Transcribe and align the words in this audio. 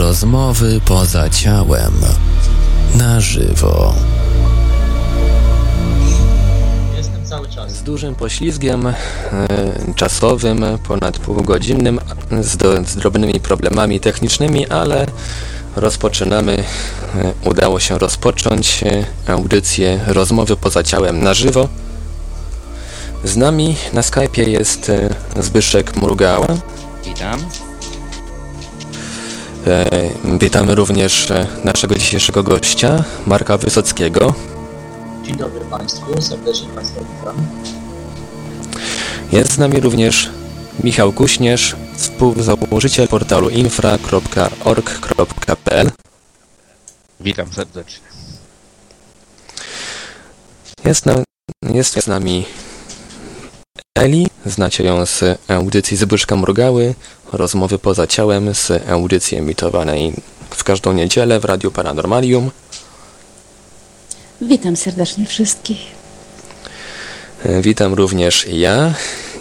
Rozmowy 0.00 0.80
poza 0.84 1.30
ciałem. 1.30 1.92
Na 2.94 3.20
żywo. 3.20 3.94
Jestem 6.96 7.26
cały 7.26 7.48
czas. 7.48 7.72
Z 7.72 7.82
dużym 7.82 8.14
poślizgiem 8.14 8.86
e, 8.86 8.94
czasowym, 9.96 10.64
ponad 10.88 11.18
półgodzinnym, 11.18 12.00
z, 12.40 12.56
do, 12.56 12.84
z 12.84 12.96
drobnymi 12.96 13.40
problemami 13.40 14.00
technicznymi, 14.00 14.68
ale 14.68 15.06
rozpoczynamy. 15.76 16.64
E, 17.14 17.32
udało 17.44 17.80
się 17.80 17.98
rozpocząć 17.98 18.84
e, 19.26 19.32
audycję 19.32 20.00
rozmowy 20.06 20.56
poza 20.56 20.82
ciałem 20.82 21.22
na 21.22 21.34
żywo. 21.34 21.68
Z 23.24 23.36
nami 23.36 23.76
na 23.92 24.00
Skype'ie 24.00 24.48
jest 24.48 24.92
Zbyszek 25.36 25.96
Mrugała. 25.96 26.46
Witam. 27.04 27.40
E, 29.66 30.10
witamy 30.38 30.74
również 30.74 31.30
e, 31.30 31.46
naszego 31.64 31.94
dzisiejszego 31.94 32.42
gościa, 32.42 33.04
Marka 33.26 33.58
Wysockiego. 33.58 34.34
Dzień 35.22 35.36
dobry 35.36 35.60
Państwu, 35.60 36.22
serdecznie 36.22 36.68
Państwa 36.68 37.00
witam. 37.00 37.36
Jest 39.32 39.52
z 39.52 39.58
nami 39.58 39.80
również 39.80 40.30
Michał 40.84 41.12
Kuśnierz, 41.12 41.76
współzałożyciel 41.96 43.08
portalu 43.08 43.48
infra.org.pl. 43.50 44.30
Witam 47.20 47.52
serdecznie. 47.52 48.06
Jest, 50.84 51.06
na, 51.06 51.14
jest 51.62 52.02
z 52.04 52.06
nami 52.06 52.46
Eli, 53.94 54.26
znacie 54.46 54.84
ją 54.84 55.06
z 55.06 55.38
audycji 55.48 55.96
Zbyszka 55.96 56.36
Mrugały, 56.36 56.94
rozmowy 57.32 57.78
poza 57.78 58.06
ciałem 58.06 58.54
z 58.54 58.88
audycji 58.88 59.38
emitowanej 59.38 60.12
w 60.50 60.64
każdą 60.64 60.92
niedzielę 60.92 61.40
w 61.40 61.44
Radiu 61.44 61.70
Paranormalium. 61.70 62.50
Witam 64.40 64.76
serdecznie 64.76 65.26
wszystkich. 65.26 65.78
Witam 67.60 67.94
również 67.94 68.46
ja 68.52 68.94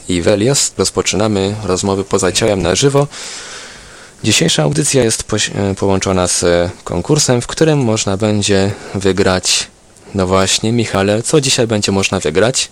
i 0.10 0.22
Welios. 0.22 0.72
Rozpoczynamy 0.78 1.56
rozmowy 1.64 2.04
poza 2.04 2.32
ciałem 2.32 2.62
na 2.62 2.76
żywo. 2.76 3.08
Dzisiejsza 4.24 4.64
audycja 4.64 5.04
jest 5.04 5.24
połączona 5.78 6.28
z 6.28 6.46
konkursem, 6.84 7.42
w 7.42 7.48
którym 7.48 7.80
można 7.80 8.18
będzie 8.18 8.72
wygrać. 8.96 9.68
No 10.16 10.28
właśnie, 10.28 10.72
Michale, 10.72 11.24
co 11.24 11.42
dzisiaj 11.42 11.68
będzie 11.68 11.92
można 11.92 12.20
wygrać? 12.20 12.70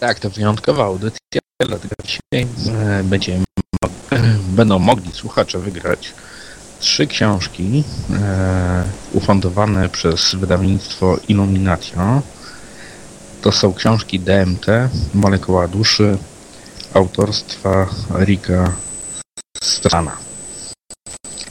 Tak, 0.00 0.20
to 0.20 0.30
wyjątkowa 0.30 0.84
audycja, 0.84 1.40
dlatego 1.66 1.94
dzisiaj 2.04 2.46
e, 2.68 3.04
będą 4.58 4.78
mogli 4.78 5.12
słuchacze 5.12 5.58
wygrać 5.58 6.14
trzy 6.78 7.06
książki 7.06 7.84
e, 8.12 8.84
ufundowane 9.12 9.88
przez 9.88 10.34
wydawnictwo 10.34 11.16
Illuminatio. 11.28 12.22
To 13.42 13.52
są 13.52 13.74
książki 13.74 14.20
DMT, 14.20 14.66
Molekuła 15.14 15.68
Duszy, 15.68 16.18
autorstwa 16.94 17.86
Rika 18.18 18.72
Stana. 19.62 20.16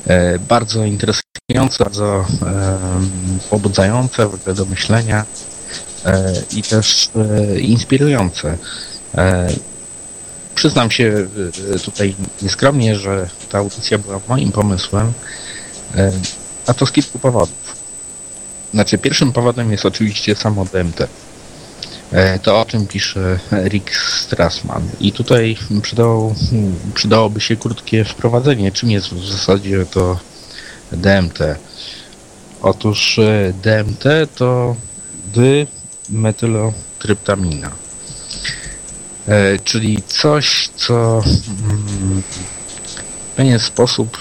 E, 0.08 0.40
bardzo 0.40 0.86
interesujące, 0.86 1.84
bardzo 1.84 2.26
e, 2.42 2.78
pobudzające 3.50 4.30
w 4.30 4.34
ogóle 4.34 4.56
do 4.56 4.66
myślenia 4.66 5.26
i 6.56 6.64
też 6.64 7.10
e, 7.16 7.60
inspirujące. 7.60 8.58
E, 9.16 9.48
Przyznam 10.56 10.92
się 10.92 11.28
e, 11.76 11.80
tutaj 11.80 12.16
nieskromnie, 12.42 12.96
że 12.96 13.30
ta 13.50 13.58
audycja 13.58 13.98
była 13.98 14.20
moim 14.28 14.52
pomysłem, 14.52 15.14
e, 15.96 16.12
a 16.68 16.74
to 16.74 16.86
z 16.86 16.92
kilku 16.92 17.20
powodów. 17.20 17.76
Znaczy, 18.74 18.98
pierwszym 18.98 19.32
powodem 19.32 19.72
jest 19.72 19.86
oczywiście 19.86 20.36
samo 20.36 20.66
DMT. 20.66 21.08
E, 22.12 22.40
To 22.40 22.62
o 22.62 22.66
czym 22.66 22.88
pisze 22.88 23.40
Rick 23.52 23.96
Strassman. 23.96 24.90
I 25.00 25.12
tutaj 25.12 25.58
przydało, 25.82 26.36
przydałoby 26.94 27.42
się 27.42 27.56
krótkie 27.56 28.06
wprowadzenie, 28.06 28.72
czym 28.72 28.92
jest 28.92 29.08
w 29.08 29.32
zasadzie 29.32 29.86
to 29.86 30.20
DMT. 30.92 31.40
Otóż 32.62 33.20
e, 33.20 33.54
DMT 33.64 34.04
to 34.36 34.76
dymethylotryptamina. 36.10 37.72
E, 39.28 39.60
czyli 39.60 40.04
coś, 40.08 40.70
co 40.76 41.24
mm, 41.64 42.22
w 42.22 43.36
pewien 43.36 43.60
sposób 43.60 44.18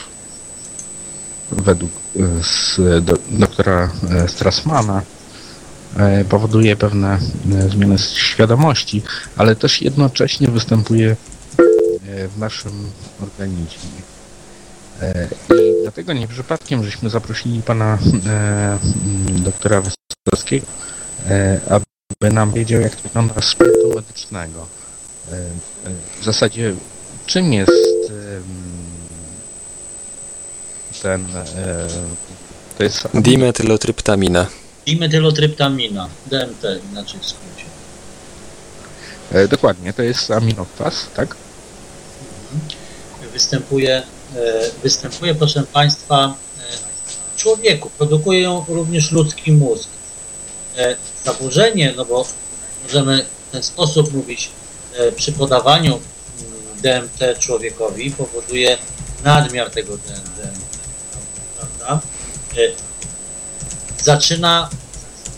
według 1.51 1.93
e, 1.93 2.43
z, 2.43 2.77
do, 3.05 3.19
doktora 3.31 3.91
e, 4.11 4.29
Strassmana 4.29 5.03
e, 5.97 6.25
powoduje 6.25 6.77
pewne 6.77 7.19
e, 7.53 7.69
zmiany 7.69 7.99
świadomości, 7.99 9.03
ale 9.37 9.57
też 9.57 9.83
jednocześnie 9.83 10.49
występuje 10.49 11.11
e, 11.11 12.29
w 12.29 12.39
naszym 12.39 12.91
organizmie. 13.23 14.03
E, 15.03 15.29
I 15.55 15.83
dlatego 15.83 16.13
nie 16.13 16.29
przypadkiem, 16.29 16.85
żeśmy 16.85 17.11
zaprosili 17.11 17.63
pana 17.63 17.99
e, 18.27 18.79
doktora 19.39 19.83
Wysockiego, 20.27 20.67
e, 20.67 20.94
aby 21.71 21.85
nam 22.35 22.53
wiedział, 22.53 22.81
jak 22.81 22.97
to 22.97 23.03
wygląda 23.03 23.41
z 23.41 23.55
punktu 23.55 23.95
medycznego. 23.95 24.67
E, 25.33 25.35
e, 25.37 25.41
W 26.21 26.25
zasadzie, 26.25 26.75
czym 27.27 27.53
jest 27.53 27.73
ten. 31.03 31.27
e, 31.37 31.87
To 32.79 32.85
jest 32.85 33.09
Dimethylotryptamina. 33.15 34.47
Dimethylotryptamina, 34.87 36.09
DMT 36.27 36.63
inaczej 36.93 37.21
w 37.21 37.27
skrócie. 37.27 37.65
e, 39.33 39.49
dokładnie, 39.49 39.93
to 39.93 40.03
jest 40.03 40.31
aminokwas, 40.31 41.07
tak? 41.17 41.37
Występuje, 43.33 44.03
e, 44.37 44.71
występuje 44.83 45.35
proszę 45.35 45.63
Państwa, 45.73 46.35
e, 46.59 46.63
w 47.35 47.37
człowieku. 47.37 47.91
Produkuje 47.99 48.41
ją 48.41 48.65
również 48.69 49.13
ludzki 49.13 49.53
mózg. 49.53 49.89
E, 50.77 50.97
Zaburzenie, 51.25 51.95
no 51.97 52.05
bo 52.05 52.27
możemy 52.83 53.25
w 53.49 53.53
ten 53.53 53.63
sposób 53.63 54.13
mówić, 54.13 54.51
e, 54.95 55.13
przy 55.13 55.33
podawaniu 55.33 55.93
mm, 55.93 56.81
DMT 56.83 57.39
człowiekowi 57.39 58.11
powoduje 58.11 58.79
nadmiar 59.25 59.71
tego 59.71 59.97
DMT, 59.97 60.49
prawda? 61.59 62.01
E, 62.57 62.95
Zaczyna 64.03 64.71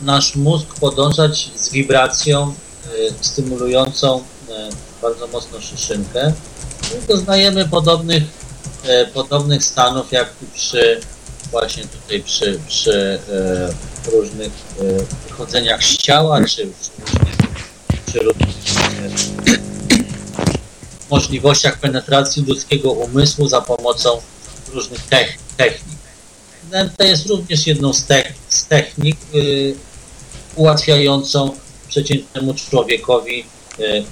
nasz 0.02 0.36
mózg 0.36 0.66
podążać 0.80 1.50
z 1.56 1.68
wibracją 1.68 2.54
stymulującą 3.20 4.24
bardzo 5.02 5.26
mocno 5.26 5.60
szyszynkę. 5.60 6.32
I 6.82 7.06
doznajemy 7.06 7.68
podobnych, 7.68 8.22
podobnych 9.14 9.64
stanów 9.64 10.12
jak 10.12 10.28
przy 10.54 11.00
właśnie 11.50 11.84
tutaj 11.84 12.22
przy, 12.22 12.60
przy 12.68 13.18
e, 14.06 14.10
różnych 14.10 14.52
e, 14.80 15.28
wychodzeniach 15.28 15.84
z 15.84 15.96
ciała, 15.96 16.44
czy 16.44 16.68
przy 18.06 18.18
różnych, 18.18 18.48
e, 18.48 19.66
możliwościach 21.10 21.78
penetracji 21.78 22.44
ludzkiego 22.48 22.92
umysłu 22.92 23.48
za 23.48 23.60
pomocą 23.60 24.20
różnych 24.72 25.02
tech, 25.02 25.38
technik. 25.56 25.98
DMT 26.70 27.04
jest 27.04 27.26
również 27.26 27.66
jedną 27.66 27.92
z, 27.92 28.04
te, 28.04 28.32
z 28.48 28.66
technik 28.66 29.16
y, 29.34 29.74
ułatwiającą 30.56 31.56
przeciętnemu 31.88 32.54
człowiekowi 32.54 33.44
y, 33.80 34.04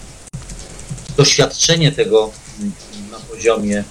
doświadczenie 1.17 1.93
tego 1.93 2.31
na 3.11 3.19
poziomie 3.19 3.85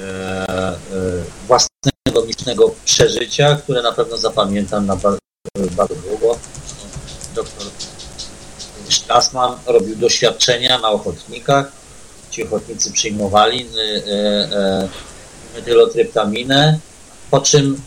e, 0.00 0.74
własnego 2.14 2.26
micznego 2.26 2.74
przeżycia, 2.84 3.56
które 3.56 3.82
na 3.82 3.92
pewno 3.92 4.16
zapamiętam 4.16 4.86
na 4.86 4.96
bardzo, 4.96 5.18
bardzo 5.76 5.94
długo. 5.94 6.38
Doktor 7.34 7.66
Strassman 8.88 9.58
robił 9.66 9.96
doświadczenia 9.96 10.78
na 10.78 10.88
ochotnikach. 10.88 11.72
Ci 12.30 12.44
ochotnicy 12.44 12.92
przyjmowali 12.92 13.66
e, 13.66 14.12
e, 14.56 14.88
metylotryptaminę, 15.54 16.78
po 17.30 17.40
czym 17.40 17.80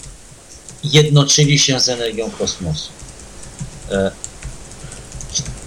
jednoczyli 0.83 1.59
się 1.59 1.79
z 1.79 1.89
energią 1.89 2.31
kosmosu. 2.31 2.89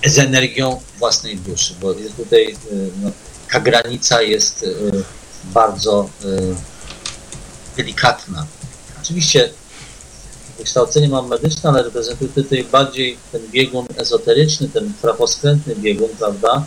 Z 0.07 0.19
energią 0.19 0.81
własnej 0.99 1.37
duszy, 1.37 1.75
bo 1.81 1.93
jest 1.93 2.17
tutaj 2.17 2.57
no, 3.03 3.11
ta 3.53 3.61
granica 3.61 4.23
jest 4.23 4.67
bardzo 5.45 6.09
delikatna. 7.83 8.47
Oczywiście 9.03 9.51
wykształcenie 10.59 11.09
mam 11.09 11.29
medyczne, 11.29 11.71
ale 11.71 11.83
reprezentuję 11.83 12.31
tutaj 12.31 12.65
bardziej 12.65 13.17
ten 13.33 13.49
biegun 13.51 13.87
ezoteryczny, 13.97 14.69
ten 14.69 14.93
prawoskrętny 15.03 15.77
biegun, 15.77 16.09
prawda? 16.19 16.65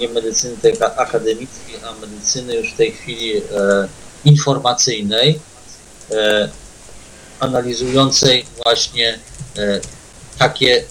nie 0.00 0.08
medycyny 0.08 0.56
tej 0.56 0.72
akademickiej, 0.96 1.76
a 1.84 2.06
medycyny 2.06 2.54
już 2.54 2.72
w 2.72 2.76
tej 2.76 2.92
chwili 2.92 3.42
informacyjnej, 4.24 5.40
analizującej 7.40 8.44
właśnie 8.64 9.18
takie 10.38 10.84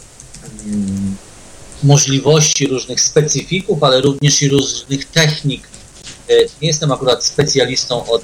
mm, 0.65 1.15
możliwości 1.83 2.67
różnych 2.67 3.01
specyfików, 3.01 3.83
ale 3.83 4.01
również 4.01 4.41
i 4.41 4.49
różnych 4.49 5.05
technik. 5.05 5.67
Nie 6.61 6.67
jestem 6.67 6.91
akurat 6.91 7.25
specjalistą 7.25 8.05
od 8.05 8.21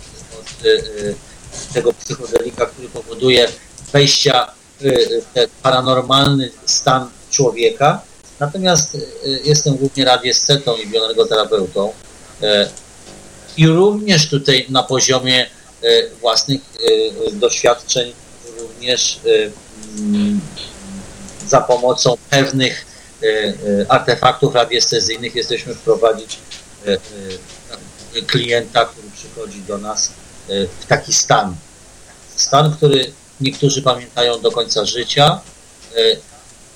tego 1.73 1.93
psychodelika, 1.93 2.65
który 2.65 2.89
powoduje 2.89 3.47
wejścia 3.93 4.51
w 4.79 4.83
ten 5.33 5.47
paranormalny 5.63 6.51
stan 6.65 7.09
człowieka. 7.31 8.01
Natomiast 8.39 8.97
jestem 9.43 9.75
głównie 9.75 10.05
radiescetą 10.05 10.77
i 10.77 10.87
bioenergoterapeutą 10.87 11.93
i 13.57 13.67
również 13.67 14.29
tutaj 14.29 14.65
na 14.69 14.83
poziomie 14.83 15.45
własnych 16.21 16.61
doświadczeń 17.31 18.13
również 18.59 19.19
mm, 19.99 20.41
za 21.47 21.61
pomocą 21.61 22.17
pewnych 22.29 22.85
artefaktów 23.89 24.55
radiestezyjnych 24.55 25.35
jesteśmy 25.35 25.75
wprowadzić 25.75 26.37
klienta, 28.27 28.85
który 28.85 29.07
przychodzi 29.17 29.61
do 29.61 29.77
nas 29.77 30.11
w 30.49 30.85
taki 30.87 31.13
stan. 31.13 31.55
Stan, 32.35 32.75
który 32.77 33.11
niektórzy 33.41 33.81
pamiętają 33.81 34.41
do 34.41 34.51
końca 34.51 34.85
życia, 34.85 35.41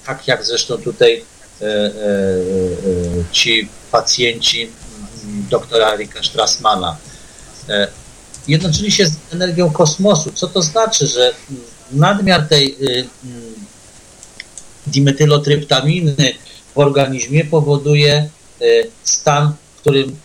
tak 0.06 0.28
jak 0.28 0.46
zresztą 0.46 0.78
tutaj 0.78 1.25
ci 3.31 3.70
pacjenci 3.92 4.70
doktora 5.50 5.94
Erika 5.94 6.24
Strassmana. 6.24 6.98
Jednoczyli 8.48 8.92
się 8.92 9.06
z 9.06 9.12
energią 9.31 9.72
kosmosu. 9.72 10.31
Co 10.31 10.48
to 10.48 10.62
znaczy, 10.62 11.08
że 11.08 11.34
nadmiar 11.92 12.48
tej 12.48 12.78
dimetylotryptaminy 14.88 16.16
w 16.76 16.78
organizmie 16.78 17.46
powoduje 17.46 18.30
stan, 19.04 19.54
w 19.76 19.80
którym, 19.80 20.19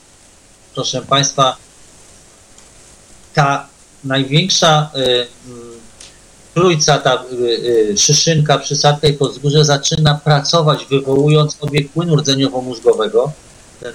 proszę 0.75 1.03
Państwa, 1.03 1.57
ta 3.39 3.67
największa 4.05 4.91
trójca, 6.55 6.99
ta 6.99 7.25
szyszynka, 7.97 8.59
przysadka 8.59 9.09
i 9.09 9.13
podzgórze 9.13 9.65
zaczyna 9.65 10.15
pracować, 10.15 10.87
wywołując 10.91 11.57
obieg 11.61 11.89
płynu 11.93 12.17
rdzeniowo-mózgowego. 12.17 13.31
Ten 13.81 13.93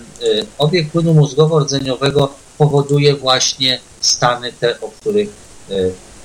obieg 0.57 0.91
płynu 0.91 1.13
mózgowo-rdzeniowego 1.13 2.27
powoduje 2.57 3.15
właśnie 3.15 3.79
stany 4.01 4.53
te, 4.53 4.79
o 4.81 4.87
których 4.87 5.29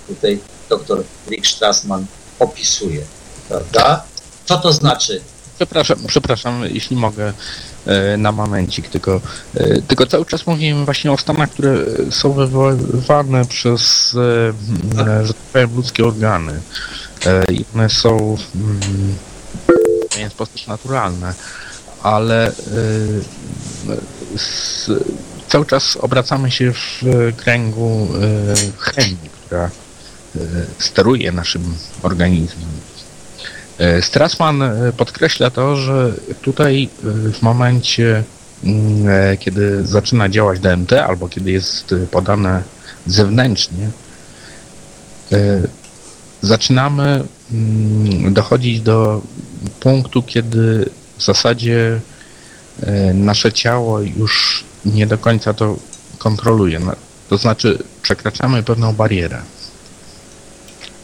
tutaj 0.08 0.38
dr 0.68 1.02
Rick 1.30 1.46
Strassman 1.46 2.06
opisuje. 2.38 3.02
Prawda? 3.48 4.04
Co 4.44 4.58
to 4.58 4.72
znaczy? 4.72 5.20
Przepraszam, 5.56 5.98
przepraszam, 6.06 6.64
jeśli 6.72 6.96
mogę 6.96 7.32
na 8.18 8.32
momencik, 8.32 8.88
tylko, 8.88 9.20
tylko 9.88 10.06
cały 10.06 10.26
czas 10.26 10.46
mówimy 10.46 10.84
właśnie 10.84 11.12
o 11.12 11.18
stanach, 11.18 11.50
które 11.50 11.76
są 12.10 12.32
wywoływane 12.32 13.44
przez, 13.44 14.10
że 15.24 15.34
tak 15.34 15.42
powiem, 15.52 15.76
ludzkie 15.76 16.06
organy. 16.06 16.60
I 17.50 17.64
one 17.74 17.90
są 17.90 18.36
w 18.36 20.08
pewien 20.10 20.30
sposób 20.30 20.68
naturalne, 20.68 21.34
ale 22.02 22.52
cały 25.48 25.66
czas 25.66 25.96
obracamy 26.00 26.50
się 26.50 26.72
w 26.72 27.02
kręgu 27.36 28.08
chemii, 28.78 29.30
która 29.44 29.70
steruje 30.78 31.32
naszym 31.32 31.74
organizmem. 32.02 32.68
Strassman 34.00 34.62
podkreśla 34.96 35.50
to, 35.50 35.76
że 35.76 36.12
tutaj 36.42 36.88
w 37.32 37.42
momencie, 37.42 38.24
kiedy 39.38 39.86
zaczyna 39.86 40.28
działać 40.28 40.60
DMT, 40.60 40.92
albo 40.92 41.28
kiedy 41.28 41.50
jest 41.50 41.94
podane 42.10 42.62
zewnętrznie, 43.06 43.90
zaczynamy 46.42 47.24
dochodzić 48.30 48.80
do 48.80 49.22
punktu, 49.80 50.22
kiedy 50.22 50.90
w 51.18 51.24
zasadzie 51.24 52.00
nasze 53.14 53.52
ciało 53.52 54.00
już 54.00 54.64
nie 54.84 55.06
do 55.06 55.18
końca 55.18 55.54
to 55.54 55.76
kontroluje. 56.18 56.80
To 57.28 57.38
znaczy 57.38 57.78
przekraczamy 58.02 58.62
pewną 58.62 58.92
barierę. 58.92 59.38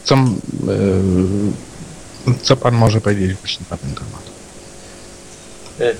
Co, 0.03 0.17
co 2.43 2.57
Pan 2.57 2.73
może 2.73 3.01
powiedzieć 3.01 3.37
właśnie 3.37 3.65
na 3.71 3.77
ten 3.77 3.95
temat? 3.95 4.21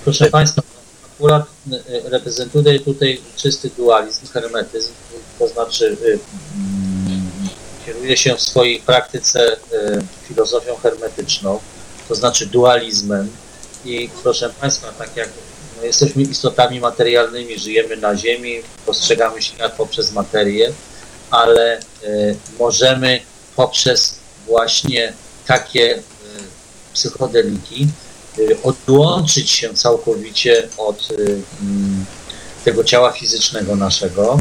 Proszę 0.04 0.30
Państwa, 0.30 0.62
akurat 1.16 1.46
reprezentuję 2.04 2.80
tutaj 2.80 3.22
czysty 3.36 3.70
dualizm, 3.78 4.28
hermetyzm, 4.28 4.92
to 5.40 5.48
znaczy 5.48 5.98
kieruje 7.86 8.18
się 8.18 8.36
w 8.36 8.42
swojej 8.42 8.80
praktyce 8.80 9.58
filozofią 10.28 10.76
hermetyczną, 10.76 11.60
to 12.08 12.16
znaczy 12.16 12.46
dualizmem 12.46 13.30
i 13.86 14.10
proszę 14.24 14.50
Państwa, 14.62 14.92
tak 14.92 15.18
jak 15.18 15.30
no, 15.78 15.84
jesteśmy 15.84 16.24
istotami 16.24 16.80
materialnymi, 16.80 17.60
żyjemy 17.60 17.98
na 17.98 18.16
Ziemi, 18.16 18.62
postrzegamy 18.86 19.42
świat 19.42 19.74
poprzez 19.74 20.12
materię, 20.12 20.74
ale 21.32 21.80
możemy 22.60 23.20
poprzez 23.56 24.16
właśnie 24.48 25.14
takie 25.48 26.04
psychodeliki 26.96 27.88
odłączyć 28.64 29.50
się 29.50 29.74
całkowicie 29.74 30.68
od 30.78 31.08
tego 32.66 32.84
ciała 32.84 33.12
fizycznego 33.12 33.76
naszego, 33.76 34.40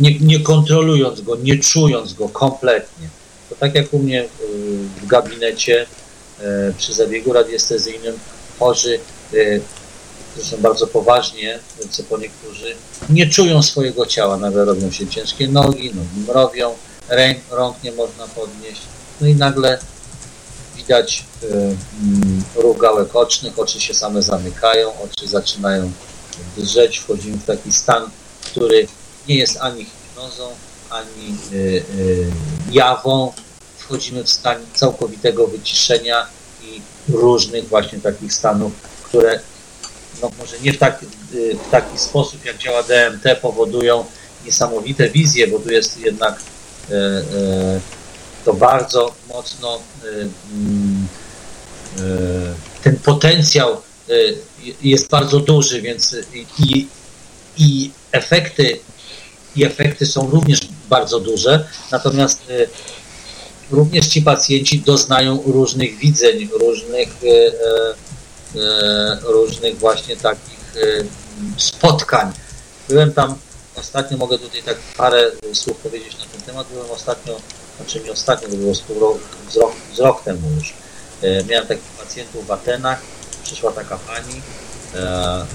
nie, 0.00 0.18
nie 0.18 0.40
kontrolując 0.40 1.20
go, 1.20 1.36
nie 1.36 1.58
czując 1.58 2.12
go 2.12 2.28
kompletnie. 2.28 3.08
To 3.50 3.54
tak 3.54 3.74
jak 3.74 3.94
u 3.94 3.98
mnie 3.98 4.28
w 5.02 5.06
gabinecie 5.06 5.86
przy 6.78 6.94
zabiegu 6.94 7.32
radiestezyjnym 7.32 8.18
chorzy, 8.58 8.98
zresztą 10.36 10.56
bardzo 10.56 10.86
poważnie, 10.86 11.58
co 11.90 12.02
po 12.02 12.18
niektórzy, 12.18 12.74
nie 13.10 13.26
czują 13.26 13.62
swojego 13.62 14.06
ciała, 14.06 14.36
nagle 14.36 14.64
robią 14.64 14.90
się 14.90 15.06
ciężkie 15.06 15.48
nogi, 15.48 15.94
nogi 15.94 16.28
mrowią, 16.28 16.74
ręk, 17.08 17.38
rąk 17.50 17.82
nie 17.82 17.92
można 17.92 18.28
podnieść, 18.28 18.82
no 19.20 19.26
i 19.26 19.34
nagle 19.34 19.78
widać 20.86 21.24
y, 21.42 22.60
ruch 22.62 22.78
gałek 22.78 23.16
ocznych, 23.16 23.58
oczy 23.58 23.80
się 23.80 23.94
same 23.94 24.22
zamykają, 24.22 24.92
oczy 25.04 25.28
zaczynają 25.28 25.92
drżeć, 26.56 26.98
wchodzimy 26.98 27.36
w 27.36 27.44
taki 27.44 27.72
stan, 27.72 28.10
który 28.44 28.88
nie 29.28 29.34
jest 29.34 29.56
ani 29.60 29.84
hipnozą, 29.84 30.48
ani 30.90 31.36
y, 31.52 31.56
y, 31.98 32.30
jawą, 32.70 33.32
wchodzimy 33.78 34.24
w 34.24 34.30
stan 34.30 34.56
całkowitego 34.74 35.46
wyciszenia 35.46 36.26
i 36.62 36.80
różnych 37.08 37.68
właśnie 37.68 37.98
takich 37.98 38.34
stanów, 38.34 38.72
które 39.02 39.40
no 40.22 40.30
może 40.38 40.60
nie 40.60 40.72
w, 40.72 40.78
tak, 40.78 41.04
w 41.66 41.70
taki 41.70 41.98
sposób, 41.98 42.44
jak 42.44 42.58
działa 42.58 42.82
DMT, 42.82 43.36
powodują 43.42 44.04
niesamowite 44.44 45.10
wizje, 45.10 45.46
bo 45.46 45.58
tu 45.58 45.70
jest 45.70 45.98
jednak 45.98 46.40
to 48.46 48.52
bardzo 48.52 49.14
mocno 49.28 49.78
ten 52.82 52.96
potencjał 52.96 53.82
jest 54.82 55.08
bardzo 55.08 55.40
duży, 55.40 55.82
więc 55.82 56.16
i, 56.58 56.86
i 57.56 57.90
efekty 58.12 58.78
i 59.56 59.64
efekty 59.64 60.06
są 60.06 60.30
również 60.30 60.60
bardzo 60.88 61.20
duże, 61.20 61.68
natomiast 61.90 62.38
również 63.70 64.06
ci 64.06 64.22
pacjenci 64.22 64.80
doznają 64.80 65.42
różnych 65.46 65.98
widzeń, 65.98 66.48
różnych 66.60 67.08
różnych 69.22 69.78
właśnie 69.78 70.16
takich 70.16 70.74
spotkań. 71.56 72.32
Byłem 72.88 73.12
tam 73.12 73.38
ostatnio, 73.76 74.16
mogę 74.16 74.38
tutaj 74.38 74.62
tak 74.62 74.76
parę 74.96 75.30
słów 75.52 75.76
powiedzieć 75.76 76.18
na 76.18 76.24
ten 76.24 76.40
temat, 76.40 76.66
byłem 76.72 76.90
ostatnio, 76.90 77.40
znaczy 77.76 78.00
nie 78.00 78.12
ostatnio, 78.12 78.48
to 78.48 78.56
było 78.56 78.74
z, 78.74 78.80
pół 78.80 79.00
roku, 79.00 79.20
z, 79.50 79.56
rok, 79.56 79.72
z 79.94 79.98
rok 79.98 80.22
temu 80.22 80.50
już. 80.58 80.74
Miałem 81.48 81.66
takich 81.66 81.84
pacjentów 81.84 82.46
w 82.46 82.50
Atenach, 82.50 83.00
przyszła 83.46 83.72
taka 83.72 83.98
pani, 83.98 84.42
e, 84.94 84.98
e, 84.98 85.46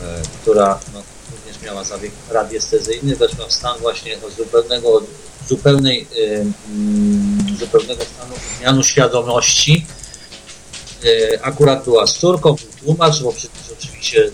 która 0.42 0.80
no, 0.94 1.02
również 1.32 1.62
miała 1.62 1.84
zabieg 1.84 2.12
radiestezyjny, 2.30 3.16
weszła 3.16 3.48
w 3.48 3.54
stan 3.54 3.80
właśnie 3.80 4.18
zupełnego, 4.38 5.02
zupełnej, 5.48 6.08
e, 7.52 7.58
zupełnego 7.60 8.04
stanu 8.04 8.36
zmianu 8.60 8.84
świadomości 8.84 9.86
e, 11.06 11.46
akurat 11.46 11.84
była 11.84 12.08
z 12.08 12.14
córką, 12.14 12.56
był 12.56 12.68
tłumacz, 12.84 13.22
bo 13.22 13.34
oczywiście 13.74 14.26
e, 14.26 14.32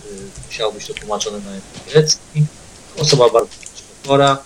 musiało 0.48 0.72
być 0.72 0.88
to 0.88 0.94
tłumaczone 0.94 1.39
na 1.39 1.51
język 1.51 1.70
grecki. 1.91 2.46
Osoba 2.98 3.29
bardzo 3.29 3.53
chora. 4.08 4.38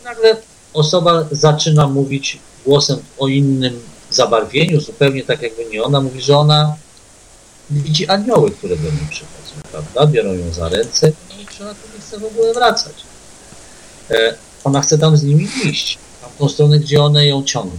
I 0.00 0.04
nagle 0.04 0.36
osoba 0.72 1.24
zaczyna 1.30 1.86
mówić 1.86 2.38
głosem 2.66 3.02
o 3.18 3.28
innym 3.28 3.80
zabarwieniu, 4.10 4.80
zupełnie 4.80 5.22
tak 5.22 5.42
jakby 5.42 5.64
nie 5.64 5.82
ona. 5.82 6.00
Mówi, 6.00 6.22
że 6.22 6.36
ona 6.36 6.76
widzi 7.70 8.06
anioły, 8.06 8.50
które 8.50 8.76
do 8.76 8.82
niej 8.82 9.06
przychodzą, 9.10 9.52
prawda? 9.72 10.06
Biorą 10.06 10.32
ją 10.32 10.52
za 10.52 10.68
ręce 10.68 11.08
i 11.08 11.62
ona 11.62 11.74
tu 11.74 11.80
nie 11.94 12.00
chce 12.00 12.18
w 12.18 12.24
ogóle 12.24 12.54
wracać. 12.54 12.94
E, 14.10 14.34
ona 14.64 14.80
chce 14.80 14.98
tam 14.98 15.16
z 15.16 15.22
nimi 15.22 15.48
iść, 15.64 15.98
tam 16.22 16.30
w 16.30 16.38
tą 16.38 16.48
stronę, 16.48 16.78
gdzie 16.78 17.02
one 17.02 17.26
ją 17.26 17.44
ciągną. 17.44 17.78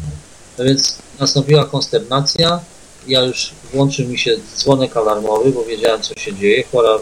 No 0.58 0.66
więc 0.66 0.98
nastąpiła 1.20 1.66
konsternacja, 1.66 2.60
ja 3.08 3.22
już 3.22 3.52
włączył 3.74 4.08
mi 4.08 4.20
się 4.20 4.38
dzwonek 4.58 4.98
alarmowy, 4.98 5.52
bo 5.52 5.64
wiedziałem, 5.64 6.02
co 6.02 6.14
się 6.20 6.36
dzieje. 6.36 6.64
Chora, 6.72 7.00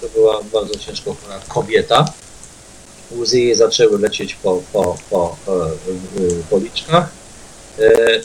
to 0.00 0.08
była 0.08 0.40
bardzo 0.52 0.78
ciężko 0.78 1.16
chora 1.22 1.40
kobieta. 1.48 2.12
Łzy 3.16 3.40
jej 3.40 3.54
zaczęły 3.54 3.98
lecieć 3.98 4.34
po, 4.34 4.62
po, 4.72 4.96
po 5.10 5.36
e, 5.48 6.42
policzkach. 6.50 7.08
E, 7.78 8.20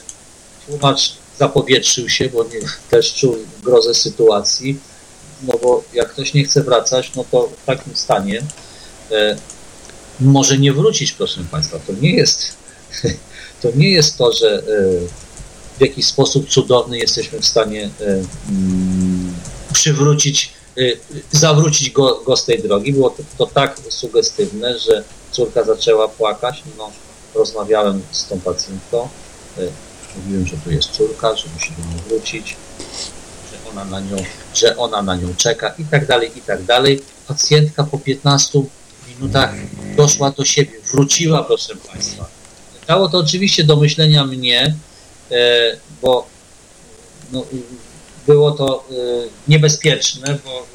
tłumacz 0.65 1.13
zapowietrzył 1.39 2.09
się, 2.09 2.29
bo 2.29 2.43
nie, 2.43 2.59
też 2.89 3.13
czuł 3.13 3.37
grozę 3.63 3.93
sytuacji, 3.93 4.79
no 5.43 5.53
bo 5.63 5.83
jak 5.93 6.09
ktoś 6.09 6.33
nie 6.33 6.43
chce 6.43 6.63
wracać, 6.63 7.11
no 7.15 7.25
to 7.31 7.49
w 7.63 7.65
takim 7.65 7.95
stanie 7.95 8.41
e, 9.11 9.37
może 10.19 10.57
nie 10.57 10.73
wrócić, 10.73 11.11
proszę 11.11 11.41
Państwa. 11.51 11.79
To 11.87 11.93
nie 12.01 12.15
jest, 12.15 12.39
to 13.61 13.69
nie 13.75 13.89
jest 13.89 14.17
to, 14.17 14.33
że 14.33 14.63
w 15.77 15.81
jakiś 15.81 16.05
sposób 16.05 16.49
cudowny 16.49 16.97
jesteśmy 16.97 17.39
w 17.39 17.45
stanie 17.45 17.89
mm, 18.49 19.33
przywrócić, 19.73 20.56
zawrócić 21.31 21.91
go, 21.91 22.21
go 22.25 22.37
z 22.37 22.45
tej 22.45 22.63
drogi. 22.63 22.93
Było 22.93 23.09
to, 23.09 23.23
to 23.37 23.45
tak 23.45 23.79
sugestywne, 23.89 24.79
że 24.79 25.03
córka 25.31 25.63
zaczęła 25.63 26.07
płakać. 26.07 26.63
No, 26.77 26.91
rozmawiałem 27.35 28.01
z 28.11 28.27
tą 28.27 28.39
pacjentką, 28.39 29.09
e, 29.57 29.61
mówiłem, 30.17 30.47
że 30.47 30.57
tu 30.57 30.71
jest 30.71 30.89
córka, 30.89 31.35
że 31.35 31.45
musi 31.53 31.71
do 31.71 31.89
niej 31.89 32.03
wrócić, 32.07 32.55
że 33.51 33.71
ona 33.71 33.85
na 33.85 33.99
nią, 33.99 34.17
że 34.53 34.77
ona 34.77 35.01
na 35.01 35.15
nią 35.15 35.35
czeka 35.35 35.73
i 35.79 35.85
tak 35.85 36.05
dalej, 36.05 36.31
i 36.35 36.41
tak 36.41 36.63
dalej. 36.63 37.01
Pacjentka 37.27 37.83
po 37.83 37.97
15 37.97 38.61
minutach 39.07 39.55
doszła 39.95 40.31
do 40.31 40.45
siebie, 40.45 40.71
wróciła, 40.91 41.43
proszę 41.43 41.75
Państwa. 41.75 42.29
Dało 42.87 43.09
to 43.09 43.17
oczywiście 43.17 43.63
do 43.63 43.75
myślenia 43.75 44.25
mnie, 44.25 44.75
e, 45.31 45.77
bo 46.01 46.27
no, 47.31 47.45
było 48.27 48.51
to 48.51 48.83
e, 48.91 48.93
niebezpieczne, 49.47 50.37
bo 50.45 50.67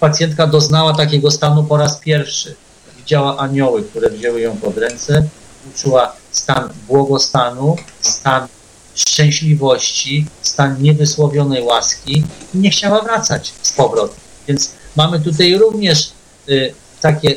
pacjentka 0.00 0.46
doznała 0.46 0.94
takiego 0.94 1.30
stanu 1.30 1.64
po 1.64 1.76
raz 1.76 1.96
pierwszy. 1.96 2.54
Widziała 2.96 3.38
anioły, 3.38 3.82
które 3.82 4.10
wzięły 4.10 4.40
ją 4.40 4.56
pod 4.56 4.78
ręce, 4.78 5.28
uczuła 5.74 6.16
stan 6.30 6.68
błogostanu, 6.88 7.76
stan 8.00 8.48
szczęśliwości, 8.94 10.26
stan 10.42 10.82
niewysłowionej 10.82 11.62
łaski 11.62 12.24
i 12.54 12.58
nie 12.58 12.70
chciała 12.70 13.02
wracać 13.02 13.52
z 13.62 13.72
powrotem. 13.72 14.16
Więc 14.48 14.70
mamy 14.96 15.20
tutaj 15.20 15.58
również 15.58 16.12
y, 16.48 16.74
takie 17.00 17.30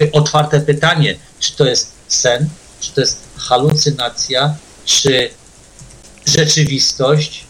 y, 0.00 0.12
otwarte 0.12 0.60
pytanie, 0.60 1.18
czy 1.40 1.56
to 1.56 1.64
jest 1.64 1.92
sen, 2.08 2.48
czy 2.80 2.92
to 2.92 3.00
jest 3.00 3.18
halucynacja, 3.36 4.54
czy 4.84 5.30
rzeczywistość, 6.26 7.47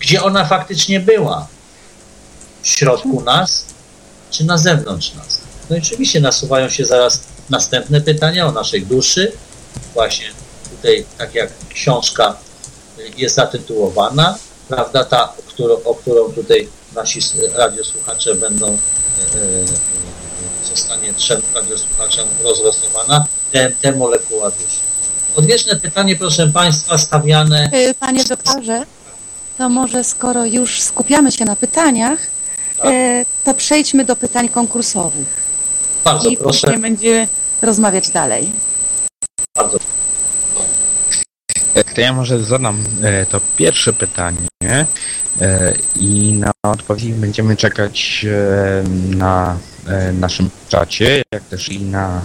gdzie 0.00 0.22
ona 0.22 0.44
faktycznie 0.44 1.00
była? 1.00 1.46
W 2.62 2.68
środku 2.68 3.20
nas, 3.20 3.64
czy 4.30 4.44
na 4.44 4.58
zewnątrz 4.58 5.14
nas? 5.14 5.40
No 5.70 5.76
i 5.76 5.78
oczywiście 5.78 6.20
nasuwają 6.20 6.68
się 6.68 6.84
zaraz 6.84 7.20
następne 7.50 8.00
pytania 8.00 8.46
o 8.46 8.52
naszej 8.52 8.86
duszy. 8.86 9.32
Właśnie 9.94 10.26
tutaj, 10.70 11.06
tak 11.18 11.34
jak 11.34 11.50
książka 11.74 12.36
jest 13.16 13.34
zatytułowana, 13.34 14.38
prawda, 14.68 15.04
ta, 15.04 15.32
którą, 15.46 15.74
o 15.84 15.94
którą 15.94 16.32
tutaj 16.32 16.68
nasi 16.94 17.20
radiosłuchacze 17.54 18.34
będą, 18.34 18.66
e, 18.72 18.78
zostanie 20.68 21.14
trzem 21.14 21.42
radiosłuchaczom 21.54 22.28
rozlosowana, 22.42 23.26
DMT 23.52 23.96
molekuła 23.96 24.50
duszy. 24.50 24.80
Odwieczne 25.36 25.76
pytanie, 25.76 26.16
proszę 26.16 26.46
Państwa, 26.46 26.98
stawiane... 26.98 27.70
Panie 28.00 28.24
doktorze, 28.24 28.86
to 29.58 29.68
może 29.68 30.04
skoro 30.04 30.44
już 30.44 30.82
skupiamy 30.82 31.32
się 31.32 31.44
na 31.44 31.56
pytaniach, 31.56 32.18
tak. 32.76 32.92
to 33.44 33.54
przejdźmy 33.54 34.04
do 34.04 34.16
pytań 34.16 34.48
konkursowych. 34.48 35.46
Bardzo 36.04 36.28
I 36.28 36.36
proszę. 36.36 36.60
później 36.60 36.82
będziemy 36.82 37.28
rozmawiać 37.62 38.10
dalej. 38.10 38.52
Bardzo. 39.56 39.78
To 41.94 42.00
ja 42.00 42.12
może 42.12 42.44
zadam 42.44 42.84
e, 43.02 43.26
to 43.26 43.40
pierwsze 43.56 43.92
pytanie 43.92 44.38
e, 44.62 45.74
i 45.96 46.32
na 46.32 46.50
odpowiedź 46.62 47.12
będziemy 47.12 47.56
czekać 47.56 48.26
e, 48.28 49.16
na 49.16 49.58
naszym 50.12 50.50
czacie, 50.68 51.22
jak 51.32 51.42
też 51.42 51.68
i 51.68 51.80
na 51.80 52.20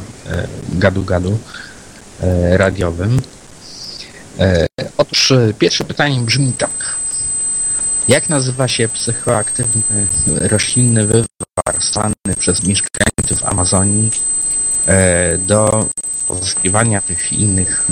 gadu-gadu 0.73 1.37
radiowym. 2.51 3.21
Otóż 4.97 5.33
pierwsze 5.59 5.83
pytanie 5.83 6.19
brzmi 6.19 6.53
tak. 6.53 7.00
Jak 8.07 8.29
nazywa 8.29 8.67
się 8.67 8.87
psychoaktywny 8.87 9.81
roślinny 10.27 11.07
wywar 11.07 11.25
stany 11.79 12.13
przez 12.39 12.63
mieszkańców 12.63 13.45
Amazonii 13.45 14.11
E, 14.87 15.37
do 15.37 15.85
pozyskiwania 16.27 17.01
tych 17.01 17.33
innych 17.33 17.87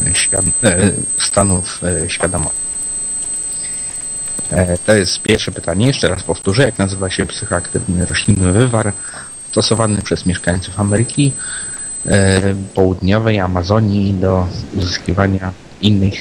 e, 0.63 0.91
stanów 1.17 1.81
e, 1.83 2.09
świadomości. 2.09 2.59
To 4.85 4.93
jest 4.93 5.21
pierwsze 5.21 5.51
pytanie. 5.51 5.87
Jeszcze 5.87 6.07
raz 6.07 6.23
powtórzę, 6.23 6.63
jak 6.63 6.77
nazywa 6.77 7.09
się 7.09 7.25
psychoaktywny 7.25 8.05
roślinny 8.05 8.51
wywar 8.51 8.93
stosowany 9.51 10.01
przez 10.01 10.25
mieszkańców 10.25 10.79
Ameryki 10.79 11.33
Południowej, 12.73 13.39
Amazonii 13.39 14.13
do 14.13 14.47
uzyskiwania 14.75 15.53
innych 15.81 16.13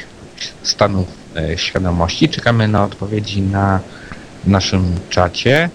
stanów 0.62 1.08
świadomości. 1.56 2.28
Czekamy 2.28 2.68
na 2.68 2.84
odpowiedzi 2.84 3.42
na 3.42 3.80
naszym 4.46 4.94
czacie 5.10 5.70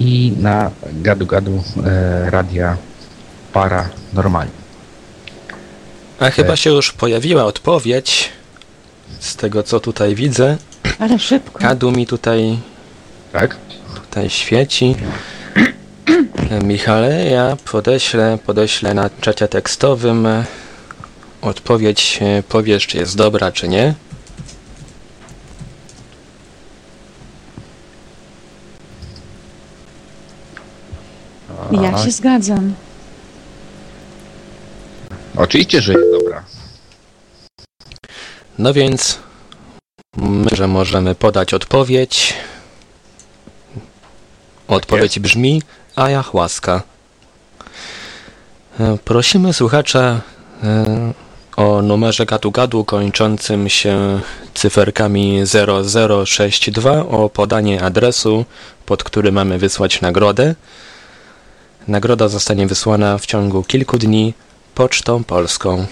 i 0.00 0.32
na 0.40 0.70
gadu-gadu 1.02 1.62
radia 2.24 2.76
paranormalnie. 3.52 4.52
A 6.20 6.30
chyba 6.30 6.56
się 6.56 6.70
już 6.70 6.92
pojawiła 6.92 7.44
odpowiedź 7.44 8.32
z 9.20 9.36
tego 9.36 9.62
co 9.62 9.80
tutaj 9.80 10.14
widzę. 10.14 10.56
Ale 10.98 11.18
szybko. 11.18 11.58
Kadu 11.58 11.90
mi 11.90 12.06
tutaj 12.06 12.58
tak? 13.32 13.56
tutaj 13.94 14.30
świeci. 14.30 14.96
Michale, 16.64 17.24
ja 17.24 17.56
podeślę, 17.72 18.38
podeślę 18.46 18.94
na 18.94 19.10
czacie 19.20 19.48
tekstowym 19.48 20.28
odpowiedź, 21.42 22.20
powiesz 22.48 22.86
czy 22.86 22.98
jest 22.98 23.16
dobra 23.16 23.52
czy 23.52 23.68
nie. 23.68 23.94
Ja 31.72 31.98
się 32.04 32.10
zgadzam. 32.10 32.74
Oczywiście, 35.36 35.82
że 35.82 35.92
jest 35.92 36.10
dobra. 36.10 36.44
No 38.58 38.72
więc 38.72 39.18
my, 40.16 40.48
że 40.52 40.68
możemy 40.68 41.14
podać 41.14 41.54
odpowiedź. 41.54 42.34
Odpowiedź 44.68 45.18
brzmi 45.18 45.62
ayahuasca. 45.96 46.82
E, 48.80 48.98
prosimy 49.04 49.52
słuchacza 49.52 50.20
e, 50.62 51.12
o 51.56 51.82
numerze 51.82 52.26
gadu-gadu 52.26 52.84
kończącym 52.84 53.68
się 53.68 54.20
cyferkami 54.54 55.42
0062 56.26 57.06
o 57.06 57.28
podanie 57.28 57.82
adresu, 57.82 58.44
pod 58.86 59.04
który 59.04 59.32
mamy 59.32 59.58
wysłać 59.58 60.00
nagrodę. 60.00 60.54
Nagroda 61.88 62.28
zostanie 62.28 62.66
wysłana 62.66 63.18
w 63.18 63.26
ciągu 63.26 63.62
kilku 63.62 63.98
dni 63.98 64.34
Pocztą 64.74 65.24
Polską. 65.24 65.86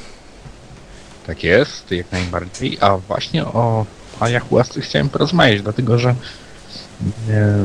Tak 1.27 1.45
jest, 1.45 1.91
jak 1.91 2.13
najbardziej. 2.13 2.79
A 2.81 2.97
właśnie 2.99 3.45
o 3.45 3.87
ayahuasce 4.21 4.81
chciałem 4.81 5.09
porozmawiać, 5.09 5.63
dlatego 5.63 5.99
że 5.99 6.15
e, 7.31 7.65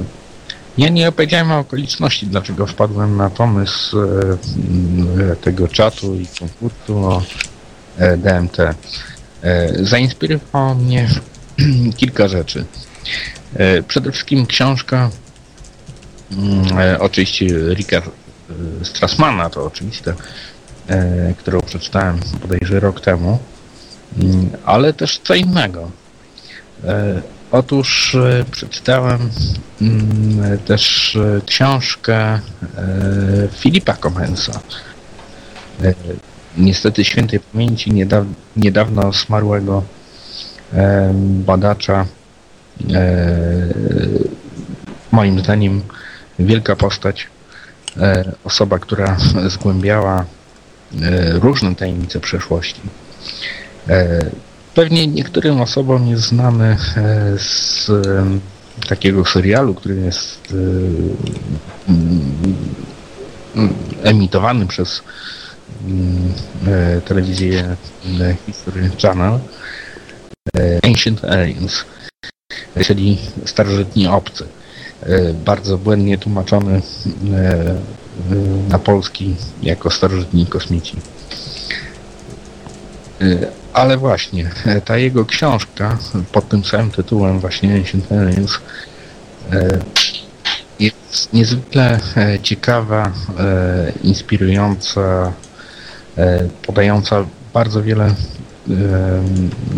ja 0.78 0.90
nie 0.90 1.10
opowiedziałem 1.10 1.52
o 1.52 1.60
okoliczności, 1.60 2.28
dlaczego 2.28 2.68
wpadłem 2.68 3.18
na 3.18 3.30
pomysł 3.30 3.98
e, 4.02 5.36
tego 5.36 5.68
czatu 5.68 6.16
i 6.16 6.28
konkursu 6.40 6.98
o 6.98 7.24
e, 7.98 8.18
DMT. 8.18 8.58
Zainspirował 9.80 10.76
mnie 10.76 11.10
kilka 11.98 12.28
rzeczy. 12.28 12.66
Przede 13.88 14.12
wszystkim 14.12 14.46
książka, 14.46 15.10
oczywiście 17.00 17.46
Rika 17.74 18.02
Strassmana, 18.84 19.50
to 19.50 19.66
oczywiste, 19.66 20.14
którą 21.38 21.62
przeczytałem 21.62 22.20
bodajże 22.42 22.80
rok 22.80 23.02
temu, 23.02 23.40
mm, 24.20 24.50
ale 24.66 24.94
też 24.94 25.20
co 25.24 25.36
innego. 25.36 25.92
Otóż 27.52 28.18
przeczytałem 28.52 29.30
mm, 29.82 30.58
też 30.58 31.18
książkę 31.46 32.40
Filipa 33.60 33.94
Comensa 33.94 34.60
niestety 36.58 37.06
świętej 37.06 37.40
pamięci 37.40 37.92
niedawno, 37.92 38.34
niedawno 38.56 39.12
zmarłego 39.12 39.84
e, 40.74 41.12
badacza, 41.46 42.06
e, 42.94 43.16
moim 45.12 45.40
zdaniem 45.40 45.82
wielka 46.40 46.76
postać, 46.76 47.28
e, 47.98 48.32
osoba, 48.44 48.80
która 48.80 49.18
zgłębiała 49.54 50.26
e, 51.02 51.32
różne 51.40 51.76
tajemnice 51.76 52.20
przeszłości. 52.20 52.82
E, 53.90 54.26
pewnie 54.76 55.08
niektórym 55.08 55.62
osobom 55.62 56.08
jest 56.08 56.24
znany 56.24 56.78
z 57.38 57.92
takiego 58.90 59.26
serialu, 59.26 59.74
który 59.74 59.96
jest 59.96 60.54
emitowany 64.04 64.68
przez 64.68 65.02
Mm, 65.86 66.34
telewizję 67.06 67.76
History 68.46 68.90
Channel 69.02 69.40
Ancient 70.84 71.26
Aliens, 71.26 71.86
czyli 72.86 73.18
starożytni 73.46 74.08
obcy. 74.08 74.48
Bardzo 75.46 75.78
błędnie 75.78 76.18
tłumaczony 76.18 76.82
na 78.70 78.80
polski 78.80 79.36
jako 79.64 79.92
starożytni 79.92 80.46
kosmici. 80.46 80.98
Ale 83.74 83.98
właśnie, 83.98 84.52
ta 84.86 84.98
jego 84.98 85.26
książka 85.26 85.98
pod 86.32 86.50
tym 86.50 86.64
samym 86.64 86.92
tytułem 86.92 87.40
właśnie 87.40 87.76
Ancient 87.76 88.12
Aliens 88.12 88.60
jest 90.80 91.34
niezwykle 91.34 92.00
ciekawa, 92.44 93.12
inspirująca, 94.04 95.34
E, 96.18 96.50
podająca 96.66 97.26
bardzo 97.54 97.84
wiele 97.84 98.06
e, 98.06 98.14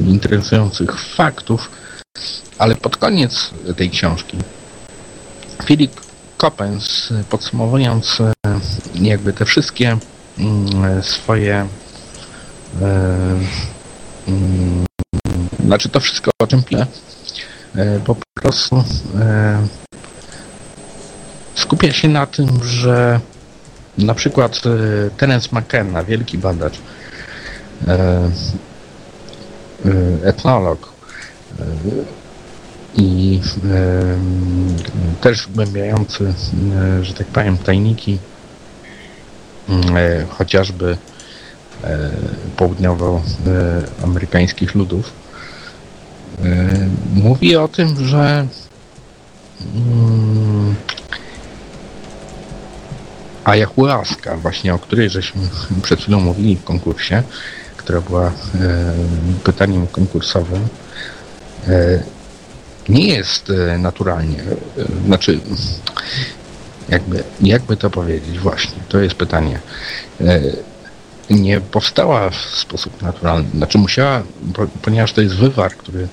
interesujących 0.08 1.00
faktów, 1.00 1.72
ale 2.58 2.76
pod 2.76 2.98
koniec 2.98 3.50
tej 3.78 3.90
książki 3.90 4.38
Philip 5.66 5.92
Coppens 6.38 7.14
podsumowując 7.30 8.22
e, 8.22 8.34
jakby 8.96 9.34
te 9.34 9.46
wszystkie 9.46 9.98
mm, 10.40 11.04
swoje 11.04 11.68
mm, 14.28 14.86
znaczy 15.66 15.90
to 15.90 16.00
wszystko 16.00 16.32
o 16.42 16.48
czym 16.48 16.64
piszę 16.64 16.88
po 18.06 18.16
prostu 18.42 18.84
skupia 21.56 21.92
się 21.94 22.08
na 22.08 22.26
tym, 22.26 22.64
że 22.64 23.20
na 23.98 24.14
przykład 24.14 24.62
e, 24.66 25.10
Terence 25.10 25.50
McKenna, 25.52 26.04
wielki 26.04 26.38
badacz, 26.38 26.80
e, 27.88 27.92
e, 27.94 28.30
etnolog 30.24 30.94
i 32.96 33.42
też 35.22 35.48
wgłębiający, 35.48 36.34
że 37.02 37.14
tak 37.14 37.28
powiem, 37.28 37.58
tajniki 37.58 38.18
chociażby 40.30 40.98
południowoamerykańskich 42.58 44.76
ludów, 44.76 45.12
mówi 47.14 47.56
o 47.56 47.68
tym, 47.68 48.06
że 48.06 48.48
mm, 49.76 50.76
ayahuasca, 53.44 54.38
właśnie 54.38 54.74
o 54.74 54.80
której 54.80 55.10
żeśmy 55.10 55.42
przed 55.82 56.02
chwilą 56.02 56.20
mówili 56.20 56.56
w 56.56 56.64
konkursie, 56.64 57.24
która 57.78 58.02
była 58.02 58.28
e, 58.28 58.32
pytaniem 59.44 59.88
konkursowym, 59.88 60.68
e, 61.68 62.04
nie 62.90 63.08
jest 63.08 63.50
e, 63.50 63.78
naturalnie, 63.78 64.38
e, 64.42 65.06
znaczy 65.06 65.40
jakby, 66.90 67.24
jakby 67.42 67.78
to 67.78 67.90
powiedzieć 67.90 68.40
właśnie, 68.40 68.82
to 68.90 69.00
jest 69.00 69.16
pytanie. 69.16 69.60
E, 70.22 70.42
nie 71.30 71.62
powstała 71.62 72.30
w 72.30 72.36
sposób 72.36 73.02
naturalny, 73.02 73.50
znaczy 73.50 73.78
musiała, 73.78 74.24
ponieważ 74.82 75.14
to 75.14 75.22
jest 75.22 75.36
wywar, 75.36 75.72
który 75.72 76.08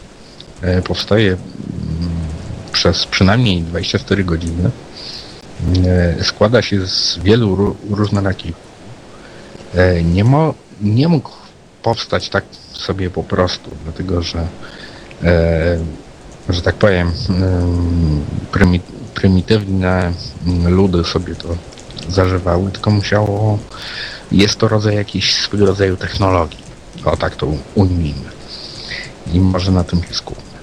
powstaje 0.85 1.27
mm, 1.29 1.41
przez 2.73 3.07
przynajmniej 3.07 3.63
24 3.63 4.25
godziny, 4.25 4.71
składa 6.23 6.63
się 6.63 6.87
z 6.87 7.19
wielu 7.19 7.77
różnorakich. 7.91 8.55
Nie, 10.05 10.25
mo, 10.25 10.55
nie 10.81 11.09
mógł 11.09 11.31
powstać 11.83 12.29
tak 12.29 12.45
sobie 12.73 13.11
po 13.11 13.23
prostu, 13.23 13.71
dlatego 13.85 14.23
że, 14.23 14.47
że 16.49 16.63
tak 16.63 16.75
powiem, 16.75 17.13
prymitywne 19.15 20.13
ludy 20.67 21.05
sobie 21.05 21.35
to 21.35 21.49
zażywały, 22.09 22.71
tylko 22.71 22.91
musiało, 22.91 23.59
jest 24.33 24.57
to 24.57 24.69
rodzaj 24.69 24.95
jakiś 24.95 25.35
swego 25.35 25.67
rodzaju 25.67 25.97
technologii. 25.97 26.67
O 27.05 27.17
tak 27.17 27.37
to 27.37 27.47
ujmijmy. 27.75 28.31
I 29.33 29.41
może 29.41 29.73
na 29.73 29.85
tym 29.85 30.03
się 30.05 30.15
skupmy. 30.15 30.57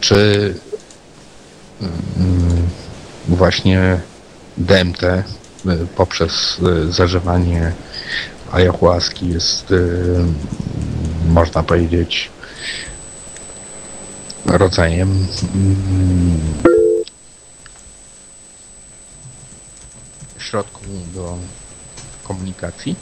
Czy 0.00 0.54
właśnie 3.28 4.00
DMT 4.56 5.02
e, 5.02 5.24
poprzez 5.96 6.60
e, 6.88 6.92
zażywanie 6.92 7.72
ayahuaski 8.52 9.28
jest, 9.28 9.72
e, 9.72 9.76
można 11.28 11.62
powiedzieć, 11.62 12.30
rodzajem 14.46 15.26
środku 20.38 20.80
do 21.14 21.38
komunikacji. 22.24 22.96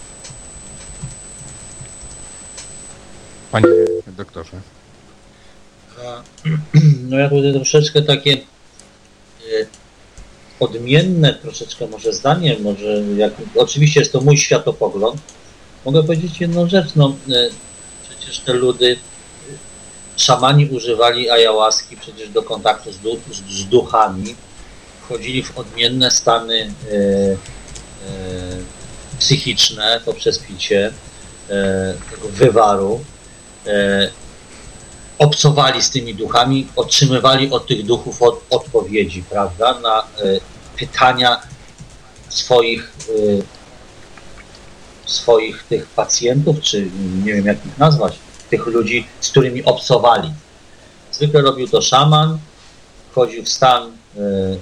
Panie 3.53 3.67
doktorze. 4.07 4.61
No 7.11 7.19
ja 7.19 7.29
tutaj 7.29 7.53
troszeczkę 7.53 8.03
takie 8.03 8.39
odmienne 10.61 11.35
troszeczkę 11.35 11.87
może 11.87 12.13
zdanie, 12.13 12.57
może 12.59 13.03
jak, 13.17 13.33
oczywiście 13.57 14.01
jest 14.01 14.13
to 14.13 14.21
mój 14.21 14.39
światopogląd, 14.39 15.21
mogę 15.85 16.03
powiedzieć 16.03 16.41
jedną 16.41 16.69
rzecz, 16.69 16.95
no 16.97 17.17
e, 17.29 17.51
przecież 18.09 18.39
te 18.39 18.53
ludy, 18.53 18.97
szamani 20.17 20.67
używali 20.67 21.31
ayahuaski 21.31 21.97
przecież 21.97 22.29
do 22.29 22.43
kontaktu 22.43 22.93
z, 22.93 22.97
z, 23.51 23.65
duchami, 23.65 24.35
wchodzili 25.03 25.43
w 25.43 25.59
odmienne 25.59 26.11
stany 26.11 26.61
e, 26.61 26.95
e, 26.95 27.37
psychiczne 29.19 30.01
poprzez 30.05 30.39
picie 30.39 30.93
e, 31.51 31.95
tego 32.11 32.29
wywaru, 32.29 33.05
e, 33.67 34.11
obcowali 35.19 35.83
z 35.83 35.91
tymi 35.91 36.15
duchami, 36.15 36.69
otrzymywali 36.77 37.51
od 37.51 37.67
tych 37.67 37.87
duchów 37.87 38.23
od, 38.23 38.41
odpowiedzi, 38.51 39.25
prawda, 39.31 39.81
na 39.81 40.01
e, 40.01 40.05
pytania 40.77 41.41
swoich, 42.33 42.93
y, 43.09 43.43
swoich 45.07 45.63
tych 45.63 45.87
pacjentów, 45.87 46.61
czy 46.61 46.91
nie 47.25 47.35
wiem 47.35 47.47
jak 47.47 47.67
ich 47.67 47.79
nazwać, 47.79 48.19
tych 48.53 48.67
ludzi, 48.67 49.07
z 49.21 49.31
którymi 49.31 49.65
obcowali. 49.65 50.33
Zwykle 51.13 51.43
robił 51.43 51.69
to 51.69 51.83
szaman, 51.83 52.39
wchodził 53.11 53.45
w 53.45 53.49
stan 53.49 53.83
y, 53.89 53.91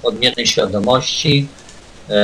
odmiennej 0.02 0.46
świadomości. 0.46 1.48
Y, 2.10 2.14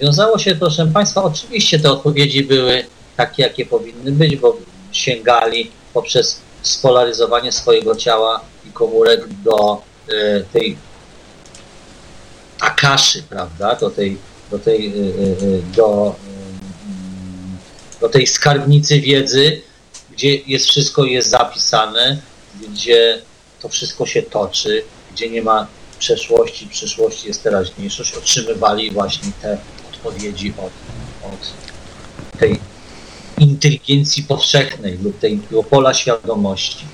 wiązało 0.00 0.38
się, 0.38 0.54
proszę 0.54 0.86
Państwa, 0.86 1.24
oczywiście 1.24 1.78
te 1.78 1.90
odpowiedzi 1.90 2.44
były 2.44 2.84
takie, 3.16 3.42
jakie 3.42 3.66
powinny 3.66 4.12
być, 4.12 4.36
bo 4.36 4.56
sięgali 4.92 5.70
poprzez 5.94 6.40
spolaryzowanie 6.62 7.52
swojego 7.52 7.96
ciała 7.96 8.40
i 8.68 8.72
komórek 8.72 9.28
do 9.44 9.82
tej 10.52 10.76
akaszy, 12.60 13.22
prawda, 13.22 13.74
do 13.74 13.90
tej, 13.90 14.18
do 14.50 14.58
tej, 14.58 14.92
do, 15.76 16.14
do 18.00 18.08
tej 18.08 18.26
skarbnicy 18.26 19.00
wiedzy, 19.00 19.62
gdzie 20.12 20.36
jest 20.36 20.66
wszystko 20.66 21.04
jest 21.04 21.30
zapisane, 21.30 22.20
gdzie 22.68 23.22
to 23.60 23.68
wszystko 23.68 24.06
się 24.06 24.22
toczy, 24.22 24.84
gdzie 25.12 25.30
nie 25.30 25.42
ma 25.42 25.66
przeszłości, 25.98 26.66
przyszłości 26.66 27.28
jest 27.28 27.42
teraźniejszość, 27.42 28.14
otrzymywali 28.14 28.90
właśnie 28.90 29.32
te 29.42 29.58
odpowiedzi 29.92 30.54
od, 30.58 30.72
od 31.32 31.52
tej 32.38 32.60
inteligencji 33.38 34.22
powszechnej 34.22 34.98
lub 34.98 35.18
tego 35.18 35.62
pola 35.62 35.94
świadomości. 35.94 36.84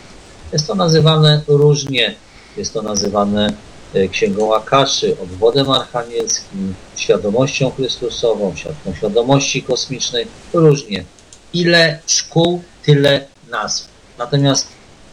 Jest 0.53 0.67
to 0.67 0.75
nazywane 0.75 1.43
różnie, 1.49 2.15
jest 2.57 2.73
to 2.73 2.83
nazywane 2.83 3.53
e, 3.95 4.09
Księgą 4.09 4.55
Akaszy, 4.55 5.17
obwodem 5.23 5.71
archanielskim, 5.71 6.75
świadomością 6.97 7.71
Chrystusową, 7.71 8.55
świadomości 8.97 9.63
kosmicznej, 9.63 10.27
różnie. 10.53 11.05
Ile 11.53 11.99
szkół, 12.07 12.63
tyle 12.89 13.27
nazw. 13.51 13.89
Natomiast 14.19 14.69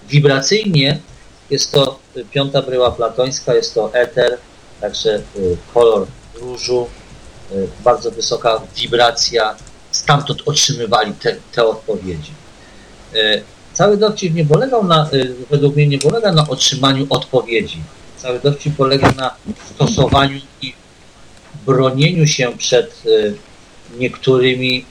wibracyjnie 0.09 0.99
jest 1.49 1.71
to 1.71 1.99
piąta 2.31 2.61
bryła 2.61 2.91
platońska, 2.91 3.53
jest 3.53 3.73
to 3.73 3.93
eter, 3.93 4.37
także 4.81 5.21
y, 5.35 5.57
kolor 5.73 6.07
różu, 6.35 6.87
y, 7.51 7.67
bardzo 7.83 8.11
wysoka 8.11 8.61
wibracja, 8.75 9.55
stamtąd 9.91 10.41
otrzymywali 10.45 11.13
te, 11.13 11.35
te 11.51 11.63
odpowiedzi. 11.65 12.31
Y, 13.15 13.43
cały 13.73 13.97
dowcip 13.97 14.33
nie 14.33 14.45
polegał 14.45 14.83
na, 14.83 15.09
według 15.49 15.75
mnie 15.75 15.87
nie 15.87 15.99
polega 15.99 16.31
na 16.31 16.47
otrzymaniu 16.47 17.07
odpowiedzi. 17.09 17.79
Cały 18.17 18.39
dowcip 18.39 18.75
polega 18.75 19.11
na 19.11 19.35
stosowaniu 19.75 20.39
i 20.61 20.73
bronieniu 21.65 22.27
się 22.27 22.57
przed 22.57 23.03
niektórymi 23.97 24.85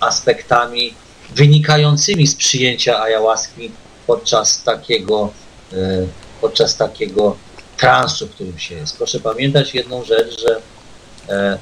aspektami 0.00 0.94
wynikającymi 1.34 2.26
z 2.26 2.34
przyjęcia 2.34 3.02
ayahuaski 3.02 3.70
podczas 4.06 4.62
takiego 4.62 5.32
E, 5.72 6.06
podczas 6.40 6.76
takiego 6.76 7.36
transu, 7.76 8.26
w 8.26 8.30
którym 8.30 8.58
się 8.58 8.74
jest. 8.74 8.96
Proszę 8.96 9.20
pamiętać 9.20 9.74
jedną 9.74 10.04
rzecz, 10.04 10.40
że 10.40 10.60
e, 11.28 11.58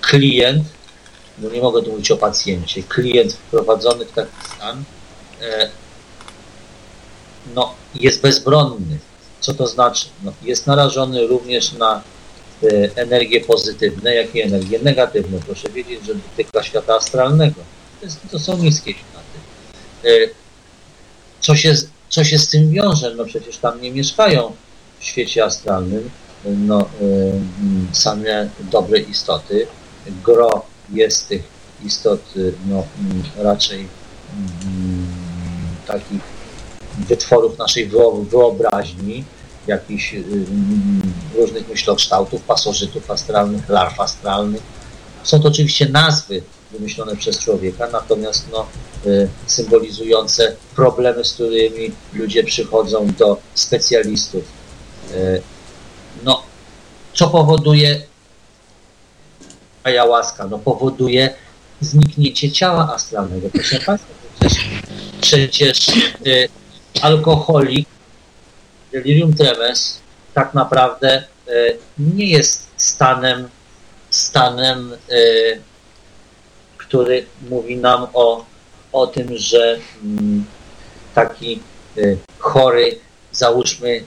klient, 0.00 0.64
no 1.38 1.50
nie 1.50 1.60
mogę 1.60 1.82
tu 1.82 1.90
mówić 1.90 2.10
o 2.10 2.16
pacjencie, 2.16 2.82
klient 2.82 3.32
wprowadzony 3.32 4.04
w 4.04 4.12
taki 4.12 4.30
stan 4.56 4.84
e, 5.40 5.70
no, 7.54 7.74
jest 7.94 8.22
bezbronny. 8.22 8.98
Co 9.40 9.54
to 9.54 9.66
znaczy? 9.66 10.06
No, 10.22 10.32
jest 10.42 10.66
narażony 10.66 11.26
również 11.26 11.72
na 11.72 12.02
energie 12.96 13.40
pozytywne, 13.40 14.14
jak 14.14 14.34
i 14.34 14.42
energie 14.42 14.78
negatywne. 14.82 15.38
Proszę 15.46 15.68
wiedzieć, 15.68 16.04
że 16.06 16.14
dotyka 16.14 16.62
świata 16.62 16.94
astralnego. 16.94 17.60
To, 18.30 18.38
są 18.38 18.58
niskie 18.58 18.92
światy. 18.92 20.34
Co 21.40 21.56
się 21.56 21.74
co 22.08 22.24
się 22.24 22.38
z 22.38 22.48
tym 22.48 22.70
wiąże? 22.70 23.14
No 23.14 23.24
przecież 23.24 23.58
tam 23.58 23.80
nie 23.80 23.92
mieszkają 23.92 24.52
w 25.00 25.04
świecie 25.04 25.44
astralnym 25.44 26.10
no, 26.44 26.80
y, 26.80 26.86
same 27.92 28.48
dobre 28.60 28.98
istoty. 28.98 29.66
Gro 30.24 30.66
jest 30.92 31.28
tych 31.28 31.42
istot 31.84 32.20
y, 32.36 32.54
no, 32.66 32.84
raczej 33.36 33.78
mm, 33.78 35.06
takich 35.86 36.20
wytworów 37.08 37.58
naszej 37.58 37.90
wyobraźni, 38.30 39.24
jakichś 39.66 40.14
y, 40.14 40.24
różnych 41.34 41.68
myślokształtów, 41.68 42.42
pasożytów 42.42 43.10
astralnych, 43.10 43.68
larw 43.68 44.00
astralnych. 44.00 44.62
Są 45.22 45.40
to 45.40 45.48
oczywiście 45.48 45.88
nazwy 45.88 46.42
wymyślone 46.72 47.16
przez 47.16 47.38
człowieka, 47.38 47.88
natomiast 47.92 48.46
no, 48.52 48.66
y, 49.06 49.28
symbolizujące 49.46 50.56
problemy, 50.76 51.24
z 51.24 51.32
którymi 51.32 51.92
ludzie 52.12 52.44
przychodzą 52.44 53.06
do 53.18 53.36
specjalistów. 53.54 54.44
Y, 55.14 55.42
no, 56.24 56.42
co 57.14 57.28
powoduje 57.28 58.02
ayahuasca? 59.84 60.46
No, 60.46 60.58
powoduje 60.58 61.34
zniknięcie 61.80 62.52
ciała 62.52 62.94
astralnego. 62.94 63.48
Proszę 63.52 63.78
Państwa, 63.78 64.14
przecież, 65.20 65.88
y, 66.26 66.48
alkoholik, 67.02 67.88
delirium 68.92 69.34
tremens 69.34 69.98
tak 70.34 70.54
naprawdę 70.54 71.24
nie 71.98 72.26
jest 72.26 72.66
stanem 72.76 73.48
stanem 74.12 74.92
który 76.92 77.26
mówi 77.50 77.76
nam 77.76 78.06
o, 78.14 78.44
o 78.92 79.06
tym, 79.06 79.28
że 79.38 79.78
mm, 80.04 80.44
taki 81.14 81.60
y, 81.98 82.18
chory, 82.38 82.98
załóżmy, 83.32 84.04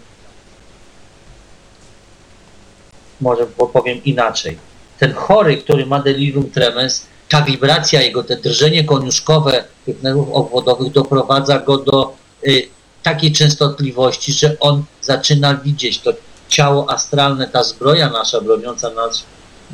może 3.22 3.46
powiem 3.74 4.04
inaczej, 4.04 4.58
ten 5.00 5.14
chory, 5.14 5.58
który 5.58 5.86
ma 5.86 6.00
delirium 6.00 6.52
tremens, 6.52 7.06
ta 7.30 7.42
wibracja 7.42 8.02
jego, 8.02 8.24
te 8.24 8.36
drżenie 8.36 8.84
koniuszkowe 8.84 9.64
tych 9.86 10.04
nerwów 10.04 10.30
obwodowych 10.32 10.92
doprowadza 10.92 11.60
go 11.60 11.78
do 11.78 12.14
y, 12.48 12.68
takiej 13.04 13.32
częstotliwości, 13.32 14.34
że 14.34 14.60
on 14.60 14.84
zaczyna 15.02 15.56
widzieć 15.56 16.00
to 16.00 16.14
ciało 16.48 16.90
astralne, 16.90 17.48
ta 17.48 17.64
zbroja 17.64 18.10
nasza 18.10 18.42
broniąca 18.42 18.90
nas, 18.90 19.24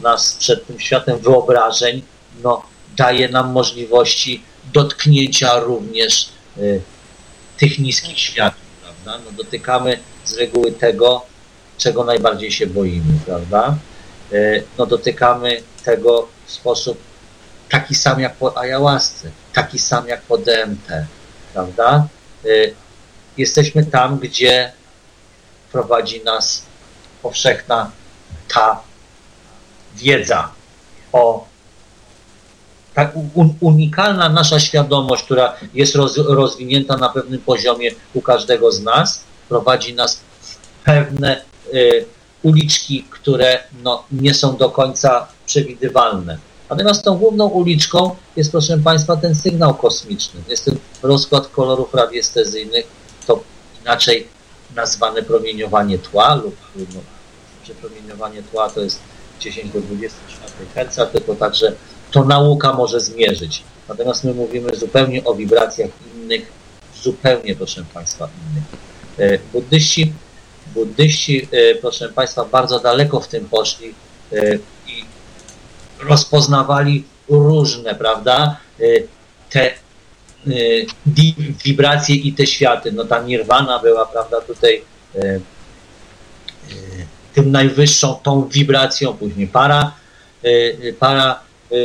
nas 0.02 0.36
przed 0.40 0.68
tym 0.68 0.80
światem 0.80 1.20
wyobrażeń, 1.20 2.02
no 2.44 2.71
daje 2.98 3.30
nam 3.30 3.52
możliwości 3.52 4.44
dotknięcia 4.74 5.60
również 5.60 6.30
y, 6.58 6.82
tych 7.58 7.80
niskich 7.80 8.20
światów, 8.20 8.62
prawda? 8.84 9.26
No, 9.26 9.32
dotykamy 9.32 10.00
z 10.26 10.38
reguły 10.38 10.72
tego, 10.72 11.26
czego 11.78 12.04
najbardziej 12.04 12.52
się 12.52 12.68
boimy, 12.68 13.20
prawda? 13.26 13.78
Y, 14.34 14.64
no, 14.78 14.86
dotykamy 14.86 15.62
tego 15.84 16.28
w 16.46 16.52
sposób 16.52 16.98
taki 17.70 17.96
sam 17.96 18.20
jak 18.20 18.36
po 18.36 18.58
ayahuasce, 18.58 19.32
taki 19.54 19.80
sam 19.80 20.08
jak 20.08 20.22
po 20.22 20.38
DMT, 20.38 21.06
prawda? 21.54 22.08
Y, 22.46 22.76
jesteśmy 23.38 23.86
tam, 23.86 24.20
gdzie 24.20 24.72
prowadzi 25.72 26.24
nas 26.24 26.64
powszechna 27.22 27.92
ta 28.48 28.82
wiedza 29.96 30.52
o 31.12 31.51
tak 32.94 33.14
unikalna 33.60 34.30
nasza 34.30 34.60
świadomość, 34.60 35.24
która 35.24 35.54
jest 35.74 35.96
roz, 35.96 36.18
rozwinięta 36.18 36.98
na 36.98 37.10
pewnym 37.10 37.42
poziomie 37.42 37.92
u 38.14 38.22
każdego 38.22 38.72
z 38.72 38.84
nas, 38.84 39.24
prowadzi 39.50 39.96
nas 39.96 40.20
w 40.42 40.58
pewne 40.86 41.42
y, 41.74 42.06
uliczki, 42.44 43.04
które 43.10 43.60
no, 43.84 44.04
nie 44.12 44.34
są 44.34 44.58
do 44.58 44.70
końca 44.70 45.28
przewidywalne. 45.46 46.38
Natomiast 46.70 47.04
tą 47.04 47.18
główną 47.18 47.48
uliczką 47.48 48.16
jest, 48.36 48.52
proszę 48.52 48.78
Państwa, 48.78 49.18
ten 49.18 49.36
sygnał 49.36 49.74
kosmiczny. 49.74 50.42
Jest 50.48 50.66
ten 50.66 50.76
rozkład 51.04 51.48
kolorów 51.48 51.94
radiestezyjnych, 51.94 52.86
to 53.28 53.44
inaczej 53.82 54.28
nazwane 54.76 55.22
promieniowanie 55.24 56.00
tła 56.00 56.36
lub 56.36 56.56
no, 56.76 57.00
promieniowanie 57.82 58.44
tła 58.44 58.70
to 58.70 58.82
jest 58.82 59.00
10 59.40 59.74
do 59.74 59.82
24 59.82 60.52
Hz, 60.76 61.12
tylko 61.12 61.36
także 61.36 61.74
to 62.12 62.24
nauka 62.24 62.74
może 62.74 63.00
zmierzyć. 63.00 63.64
Natomiast 63.90 64.24
my 64.24 64.34
mówimy 64.34 64.76
zupełnie 64.76 65.24
o 65.24 65.36
wibracjach 65.36 65.90
innych, 66.16 66.52
zupełnie, 67.04 67.56
proszę 67.56 67.84
Państwa, 67.94 68.30
innych. 68.52 68.64
E, 69.18 69.40
buddyści, 69.54 70.14
buddyści 70.74 71.48
e, 71.52 71.76
proszę 71.76 72.10
Państwa, 72.10 72.46
bardzo 72.46 72.80
daleko 72.80 73.20
w 73.20 73.28
tym 73.28 73.46
poszli 73.46 73.94
e, 74.34 74.56
i 74.88 75.06
rozpoznawali 76.00 77.04
różne, 77.30 77.96
prawda, 77.96 78.58
te 79.50 79.72
wibracje 81.66 82.16
i 82.16 82.34
te 82.34 82.48
światy. 82.48 82.92
No 82.92 83.06
ta 83.06 83.22
nirwana 83.24 83.80
była, 83.80 84.06
prawda, 84.06 84.42
tutaj 84.42 84.82
tym 87.34 87.52
najwyższą 87.52 88.16
tą 88.24 88.48
wibracją, 88.48 89.14
później 89.14 89.48
para, 89.48 89.92
para 91.00 91.40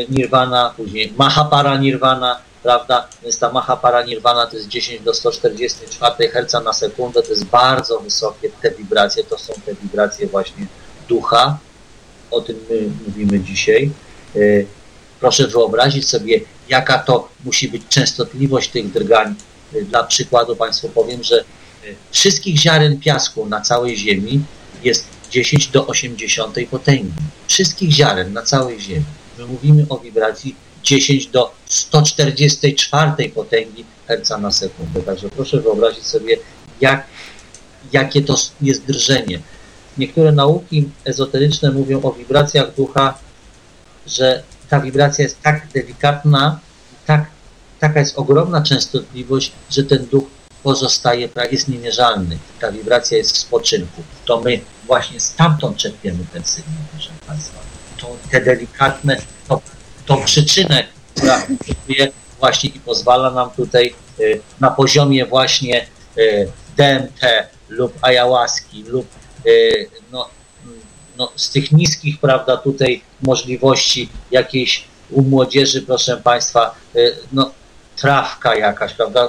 nirvana, 0.08 0.74
później 0.76 1.12
Mahapara 1.18 1.76
nirvana, 1.76 2.40
prawda? 2.62 3.08
Więc 3.22 3.38
ta 3.38 3.52
Mahapara 3.52 4.02
nirvana 4.02 4.46
to 4.46 4.56
jest 4.56 4.68
10 4.68 5.00
do 5.00 5.14
144 5.14 6.28
Hz 6.28 6.64
na 6.64 6.72
sekundę, 6.72 7.22
to 7.22 7.30
jest 7.30 7.44
bardzo 7.44 8.00
wysokie 8.00 8.50
te 8.62 8.70
wibracje, 8.70 9.24
to 9.24 9.38
są 9.38 9.52
te 9.66 9.74
wibracje 9.74 10.26
właśnie 10.26 10.66
ducha, 11.08 11.58
o 12.30 12.40
tym 12.40 12.56
my 12.70 12.88
mówimy 13.06 13.40
dzisiaj. 13.40 13.90
Y, 14.36 14.66
proszę 15.20 15.46
wyobrazić 15.46 16.08
sobie, 16.08 16.40
jaka 16.68 16.98
to 16.98 17.28
musi 17.44 17.68
być 17.68 17.82
częstotliwość 17.88 18.70
tych 18.70 18.92
drgań. 18.92 19.34
Y, 19.74 19.84
dla 19.84 20.04
przykładu 20.04 20.56
Państwu 20.56 20.88
powiem, 20.88 21.22
że 21.22 21.44
wszystkich 22.10 22.58
ziaren 22.58 23.00
piasku 23.00 23.46
na 23.46 23.60
całej 23.60 23.96
Ziemi 23.96 24.44
jest 24.82 25.06
10 25.30 25.68
do 25.68 25.86
80 25.86 26.56
potęgi. 26.70 27.12
Wszystkich 27.48 27.92
ziaren 27.92 28.32
na 28.32 28.42
całej 28.42 28.80
Ziemi. 28.80 29.04
My 29.38 29.46
mówimy 29.46 29.86
o 29.88 29.98
wibracji 29.98 30.56
10 30.82 31.26
do 31.26 31.52
144 31.66 33.28
potęgi 33.28 33.84
Hz 34.08 34.40
na 34.40 34.50
sekundę. 34.50 35.02
Także 35.02 35.28
proszę 35.28 35.60
wyobrazić 35.60 36.06
sobie, 36.06 36.36
jak, 36.80 37.06
jakie 37.92 38.22
to 38.22 38.36
jest 38.60 38.84
drżenie. 38.84 39.40
Niektóre 39.98 40.32
nauki 40.32 40.88
ezoteryczne 41.04 41.70
mówią 41.70 42.02
o 42.02 42.12
wibracjach 42.12 42.74
ducha, 42.74 43.18
że 44.06 44.42
ta 44.68 44.80
wibracja 44.80 45.22
jest 45.22 45.42
tak 45.42 45.68
delikatna, 45.74 46.60
tak, 47.06 47.26
taka 47.80 48.00
jest 48.00 48.18
ogromna 48.18 48.62
częstotliwość, 48.62 49.52
że 49.70 49.84
ten 49.84 50.06
duch 50.06 50.24
pozostaje, 50.62 51.28
jest 51.50 51.68
niemierzalny. 51.68 52.38
Ta 52.60 52.72
wibracja 52.72 53.18
jest 53.18 53.32
w 53.32 53.38
spoczynku. 53.38 54.02
To 54.24 54.40
my 54.40 54.60
właśnie 54.86 55.20
stamtąd 55.20 55.76
czerpiemy 55.76 56.24
ten 56.32 56.44
sygnał, 56.44 56.82
proszę 56.92 57.10
Państwa. 57.26 57.75
To, 57.98 58.16
te 58.30 58.40
delikatne, 58.40 59.16
to, 59.48 59.60
tą 60.06 60.24
przyczynę, 60.24 60.84
która 61.14 61.46
właśnie 62.38 62.70
i 62.70 62.80
pozwala 62.80 63.30
nam 63.30 63.50
tutaj 63.50 63.94
y, 64.20 64.40
na 64.60 64.70
poziomie 64.70 65.26
właśnie 65.26 65.86
y, 66.18 66.48
DMT 66.76 67.20
lub 67.68 67.92
ayahuaski 68.02 68.82
lub 68.82 69.06
y, 69.46 69.88
no, 70.12 70.28
no, 71.18 71.32
z 71.36 71.50
tych 71.50 71.72
niskich, 71.72 72.20
prawda, 72.20 72.56
tutaj 72.56 73.02
możliwości 73.22 74.08
jakiejś 74.30 74.84
u 75.10 75.22
młodzieży, 75.22 75.82
proszę 75.82 76.16
Państwa, 76.16 76.74
no, 77.32 77.50
trawka 77.96 78.56
jakaś, 78.56 78.92
prawda, 78.92 79.28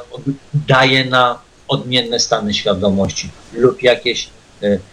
daje 0.53 1.05
na 1.05 1.39
odmienne 1.67 2.19
stany 2.19 2.53
świadomości 2.53 3.29
lub 3.53 3.83
jakieś 3.83 4.29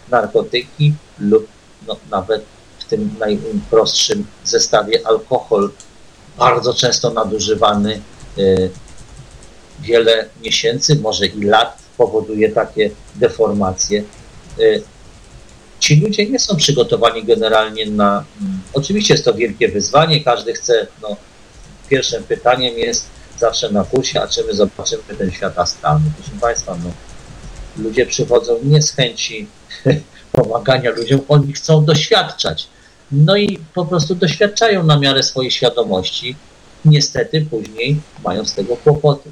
narkotyki 0.09 0.93
lub 1.19 1.47
no, 1.87 1.97
nawet 2.11 2.45
w 2.85 2.89
tym 2.89 3.15
najprostszym 3.19 4.25
zestawie 4.43 5.07
alkohol, 5.07 5.71
bardzo 6.37 6.73
często 6.73 7.09
nadużywany 7.09 8.01
wiele 9.79 10.29
miesięcy, 10.43 10.95
może 10.95 11.25
i 11.25 11.41
lat 11.43 11.77
powoduje 11.97 12.51
takie 12.51 12.89
deformacje. 13.15 14.03
Y, 14.59 14.83
ci 15.79 16.01
ludzie 16.01 16.29
nie 16.29 16.39
są 16.39 16.55
przygotowani 16.55 17.23
generalnie 17.23 17.85
na. 17.85 18.25
Mm, 18.41 18.61
oczywiście 18.73 19.13
jest 19.13 19.25
to 19.25 19.33
wielkie 19.33 19.69
wyzwanie, 19.69 20.23
każdy 20.23 20.53
chce. 20.53 20.87
No, 21.01 21.15
pierwszym 21.89 22.23
pytaniem 22.23 22.77
jest 22.77 23.05
zawsze 23.39 23.71
na 23.71 23.83
kursie, 23.83 24.21
a 24.21 24.27
czy 24.27 24.43
my 24.43 24.53
zobaczymy 24.53 25.03
ten 25.17 25.31
świat 25.31 25.59
astralny. 25.59 26.05
Proszę 26.17 26.41
Państwa, 26.41 26.77
no, 26.83 26.91
ludzie 27.83 28.05
przychodzą 28.05 28.59
nie 28.63 28.81
z 28.81 28.91
chęci 28.91 29.47
pomagania 30.31 30.91
ludziom, 30.91 31.21
oni 31.27 31.53
chcą 31.53 31.85
doświadczać. 31.85 32.67
No 33.15 33.37
i 33.37 33.59
po 33.73 33.85
prostu 33.85 34.15
doświadczają 34.15 34.83
na 34.83 34.99
miarę 34.99 35.23
swojej 35.23 35.51
świadomości. 35.51 36.35
Niestety 36.85 37.45
później 37.49 38.01
mają 38.23 38.45
z 38.45 38.53
tego 38.53 38.77
kłopoty. 38.77 39.31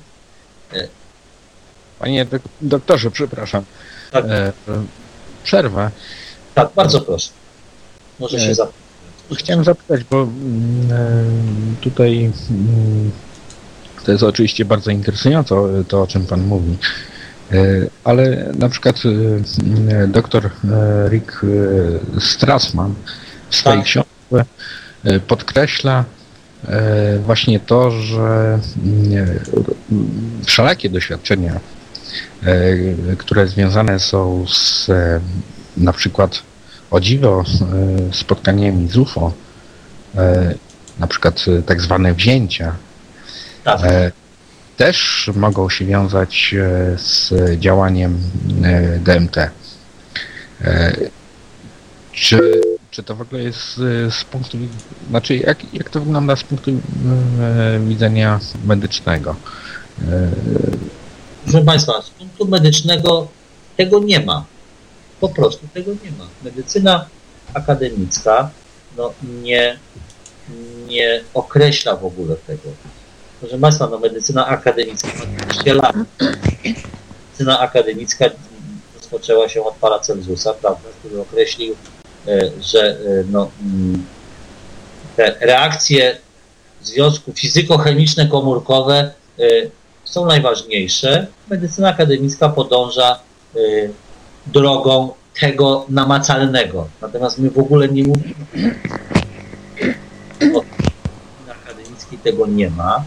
Panie 2.00 2.26
doktorze, 2.62 3.12
przepraszam. 3.12 3.64
Tak. 4.12 4.26
E, 4.26 4.52
przerwę. 5.44 5.92
Tak, 6.56 6.70
bardzo 6.76 7.02
proszę. 7.02 7.30
Może 8.20 8.40
się 8.40 8.52
e, 8.52 8.56
zapytać. 8.56 8.84
Chciałem 9.38 9.64
zapytać, 9.64 10.04
bo 10.04 10.22
mm, 10.22 10.92
e, 10.92 11.82
tutaj 11.82 12.32
mm, 12.52 13.12
to 14.06 14.12
jest 14.12 14.24
oczywiście 14.24 14.66
bardzo 14.66 14.92
interesujące 14.92 15.56
to, 15.88 16.02
o 16.02 16.08
czym 16.08 16.26
Pan 16.26 16.42
mówi, 16.42 16.78
ale 18.04 18.52
na 18.58 18.70
przykład 18.70 18.96
doktor 20.08 20.50
Rick 21.10 21.42
Strassman 22.20 22.94
w 23.54 23.56
swojej 23.56 23.80
tak. 23.80 23.88
książce 23.88 24.46
podkreśla, 25.28 26.06
E, 26.68 27.20
właśnie 27.20 27.60
to, 27.60 27.92
że 27.92 28.60
mm, 28.86 29.40
wszelakie 30.46 30.90
doświadczenia, 30.90 31.60
e, 32.44 33.16
które 33.18 33.48
związane 33.48 34.00
są 34.00 34.46
z 34.48 34.90
e, 34.90 35.20
na 35.78 35.94
przykład 35.94 36.44
o 36.92 37.00
dziwo 37.00 37.44
spotkaniami 38.12 38.88
z 38.90 38.98
UFO, 38.98 39.34
na 41.00 41.08
przykład 41.08 41.46
tak 41.66 41.82
zwane 41.82 42.14
wzięcia, 42.14 42.76
tak. 43.64 43.82
też 44.78 45.30
mogą 45.36 45.70
się 45.70 45.86
wiązać 45.86 46.56
z 46.98 47.34
działaniem 47.60 48.20
DMT. 49.00 49.50
Czy 52.12 52.62
czy 52.94 53.04
to 53.04 53.16
w 53.16 53.22
ogóle 53.22 53.44
jest 53.44 53.76
z 54.10 54.24
punktu 54.24 54.58
znaczy 55.10 55.36
jak, 55.36 55.74
jak 55.74 55.90
to 55.90 56.00
wygląda 56.00 56.36
z 56.36 56.44
punktu 56.44 56.72
e, 56.72 57.80
widzenia 57.80 58.40
medycznego? 58.66 59.36
E, 60.02 60.30
Proszę 61.44 61.66
Państwa, 61.66 62.02
z 62.02 62.10
punktu 62.10 62.48
medycznego 62.48 63.28
tego 63.78 64.00
nie 64.00 64.20
ma. 64.20 64.46
Po 65.20 65.30
prostu 65.30 65.68
tego 65.74 65.92
nie 65.92 66.12
ma. 66.12 66.28
Medycyna 66.44 67.06
akademicka 67.54 68.50
no, 68.98 69.14
nie, 69.42 69.80
nie 70.88 71.24
określa 71.34 71.96
w 71.96 72.06
ogóle 72.06 72.36
tego. 72.36 72.70
Proszę 73.40 73.58
Państwa, 73.58 73.88
no, 73.88 74.00
medycyna 74.00 74.48
akademicka 74.48 75.08
ma 75.08 75.46
200 75.46 75.74
lat. 75.74 75.96
Medycyna 77.26 77.60
akademicka 77.60 78.26
rozpoczęła 78.96 79.50
się 79.50 79.64
od 79.64 79.76
Paracelsusa, 79.76 80.54
prawda, 80.54 80.90
który 81.00 81.22
określił 81.22 81.76
E, 81.76 81.93
że 82.62 82.80
e, 82.80 83.24
no, 83.32 83.50
mm, 83.62 84.06
te 85.16 85.36
reakcje 85.42 86.18
związku 86.82 87.34
fizykochemiczne 87.34 88.28
komórkowe 88.28 89.12
e, 89.40 89.44
są 90.04 90.26
najważniejsze. 90.26 91.28
Medycyna 91.50 91.90
akademicka 91.90 92.50
podąża 92.50 93.20
drogą 94.48 95.10
tego 95.40 95.86
namacalnego. 95.90 96.88
Natomiast 97.02 97.40
my 97.40 97.50
w 97.50 97.58
ogóle 97.58 97.90
nie 97.90 98.04
mówimy 98.04 98.34
akademickiej 101.50 102.20
tego 102.20 102.48
nie 102.48 102.70
ma. 102.70 103.04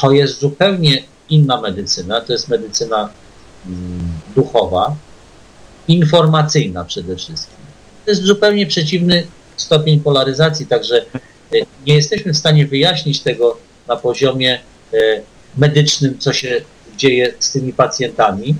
To 0.00 0.12
jest 0.12 0.40
zupełnie 0.40 1.02
inna 1.28 1.60
medycyna, 1.60 2.20
to 2.20 2.32
jest 2.32 2.48
medycyna 2.48 3.08
mm, 3.66 4.12
duchowa, 4.34 4.94
informacyjna 5.90 6.84
przede 6.84 7.16
wszystkim. 7.16 7.56
To 8.04 8.10
jest 8.10 8.22
zupełnie 8.22 8.66
przeciwny 8.66 9.26
stopień 9.56 10.00
polaryzacji, 10.00 10.66
także 10.66 11.04
e, 11.54 11.56
nie 11.86 11.94
jesteśmy 11.94 12.32
w 12.32 12.36
stanie 12.36 12.66
wyjaśnić 12.66 13.20
tego 13.20 13.56
na 13.88 13.96
poziomie 13.96 14.60
e, 14.94 14.96
medycznym, 15.56 16.18
co 16.18 16.32
się 16.32 16.60
dzieje 16.96 17.34
z 17.38 17.52
tymi 17.52 17.72
pacjentami, 17.72 18.54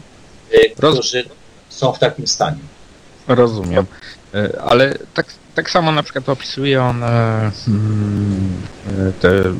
e, 0.52 0.70
którzy 0.70 1.24
są 1.68 1.92
w 1.92 1.98
takim 1.98 2.26
stanie. 2.26 2.58
Rozumiem. 3.28 3.86
Ale 4.64 4.98
tak, 5.14 5.26
tak 5.54 5.70
samo 5.70 5.92
na 5.92 6.02
przykład 6.02 6.28
opisuje 6.28 6.82
on 6.82 7.00
hmm, 7.66 8.62
te, 9.20 9.54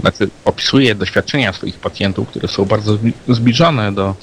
znaczy 0.00 0.28
opisuje 0.44 0.94
doświadczenia 0.94 1.52
swoich 1.52 1.78
pacjentów, 1.78 2.28
które 2.28 2.48
są 2.48 2.64
bardzo 2.64 2.98
zbliżone 3.28 3.92
do 3.92 4.14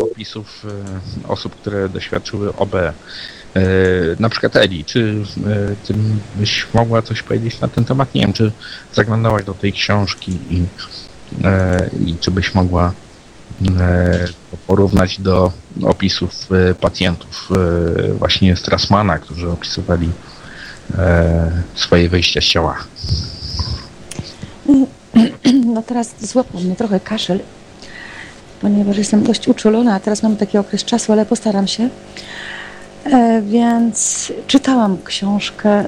opisów 0.00 0.66
e, 1.24 1.28
osób, 1.28 1.54
które 1.54 1.88
doświadczyły 1.88 2.56
OB. 2.56 2.74
E, 2.74 2.92
na 4.18 4.28
przykład 4.28 4.56
Eli, 4.56 4.84
czy 4.84 5.22
ty 5.86 5.94
byś 6.36 6.66
mogła 6.74 7.02
coś 7.02 7.22
powiedzieć 7.22 7.60
na 7.60 7.68
ten 7.68 7.84
temat? 7.84 8.14
Nie 8.14 8.20
wiem, 8.20 8.32
czy 8.32 8.52
zaglądałaś 8.94 9.44
do 9.44 9.54
tej 9.54 9.72
książki 9.72 10.38
i, 10.50 10.64
i 12.06 12.16
czy 12.20 12.30
byś 12.30 12.54
mogła 12.54 12.92
porównać 14.66 15.20
do 15.20 15.52
opisów 15.82 16.48
pacjentów 16.80 17.48
właśnie 18.18 18.56
Strassmana, 18.56 19.18
którzy 19.18 19.50
opisywali 19.50 20.10
swoje 21.74 22.08
wyjścia 22.08 22.40
z 22.40 22.44
ciała. 22.44 22.78
No 25.74 25.82
teraz 25.82 26.14
złapał 26.20 26.60
mnie 26.60 26.76
trochę 26.76 27.00
kaszel 27.00 27.40
ponieważ 28.60 28.98
jestem 28.98 29.22
dość 29.22 29.48
uczulona, 29.48 29.94
a 29.94 30.00
teraz 30.00 30.22
mam 30.22 30.36
taki 30.36 30.58
okres 30.58 30.84
czasu, 30.84 31.12
ale 31.12 31.26
postaram 31.26 31.66
się. 31.66 31.88
E, 33.04 33.42
więc 33.42 34.32
czytałam 34.46 34.98
książkę 35.04 35.84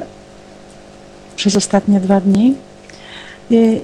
przez 1.37 1.57
ostatnie 1.57 2.01
dwa 2.01 2.21
dni. 2.21 2.55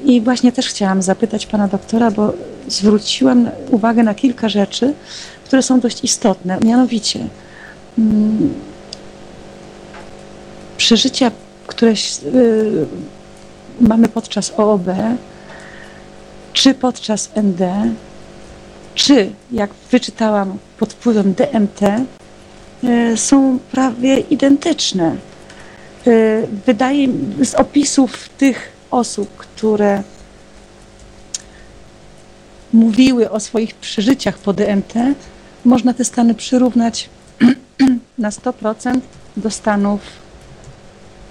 I 0.05 0.21
właśnie 0.21 0.53
też 0.53 0.69
chciałam 0.69 1.03
zapytać 1.03 1.47
pana 1.47 1.69
doktora, 1.69 2.11
bo 2.11 2.33
zwróciłam 2.69 3.49
uwagę 3.71 4.03
na 4.03 4.15
kilka 4.15 4.49
rzeczy, 4.49 4.95
które 5.45 5.63
są 5.63 5.81
dość 5.81 6.05
istotne. 6.05 6.59
Mianowicie 6.65 7.27
mm, 7.99 8.55
przeżycia, 10.77 11.31
które 11.67 11.93
y, 11.93 12.87
mamy 13.81 14.09
podczas 14.09 14.53
OOB, 14.57 14.87
czy 16.53 16.75
podczas 16.75 17.31
ND, 17.37 17.61
czy, 18.97 19.33
jak 19.53 19.71
wyczytałam 19.91 20.59
pod 20.79 20.93
wpływem 20.93 21.35
DMT, 21.35 21.83
e, 21.83 23.17
są 23.17 23.59
prawie 23.73 24.19
identyczne. 24.19 25.17
E, 26.07 26.43
wydaje 26.67 27.09
z 27.43 27.55
opisów 27.55 28.29
tych 28.29 28.73
osób, 28.91 29.29
które 29.37 30.03
mówiły 32.73 33.31
o 33.31 33.41
swoich 33.41 33.75
przeżyciach 33.75 34.39
po 34.39 34.53
DMT, 34.53 34.95
można 35.65 35.95
te 35.95 36.05
stany 36.05 36.35
przyrównać 36.35 37.09
na 38.19 38.31
100% 38.31 39.01
do 39.37 39.51
stanów, 39.51 40.01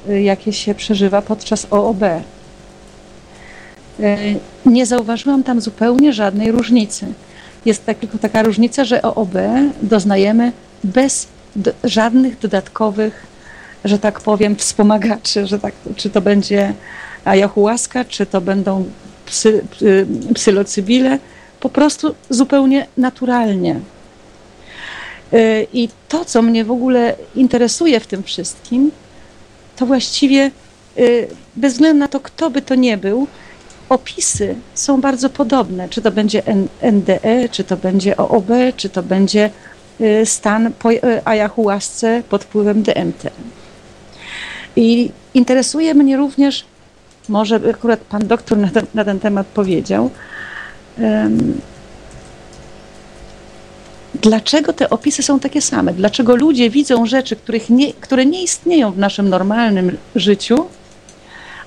y, 0.09 0.21
jakie 0.21 0.53
się 0.53 0.75
przeżywa 0.75 1.21
podczas 1.21 1.67
OOB. 1.71 2.01
Nie 4.65 4.85
zauważyłam 4.85 5.43
tam 5.43 5.61
zupełnie 5.61 6.13
żadnej 6.13 6.51
różnicy. 6.51 7.13
Jest 7.65 7.85
tak, 7.85 7.97
tylko 7.97 8.17
taka 8.17 8.43
różnica, 8.43 8.85
że 8.85 9.01
OOB 9.01 9.33
doznajemy 9.81 10.51
bez 10.83 11.27
do, 11.55 11.71
żadnych 11.83 12.39
dodatkowych, 12.39 13.27
że 13.85 13.99
tak 13.99 14.19
powiem, 14.19 14.55
wspomagaczy, 14.55 15.47
że 15.47 15.59
tak, 15.59 15.73
czy 15.95 16.09
to 16.09 16.21
będzie 16.21 16.73
ayahuasca, 17.25 18.05
czy 18.05 18.25
to 18.25 18.41
będą 18.41 18.85
psy, 19.25 19.65
psylocybile, 20.33 21.19
po 21.59 21.69
prostu 21.69 22.15
zupełnie 22.29 22.87
naturalnie. 22.97 23.79
Y, 25.33 25.67
I 25.73 25.89
to, 26.09 26.25
co 26.25 26.41
mnie 26.41 26.65
w 26.65 26.71
ogóle 26.71 27.15
interesuje 27.35 27.99
w 27.99 28.07
tym 28.07 28.23
wszystkim, 28.23 28.91
to 29.75 29.85
właściwie 29.85 30.51
y, 30.97 31.27
bez 31.55 31.73
względu 31.73 31.99
na 31.99 32.07
to, 32.07 32.19
kto 32.19 32.49
by 32.49 32.61
to 32.61 32.75
nie 32.75 32.97
był, 32.97 33.27
opisy 33.89 34.55
są 34.73 35.01
bardzo 35.01 35.29
podobne. 35.29 35.89
Czy 35.89 36.01
to 36.01 36.11
będzie 36.11 36.43
NDE, 36.91 37.49
czy 37.51 37.63
to 37.63 37.77
będzie 37.77 38.17
OOB, 38.17 38.49
czy 38.77 38.89
to 38.89 39.03
będzie 39.03 39.49
y, 40.01 40.25
stan 40.25 40.71
po 40.79 40.89
ayahuasce 41.25 42.23
pod 42.29 42.43
wpływem 42.43 42.83
DMT. 42.83 43.29
I 44.75 45.11
interesuje 45.33 45.93
mnie 45.93 46.17
również, 46.17 46.65
może 47.29 47.59
akurat 47.69 47.99
pan 47.99 48.27
doktor 48.27 48.57
na 48.57 48.67
ten, 48.67 48.85
na 48.93 49.05
ten 49.05 49.19
temat 49.19 49.47
powiedział, 49.47 50.09
um, 50.99 51.61
dlaczego 54.21 54.73
te 54.73 54.89
opisy 54.89 55.23
są 55.23 55.39
takie 55.39 55.61
same? 55.61 55.93
Dlaczego 55.93 56.35
ludzie 56.35 56.69
widzą 56.69 57.05
rzeczy, 57.05 57.35
których 57.35 57.69
nie, 57.69 57.93
które 57.93 58.25
nie 58.25 58.43
istnieją 58.43 58.91
w 58.91 58.97
naszym 58.97 59.29
normalnym 59.29 59.97
życiu, 60.15 60.65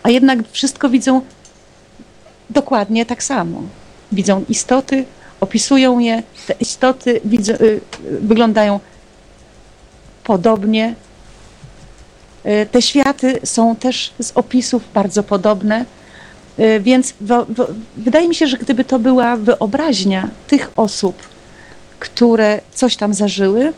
a 0.02 0.10
jednak 0.10 0.38
wszystko 0.52 0.88
widzą 0.88 1.20
dokładnie 2.60 3.06
tak 3.06 3.22
samo? 3.22 3.62
Widzą 4.12 4.44
istoty, 4.48 5.04
opisują 5.40 5.98
je, 5.98 6.22
te 6.46 6.54
istoty 6.60 7.20
widzą, 7.24 7.52
y, 7.52 7.80
wyglądają 8.20 8.80
podobnie. 10.24 10.94
Y, 12.46 12.66
te 12.72 12.82
światy 12.82 13.40
są 13.44 13.76
też 13.76 14.12
z 14.20 14.30
opisów 14.34 14.82
bardzo 14.94 15.22
podobne, 15.22 15.84
y, 16.58 16.80
więc 16.80 17.14
wydaje 17.96 18.28
mi 18.28 18.34
się, 18.34 18.46
że 18.46 18.56
gdyby 18.58 18.84
to 18.84 18.98
była 18.98 19.36
wyobraźnia 19.36 20.28
tych 20.46 20.70
osób, 20.76 21.16
które 21.98 22.60
coś 22.74 22.96
tam 22.96 23.14
zażyły, 23.14 23.72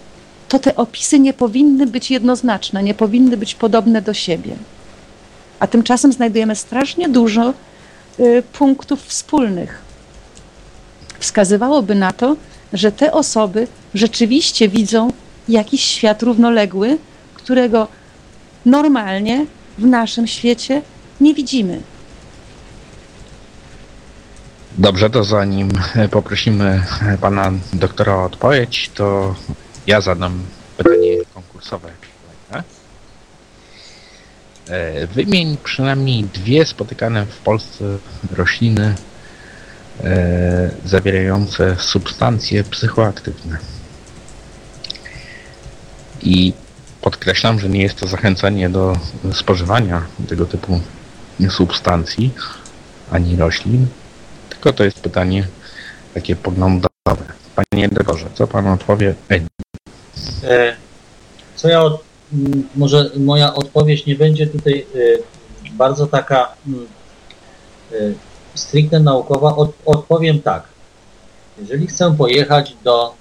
to 0.48 0.58
te 0.58 0.76
opisy 0.76 1.18
nie 1.18 1.32
powinny 1.32 1.86
być 1.86 2.10
jednoznaczne, 2.10 2.82
nie 2.82 2.94
powinny 2.94 3.36
być 3.36 3.54
podobne 3.54 4.02
do 4.02 4.14
siebie. 4.14 4.52
A 5.60 5.66
tymczasem 5.66 6.12
znajdujemy 6.12 6.56
strasznie 6.56 7.08
dużo 7.08 7.52
punktów 8.52 9.04
wspólnych. 9.04 9.82
Wskazywałoby 11.18 11.94
na 11.94 12.12
to, 12.12 12.36
że 12.72 12.92
te 12.92 13.12
osoby 13.12 13.66
rzeczywiście 13.94 14.68
widzą 14.68 15.12
jakiś 15.48 15.84
świat 15.84 16.22
równoległy, 16.22 16.98
którego 17.34 17.88
normalnie 18.66 19.46
w 19.78 19.84
naszym 19.86 20.26
świecie 20.26 20.82
nie 21.20 21.34
widzimy. 21.34 21.80
Dobrze, 24.78 25.10
to 25.10 25.24
zanim 25.24 25.68
poprosimy 26.10 26.82
pana 27.20 27.52
doktora 27.72 28.14
o 28.14 28.24
odpowiedź, 28.24 28.90
to 28.94 29.34
ja 29.86 30.00
zadam 30.00 30.42
pytanie 30.76 31.16
konkursowe. 31.34 31.88
E, 34.70 35.06
wymień 35.06 35.56
przynajmniej 35.64 36.24
dwie 36.24 36.66
spotykane 36.66 37.26
w 37.26 37.38
Polsce 37.38 37.84
rośliny 38.36 38.94
e, 40.04 40.70
zawierające 40.84 41.76
substancje 41.78 42.64
psychoaktywne. 42.64 43.58
I 46.22 46.52
podkreślam, 47.00 47.60
że 47.60 47.68
nie 47.68 47.82
jest 47.82 47.96
to 47.96 48.06
zachęcanie 48.06 48.68
do 48.68 48.96
spożywania 49.32 50.02
tego 50.28 50.46
typu 50.46 50.80
substancji 51.48 52.30
ani 53.10 53.36
roślin, 53.36 53.86
tylko 54.50 54.72
to 54.72 54.84
jest 54.84 55.00
pytanie 55.00 55.46
takie 56.14 56.36
poglądowe. 56.36 56.90
Panie 57.54 57.88
doktorze, 57.88 58.26
co 58.34 58.46
pan 58.46 58.66
odpowie? 58.66 59.14
E, 60.42 60.76
co 61.56 61.68
ja, 61.68 61.82
może 62.74 63.10
moja 63.16 63.54
odpowiedź 63.54 64.06
nie 64.06 64.14
będzie 64.14 64.46
tutaj 64.46 64.86
e, 64.94 64.98
bardzo 65.72 66.06
taka 66.06 66.54
e, 67.92 67.96
stricte 68.54 69.00
naukowa. 69.00 69.56
Od, 69.56 69.70
odpowiem 69.86 70.42
tak. 70.42 70.64
Jeżeli 71.58 71.86
chcę 71.86 72.16
pojechać 72.16 72.76
do 72.84 73.14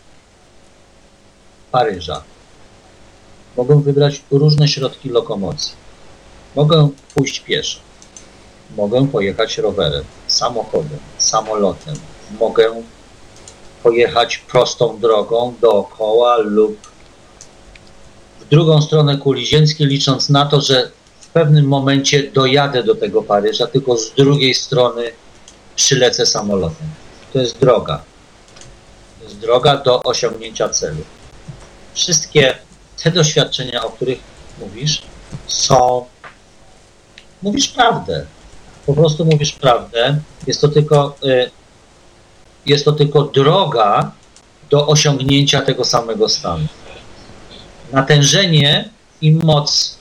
Paryża, 1.72 2.24
mogę 3.58 3.82
wybrać 3.82 4.24
różne 4.32 4.68
środki 4.68 5.10
lokomocji. 5.10 5.74
Mogę 6.56 6.90
pójść 7.16 7.40
pieszo 7.40 7.80
Mogę 8.78 9.08
pojechać 9.08 9.58
rowerem, 9.58 10.04
samochodem, 10.28 11.00
samolotem. 11.18 11.96
Mogę 12.40 12.84
pojechać 13.84 14.38
prostą 14.38 15.00
drogą 15.00 15.54
dookoła 15.62 16.38
lub 16.38 16.89
drugą 18.52 18.82
stronę 18.82 19.18
kuli 19.18 19.46
ziemskiej, 19.46 19.88
licząc 19.88 20.30
na 20.30 20.46
to, 20.46 20.62
że 20.62 20.92
w 21.20 21.28
pewnym 21.28 21.66
momencie 21.66 22.32
dojadę 22.32 22.84
do 22.84 22.96
tego 22.96 23.24
Paryża, 23.24 23.68
tylko 23.68 23.98
z 23.98 24.14
drugiej 24.14 24.54
strony 24.54 25.12
przylecę 25.76 26.26
samolotem. 26.26 26.88
To 27.34 27.40
jest 27.40 27.60
droga. 27.60 28.02
To 29.20 29.24
jest 29.24 29.40
droga 29.40 29.78
do 29.78 30.04
osiągnięcia 30.04 30.70
celu. 30.70 31.02
Wszystkie 31.94 32.56
te 33.04 33.12
doświadczenia, 33.12 33.84
o 33.84 33.90
których 33.90 34.20
mówisz, 34.60 35.02
są. 35.48 36.06
Mówisz 37.42 37.68
prawdę 37.68 38.26
po 38.90 38.94
prostu 38.94 39.26
mówisz 39.26 39.52
prawdę. 39.52 40.20
Jest 40.48 40.62
to 40.62 40.68
tylko, 40.68 41.16
y, 41.24 41.52
jest 42.66 42.86
to 42.86 42.92
tylko 42.92 43.24
droga 43.24 44.12
do 44.70 44.88
osiągnięcia 44.88 45.62
tego 45.62 45.84
samego 45.84 46.30
stanu. 46.30 46.68
Natężenie 47.92 48.90
i 49.22 49.32
moc 49.32 49.98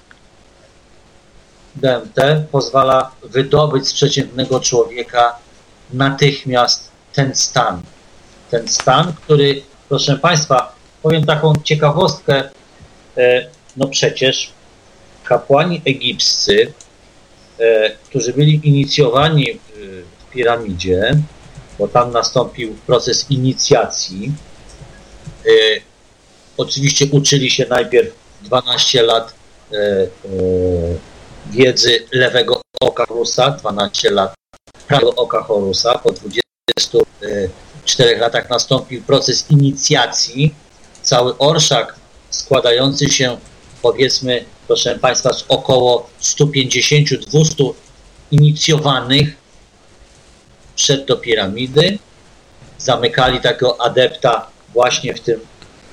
DMT 1.76 2.46
pozwala 2.50 3.10
wydobyć 3.22 3.88
z 3.88 3.92
przeciętnego 3.92 4.60
człowieka 4.60 5.38
natychmiast 5.92 6.90
ten 7.12 7.34
stan. 7.34 7.82
Ten 8.50 8.68
stan, 8.68 9.12
który, 9.12 9.62
proszę 9.88 10.18
Państwa, 10.18 10.74
powiem 11.02 11.26
taką 11.26 11.52
ciekawostkę, 11.64 12.44
y, 13.18 13.46
no 13.76 13.88
przecież 13.88 14.50
kapłani 15.24 15.82
egipscy 15.84 16.72
E, 17.60 17.90
którzy 17.90 18.32
byli 18.32 18.60
inicjowani 18.68 19.58
w 20.18 20.30
piramidzie, 20.30 21.14
bo 21.78 21.88
tam 21.88 22.12
nastąpił 22.12 22.74
proces 22.86 23.30
inicjacji. 23.30 24.32
E, 26.58 26.62
oczywiście 26.62 27.06
uczyli 27.12 27.50
się 27.50 27.66
najpierw 27.70 28.14
12 28.42 29.02
lat 29.02 29.34
e, 29.72 29.76
wiedzy 31.50 32.06
lewego 32.12 32.60
oka 32.80 33.06
Horusa, 33.06 33.50
12 33.50 34.10
lat 34.10 34.34
prawego 34.88 35.14
oka 35.14 35.42
Horusa. 35.42 35.98
Po 35.98 36.12
24 36.12 38.18
latach 38.18 38.50
nastąpił 38.50 39.02
proces 39.02 39.50
inicjacji. 39.50 40.54
Cały 41.02 41.38
orszak 41.38 41.94
składający 42.30 43.10
się 43.10 43.36
powiedzmy 43.82 44.44
proszę 44.68 44.98
Państwa, 44.98 45.32
z 45.32 45.44
około 45.48 46.10
150-200 46.22 47.72
inicjowanych 48.30 49.36
przed 50.76 51.04
do 51.04 51.16
piramidy. 51.16 51.98
Zamykali 52.78 53.40
takiego 53.40 53.80
adepta 53.80 54.46
właśnie 54.74 55.14
w 55.14 55.20
tym 55.20 55.40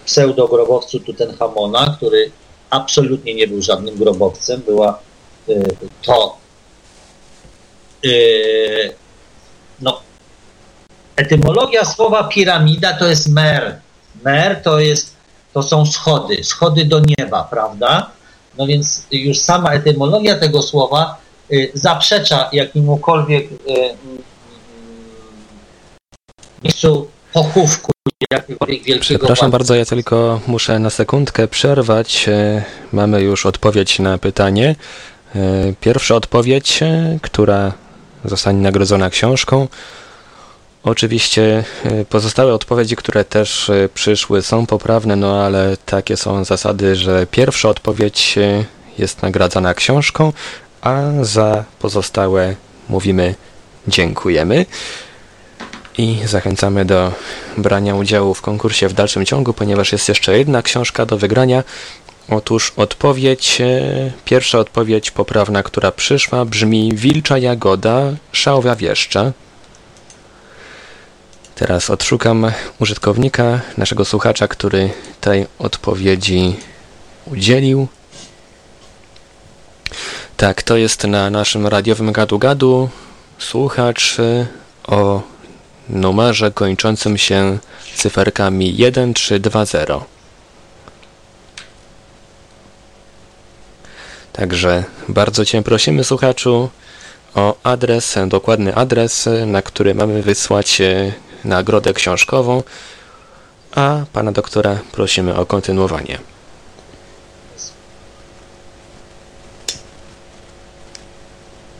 pseudogrobowcu 0.05 0.99
Tutenchamona, 0.99 1.95
który 1.97 2.31
absolutnie 2.69 3.35
nie 3.35 3.47
był 3.47 3.61
żadnym 3.61 3.95
grobowcem. 3.95 4.61
Była 4.61 4.99
y, 5.49 5.63
to 6.01 6.37
y, 8.05 8.93
no, 9.81 10.01
etymologia 11.15 11.85
słowa 11.85 12.23
piramida 12.23 12.93
to 12.93 13.07
jest 13.07 13.27
mer. 13.27 13.79
Mer 14.23 14.61
to 14.63 14.79
jest 14.79 15.15
to 15.53 15.63
są 15.63 15.85
schody, 15.85 16.43
schody 16.43 16.85
do 16.85 17.01
nieba, 17.17 17.43
prawda? 17.43 18.11
No 18.57 18.67
więc 18.67 19.07
już 19.11 19.39
sama 19.39 19.73
etymologia 19.73 20.39
tego 20.39 20.61
słowa 20.61 21.17
y, 21.51 21.71
zaprzecza 21.73 22.49
jakiemukolwiek 22.53 23.51
y, 23.51 23.57
miejscu 26.63 27.07
pochówku 27.35 27.91
jakiegokolwiek 28.31 28.99
Przepraszam 28.99 29.51
bardzo, 29.51 29.75
ja 29.75 29.85
tylko 29.85 30.39
muszę 30.47 30.79
na 30.79 30.89
sekundkę 30.89 31.47
przerwać. 31.47 32.29
E, 32.29 32.63
Mamy 32.93 33.21
już 33.21 33.45
odpowiedź 33.45 33.99
na 33.99 34.17
pytanie. 34.17 34.75
E, 35.35 35.73
Pierwsza 35.81 36.15
odpowiedź, 36.15 36.83
e, 36.83 37.19
która 37.21 37.71
zostanie 38.25 38.61
nagrodzona 38.61 39.09
książką. 39.09 39.67
Oczywiście 40.83 41.63
pozostałe 42.09 42.53
odpowiedzi, 42.53 42.95
które 42.95 43.23
też 43.23 43.71
przyszły 43.93 44.41
są 44.41 44.65
poprawne, 44.65 45.15
no 45.15 45.43
ale 45.43 45.77
takie 45.85 46.17
są 46.17 46.43
zasady, 46.43 46.95
że 46.95 47.27
pierwsza 47.31 47.69
odpowiedź 47.69 48.35
jest 48.97 49.21
nagradzana 49.21 49.73
książką, 49.73 50.33
a 50.81 51.01
za 51.21 51.63
pozostałe 51.79 52.55
mówimy 52.89 53.35
dziękujemy. 53.87 54.65
I 55.97 56.19
zachęcamy 56.25 56.85
do 56.85 57.11
brania 57.57 57.95
udziału 57.95 58.33
w 58.33 58.41
konkursie 58.41 58.87
w 58.87 58.93
dalszym 58.93 59.25
ciągu, 59.25 59.53
ponieważ 59.53 59.91
jest 59.91 60.09
jeszcze 60.09 60.37
jedna 60.37 60.61
książka 60.61 61.05
do 61.05 61.17
wygrania. 61.17 61.63
Otóż 62.29 62.73
odpowiedź, 62.75 63.61
e, 63.61 64.11
pierwsza 64.25 64.59
odpowiedź 64.59 65.11
poprawna, 65.11 65.63
która 65.63 65.91
przyszła, 65.91 66.45
brzmi 66.45 66.95
Wilcza 66.95 67.37
Jagoda, 67.37 68.01
Szałwia 68.31 68.75
Wieszcza. 68.75 69.31
Teraz 71.55 71.89
odszukam 71.89 72.51
użytkownika, 72.79 73.59
naszego 73.77 74.05
słuchacza, 74.05 74.47
który 74.47 74.89
tej 75.21 75.45
odpowiedzi 75.59 76.55
udzielił. 77.25 77.87
Tak, 80.37 80.63
to 80.63 80.77
jest 80.77 81.03
na 81.03 81.29
naszym 81.29 81.67
radiowym 81.67 82.11
gadu-gadu 82.11 82.89
słuchacz 83.39 84.19
e, 84.19 84.45
o 84.87 85.34
numerze 85.89 86.51
kończącym 86.51 87.17
się 87.17 87.57
cyferkami 87.95 88.73
1320. 88.73 90.05
Także 94.33 94.83
bardzo 95.09 95.45
Cię 95.45 95.63
prosimy, 95.63 96.03
słuchaczu, 96.03 96.69
o 97.35 97.55
adres, 97.63 98.15
dokładny 98.27 98.75
adres, 98.75 99.29
na 99.45 99.61
który 99.61 99.95
mamy 99.95 100.21
wysłać 100.21 100.81
e, 100.81 101.13
nagrodę 101.45 101.93
książkową, 101.93 102.63
a 103.75 104.05
Pana 104.13 104.31
doktora 104.31 104.79
prosimy 104.91 105.35
o 105.35 105.45
kontynuowanie. 105.45 106.19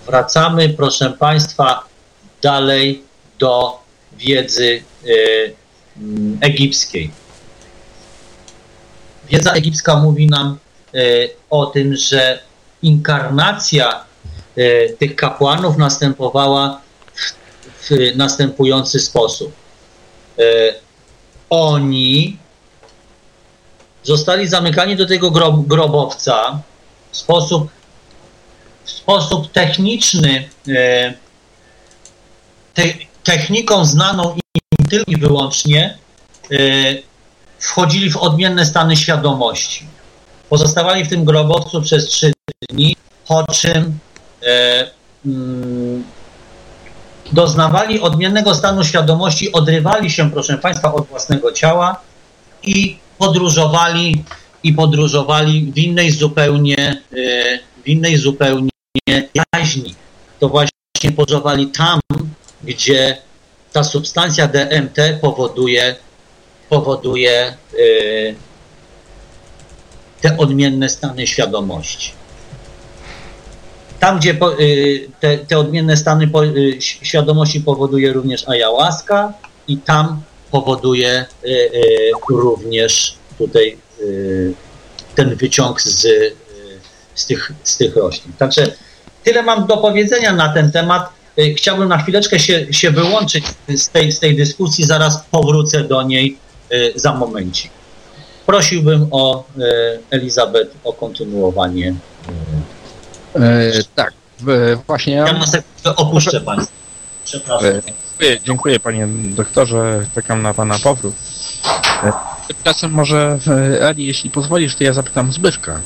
Wracamy, 0.06 0.70
proszę 0.70 1.10
Państwa, 1.20 1.84
dalej 2.42 3.04
do 3.40 3.85
wiedzy 4.18 4.84
y, 5.06 5.54
egipskiej. 6.42 7.12
Wiedza 9.30 9.52
egipska 9.52 9.96
mówi 9.96 10.28
nam 10.28 10.58
y, 10.96 11.30
o 11.50 11.66
tym, 11.66 11.96
że 11.96 12.40
inkarnacja 12.82 14.06
y, 14.58 14.96
tych 15.00 15.16
kapłanów 15.16 15.78
następowała 15.78 16.82
w, 17.16 17.90
w 17.90 18.16
następujący 18.16 19.00
sposób. 19.00 19.52
Oni 21.50 22.38
zostali 24.04 24.48
zamykani 24.48 24.96
do 24.96 25.06
tego 25.06 25.32
grob, 25.32 25.68
grobowca 25.68 26.62
w 27.12 27.18
sposób, 27.18 27.70
w 28.84 28.92
sposób 28.92 29.52
techniczny, 29.52 30.50
te, 32.74 32.84
techniką 33.26 33.86
znaną 33.86 34.36
im 34.36 34.88
tylko 34.90 35.12
i 35.12 35.18
wyłącznie, 35.18 35.98
e, 36.52 36.58
wchodzili 37.60 38.12
w 38.12 38.18
odmienne 38.18 38.66
stany 38.66 38.96
świadomości. 38.96 39.86
Pozostawali 40.50 41.06
w 41.06 41.10
tym 41.10 41.26
grobowcu 41.26 41.82
przez 41.82 42.08
trzy 42.08 42.34
dni, 42.70 42.96
po 43.28 43.44
czym 43.54 44.00
e, 44.44 44.88
mm, 45.26 46.04
doznawali 47.32 48.00
odmiennego 48.00 48.56
stanu 48.56 48.84
świadomości, 48.84 49.52
odrywali 49.52 50.12
się, 50.12 50.32
proszę 50.32 50.58
Państwa, 50.58 50.94
od 50.94 51.08
własnego 51.08 51.52
ciała 51.52 52.02
i 52.64 52.98
podróżowali 53.18 54.24
i 54.64 54.74
podróżowali 54.74 55.72
w 55.72 55.78
innej 55.78 56.12
zupełnie, 56.12 56.78
e, 56.78 57.60
w 57.84 57.88
innej 57.88 58.18
zupełnie 58.18 58.70
jaźni. 59.54 59.96
To 60.40 60.50
właśnie 60.50 61.12
podróżowali 61.16 61.68
tam, 61.68 62.00
gdzie 62.66 63.18
ta 63.74 63.84
substancja 63.84 64.48
DMT 64.48 64.98
powoduje, 65.22 65.96
powoduje 66.70 67.32
e, 67.42 67.56
te 70.22 70.38
odmienne 70.38 70.90
stany 70.90 71.28
świadomości. 71.28 72.12
Tam, 74.00 74.20
gdzie 74.20 74.38
y, 74.60 75.10
te, 75.20 75.38
te 75.38 75.58
odmienne 75.58 75.98
stany 75.98 76.26
y, 76.26 76.82
świadomości 76.82 77.62
powoduje 77.62 78.14
również 78.14 78.50
ayahuasca 78.50 79.34
i 79.68 79.78
tam 79.78 80.22
powoduje 80.52 81.26
y, 81.44 81.50
y, 81.50 82.12
również 82.30 83.16
tutaj 83.38 83.78
y, 84.02 84.54
ten 85.16 85.36
wyciąg 85.36 85.82
z, 85.82 86.06
y, 86.06 86.36
z, 87.16 87.26
tych, 87.26 87.52
z 87.64 87.78
tych 87.78 87.96
roślin. 87.96 88.34
Także 88.38 88.72
tyle 89.24 89.44
mam 89.44 89.68
do 89.68 89.78
powiedzenia 89.78 90.34
na 90.34 90.54
ten 90.54 90.72
temat. 90.72 91.15
Y, 91.40 91.54
Chciałbym 91.58 91.90
na 91.90 91.98
chwileczkę 91.98 92.40
się, 92.40 92.74
się 92.74 92.92
wyłączyć 92.92 93.46
z 93.76 93.90
tej, 93.90 94.12
z 94.12 94.20
tej 94.20 94.36
dyskusji, 94.36 94.84
zaraz 94.86 95.24
powrócę 95.32 95.84
do 95.84 96.04
niej 96.04 96.38
y, 96.72 96.94
za 96.96 97.14
momencik. 97.14 97.72
Prosiłbym 98.46 99.08
o 99.12 99.44
y, 99.58 99.64
Elizabeth 100.10 100.72
o 100.84 100.94
kontynuowanie. 100.94 101.96
E, 103.36 103.72
tak, 103.96 104.14
właśnie 104.88 105.14
Ja 105.14 105.28
ja 105.28 105.34
na 105.34 105.48
sekundkę 105.48 105.96
opuszczę 105.96 106.42
Państwa. 106.42 106.76
Przepraszam. 107.26 107.68
E, 107.68 107.82
Dziękuję, 107.82 108.40
dziękuję 108.46 108.80
panie 108.80 109.08
doktorze, 109.36 110.06
czekam 110.16 110.42
na 110.42 110.54
pana 110.54 110.80
powrót. 110.80 111.16
E, 112.04 112.12
Tymczasem 112.48 112.92
może 112.92 113.40
e, 113.48 113.90
Eli, 113.90 114.06
jeśli 114.06 114.30
pozwolisz, 114.30 114.76
to 114.76 114.84
ja 114.84 114.94
zapytam 114.94 115.34
Zbyszka. 115.34 115.80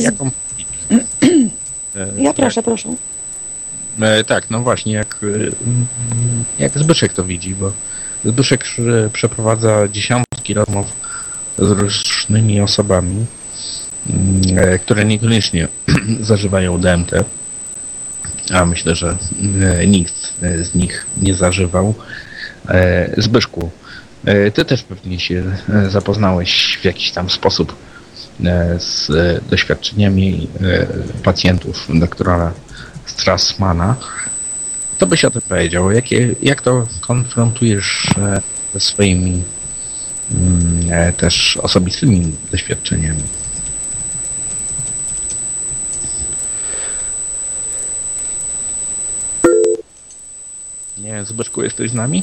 Jaką... 0.00 0.30
Ja 2.18 2.34
proszę, 2.34 2.62
proszę. 2.62 2.94
E, 4.00 4.24
tak, 4.24 4.50
no 4.50 4.60
właśnie, 4.60 4.92
jak, 4.92 5.16
e, 5.22 6.62
jak 6.62 6.78
Zbyszek 6.78 7.12
to 7.12 7.24
widzi, 7.24 7.54
bo 7.54 7.72
Zbyszek 8.24 8.64
przeprowadza 9.12 9.88
dziesiątki 9.88 10.54
rozmów 10.54 10.86
z 11.58 11.70
różnymi 11.70 12.60
osobami, 12.60 13.26
mm, 14.10 14.58
e, 14.58 14.78
które 14.78 15.04
niekoniecznie 15.04 15.68
zażywają 16.20 16.80
DMT, 16.80 17.10
a 18.52 18.66
myślę, 18.66 18.94
że 18.94 19.16
e, 19.62 19.86
nikt 19.86 20.32
z 20.62 20.74
nich 20.74 21.06
nie 21.22 21.34
zażywał. 21.34 21.94
E, 22.68 23.22
Zbyszku, 23.22 23.70
ty 24.54 24.64
też 24.64 24.82
pewnie 24.82 25.20
się 25.20 25.42
zapoznałeś 25.88 26.78
w 26.82 26.84
jakiś 26.84 27.10
tam 27.10 27.30
sposób 27.30 27.76
z 28.78 29.08
doświadczeniami 29.50 30.48
pacjentów 31.22 31.88
doktora 31.94 32.52
Strassmana. 33.10 33.96
To 34.98 35.06
byś 35.06 35.24
o 35.24 35.30
tym 35.30 35.42
powiedział. 35.42 35.90
Jakie, 35.90 36.34
jak 36.42 36.62
to 36.62 36.86
konfrontujesz 37.00 38.08
e, 38.18 38.40
ze 38.74 38.80
swoimi 38.80 39.42
mm, 40.30 40.92
e, 40.92 41.12
też 41.12 41.56
osobistymi 41.56 42.36
doświadczeniami? 42.50 43.22
Nie, 50.98 51.24
Zbyszku, 51.24 51.62
jesteś 51.62 51.90
z 51.90 51.94
nami? 51.94 52.22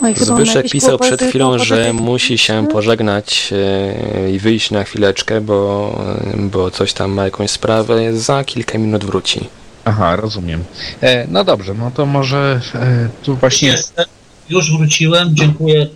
Ma 0.00 0.08
Zbyszek 0.14 0.70
pisał 0.70 0.98
przed 0.98 1.22
chwilą, 1.22 1.58
że 1.58 1.92
musi 1.92 2.38
się 2.38 2.66
pożegnać 2.66 3.50
e, 3.52 4.30
i 4.30 4.38
wyjść 4.38 4.70
na 4.70 4.84
chwileczkę, 4.84 5.40
bo, 5.40 5.98
bo 6.36 6.70
coś 6.70 6.92
tam 6.92 7.10
ma 7.10 7.24
jakąś 7.24 7.50
sprawę. 7.50 8.16
Za 8.18 8.44
kilka 8.44 8.78
minut 8.78 9.04
wróci. 9.04 9.48
Aha, 9.84 10.16
rozumiem. 10.16 10.64
E, 11.00 11.26
no 11.26 11.44
dobrze, 11.44 11.74
no 11.74 11.90
to 11.94 12.06
może 12.06 12.60
e, 12.74 13.08
tu 13.22 13.36
właśnie... 13.36 13.68
Jestem, 13.68 14.04
już 14.48 14.76
wróciłem, 14.76 15.36
dziękuję. 15.36 15.86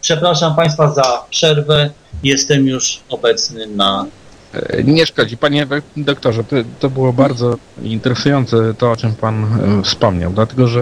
Przepraszam 0.00 0.56
Państwa 0.56 0.94
za 0.94 1.22
przerwę. 1.30 1.90
Jestem 2.22 2.66
już 2.66 3.00
obecny 3.08 3.66
na. 3.66 4.06
E, 4.54 4.82
Nie 4.82 5.06
szkodzi. 5.06 5.36
Panie 5.36 5.66
dok- 5.66 5.82
doktorze, 5.96 6.44
to, 6.44 6.56
to 6.80 6.90
było 6.90 7.12
bardzo 7.12 7.56
interesujące 7.82 8.74
to, 8.78 8.90
o 8.90 8.96
czym 8.96 9.14
Pan 9.14 9.44
e, 9.44 9.82
wspomniał, 9.82 10.32
dlatego 10.32 10.68
że 10.68 10.80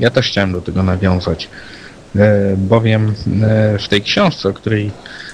ja 0.00 0.10
też 0.10 0.26
chciałem 0.28 0.52
do 0.52 0.60
tego 0.60 0.82
nawiązać, 0.82 1.48
bowiem 2.56 3.14
e, 3.42 3.78
w 3.78 3.88
tej 3.88 4.02
książce, 4.02 4.48
o 4.48 4.52
której 4.52 4.90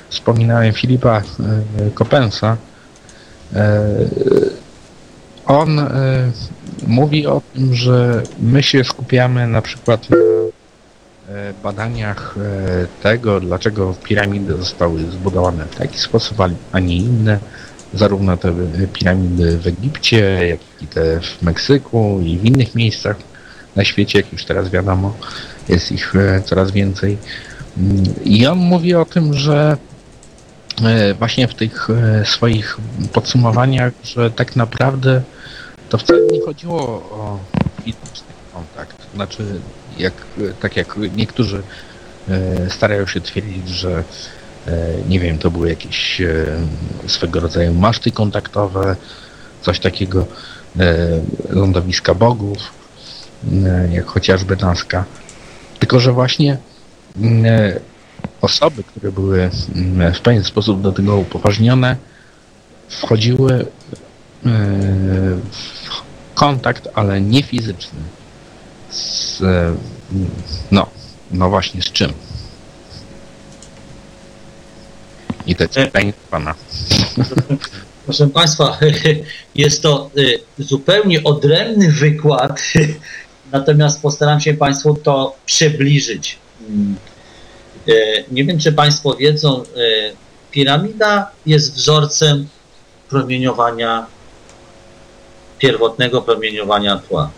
wspominałem 0.09 0.73
Filipa 0.73 1.19
e, 1.19 1.23
Kopensa, 1.95 2.57
e, 3.55 3.85
on 5.47 5.81
mówi 6.87 7.27
o 7.27 7.43
tym, 7.55 7.75
że 7.75 8.23
my 8.39 8.63
się 8.63 8.85
skupiamy 8.85 9.47
na 9.47 9.63
przykład 9.63 10.11
na 10.11 10.17
badaniach 11.63 12.35
tego, 13.03 13.41
dlaczego 13.41 13.95
piramidy 14.05 14.57
zostały 14.57 15.01
zbudowane 15.01 15.65
w 15.65 15.77
taki 15.77 15.99
sposób, 15.99 16.39
a 16.73 16.81
nie 16.81 16.97
inne. 16.97 17.39
Zarówno 17.95 18.37
te 18.37 18.55
piramidy 18.93 19.59
w 19.59 19.67
Egipcie, 19.67 20.49
jak 20.49 20.61
i 20.83 20.87
te 20.87 21.21
w 21.21 21.43
Meksyku 21.43 22.21
i 22.25 22.39
w 22.39 22.45
innych 22.45 22.75
miejscach 22.75 23.17
na 23.77 23.85
świecie, 23.85 24.19
jak 24.19 24.33
już 24.33 24.45
teraz 24.45 24.71
wiadomo, 24.71 25.15
jest 25.69 25.93
ich 25.93 26.15
coraz 26.45 26.71
więcej. 26.71 27.19
I 28.25 28.47
on 28.47 28.59
mówi 28.59 28.95
o 28.95 29.05
tym, 29.05 29.35
że 29.35 29.77
właśnie 31.19 31.49
w 31.49 31.55
tych 31.55 31.89
swoich 32.25 32.79
podsumowaniach, 33.13 33.93
że 34.05 34.31
tak 34.31 34.57
naprawdę 34.57 35.23
to 35.89 35.99
wcale 35.99 36.21
nie 36.33 36.41
chodziło 36.41 36.81
o 36.89 37.39
fizyczny 37.85 38.29
kontakt. 38.53 38.97
Znaczy, 39.15 39.61
jak, 39.99 40.13
tak 40.61 40.77
jak 40.77 40.97
niektórzy 41.17 41.63
e, 42.29 42.71
starają 42.71 43.07
się 43.07 43.21
twierdzić, 43.21 43.69
że 43.69 44.05
e, 44.67 44.95
nie 45.09 45.21
wiem, 45.21 45.39
to 45.39 45.51
były 45.51 45.69
jakieś 45.69 46.21
e, 46.21 46.47
swego 47.07 47.41
rodzaju 47.41 47.75
maszty 47.75 48.11
kontaktowe, 48.11 48.97
coś 49.63 49.81
takiego, 49.81 50.27
lądowiska 51.51 52.15
bogów, 52.15 52.59
jak 53.91 54.07
chociażby 54.07 54.57
Nazca. 54.57 55.05
Tylko, 55.79 56.01
że 56.01 56.13
właśnie 56.13 56.57
osoby, 58.41 58.85
które 58.85 59.13
były 59.13 59.51
w 60.15 60.21
pewien 60.21 60.45
sposób 60.45 60.83
do 60.83 60.93
tego 60.93 61.17
upoważnione, 61.17 61.97
wchodziły 62.89 63.67
kontakt, 66.35 66.89
ale 66.95 67.21
nie 67.21 67.43
fizyczny. 67.43 67.99
Z, 68.91 69.43
no, 70.71 70.87
no 71.31 71.51
właśnie 71.51 71.83
z 71.83 71.93
czym? 71.93 72.13
I 75.47 75.57
to 75.57 75.65
jest 75.65 75.79
e, 75.79 75.85
pytanie 75.85 76.13
pana. 76.31 76.55
Proszę 78.05 78.27
Państwa, 78.27 78.79
jest 79.55 79.83
to 79.83 80.11
zupełnie 80.59 81.25
odrębny 81.25 81.93
wykład, 81.93 82.61
natomiast 83.53 84.03
postaram 84.03 84.41
się 84.41 84.55
Państwu 84.55 84.95
to 84.95 85.37
przybliżyć. 85.47 86.39
Mm. 86.69 86.97
E, 87.89 87.93
nie 88.31 88.45
wiem, 88.45 88.59
czy 88.59 88.73
Państwo 88.73 89.15
wiedzą, 89.15 89.63
e, 89.63 89.65
piramida 90.51 91.31
jest 91.47 91.75
wzorcem 91.75 92.49
promieniowania 93.09 94.07
pierwotnego 95.61 96.23
promieniowania 96.23 96.97
tła. 97.09 97.31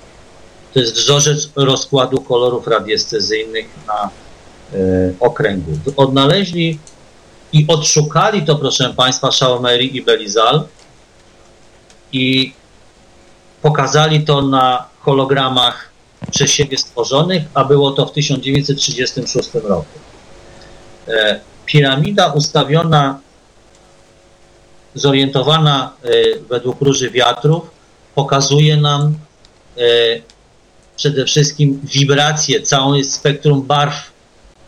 To 0.75 0.81
jest 0.81 0.95
wzorzec 0.95 1.51
rozkładu 1.57 2.21
kolorów 2.21 2.67
radiestezyjnych 2.67 3.67
na 3.87 4.11
y, 4.79 5.15
okręgu. 5.21 5.73
Odnaleźli 5.97 6.79
i 7.53 7.65
odszukali 7.69 8.43
to, 8.43 8.57
proszę 8.57 8.95
Państwa, 8.97 9.31
Chaumery 9.41 9.85
i 9.85 10.03
Belizal 10.03 10.65
i 12.13 12.53
pokazali 13.63 14.25
to 14.25 14.43
na 14.43 14.85
hologramach 15.01 15.91
przez 16.31 16.51
siebie 16.51 16.79
stworzonych, 16.79 17.43
a 17.55 17.64
było 17.64 17.91
to 17.91 18.07
w 18.07 18.12
1936 18.12 19.55
roku. 19.55 19.99
E, 21.09 21.41
piramida 21.66 22.33
ustawiona, 22.33 23.20
zorientowana 24.95 25.93
e, 26.03 26.09
według 26.49 26.81
róży 26.81 27.11
wiatrów, 27.11 27.70
pokazuje 28.14 28.77
nam 28.77 29.18
e, 29.79 29.83
przede 30.97 31.25
wszystkim 31.25 31.81
wibracje, 31.85 32.62
całe 32.62 33.05
spektrum 33.05 33.62
barw, 33.62 34.12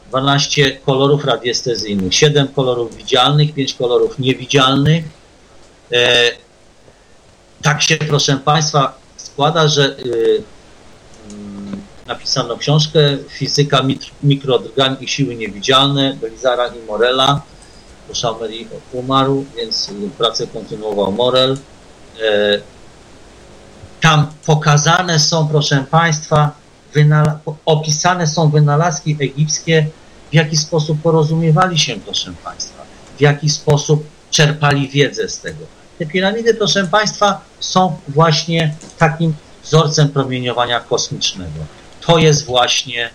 12 0.09 0.70
kolorów 0.70 1.24
radiestezyjnych, 1.24 2.14
7 2.14 2.48
kolorów 2.48 2.96
widzialnych, 2.96 3.55
5 3.55 3.74
kolorów 3.74 4.18
niewidzialnych. 4.18 5.05
Tak 7.62 7.82
się, 7.82 7.96
proszę 7.96 8.36
Państwa, 8.36 8.98
składa, 9.16 9.68
że 9.68 9.96
mm, 9.96 10.42
napisano 12.07 12.57
książkę 12.57 13.00
Fizyka 13.28 13.80
mikrodrgań 14.22 14.96
i 15.00 15.09
siły 15.09 15.34
niewidzialne 15.34 16.16
Belizara 16.20 16.66
i 16.66 16.86
Morela. 16.86 17.40
Szameri 18.12 18.68
umarł, 18.92 19.44
więc 19.57 19.90
pracę 20.18 20.46
kontynuował 20.46 21.12
Morel. 21.12 21.59
E, 22.22 22.61
tam 24.00 24.26
pokazane 24.46 25.18
są, 25.18 25.48
proszę 25.48 25.84
Państwa, 25.90 26.50
opisane 27.66 28.26
są 28.26 28.50
wynalazki 28.50 29.16
egipskie, 29.20 29.86
w 30.30 30.34
jaki 30.34 30.57
sposób 30.57 31.02
porozumiewali 31.02 31.78
się, 31.78 31.96
proszę 31.96 32.32
Państwa, 32.44 32.82
w 33.16 33.20
jaki 33.20 33.50
sposób 33.50 34.07
czerpali 34.30 34.88
wiedzę 34.88 35.28
z 35.28 35.40
tego. 35.40 35.66
Te 35.98 36.07
piramidy, 36.07 36.55
proszę 36.55 36.86
Państwa, 36.86 37.40
są 37.61 37.96
właśnie 38.09 38.74
takim 38.98 39.34
wzorcem 39.62 40.09
promieniowania 40.09 40.80
kosmicznego. 40.80 41.61
To 42.07 42.18
jest 42.18 42.44
właśnie, 42.44 43.11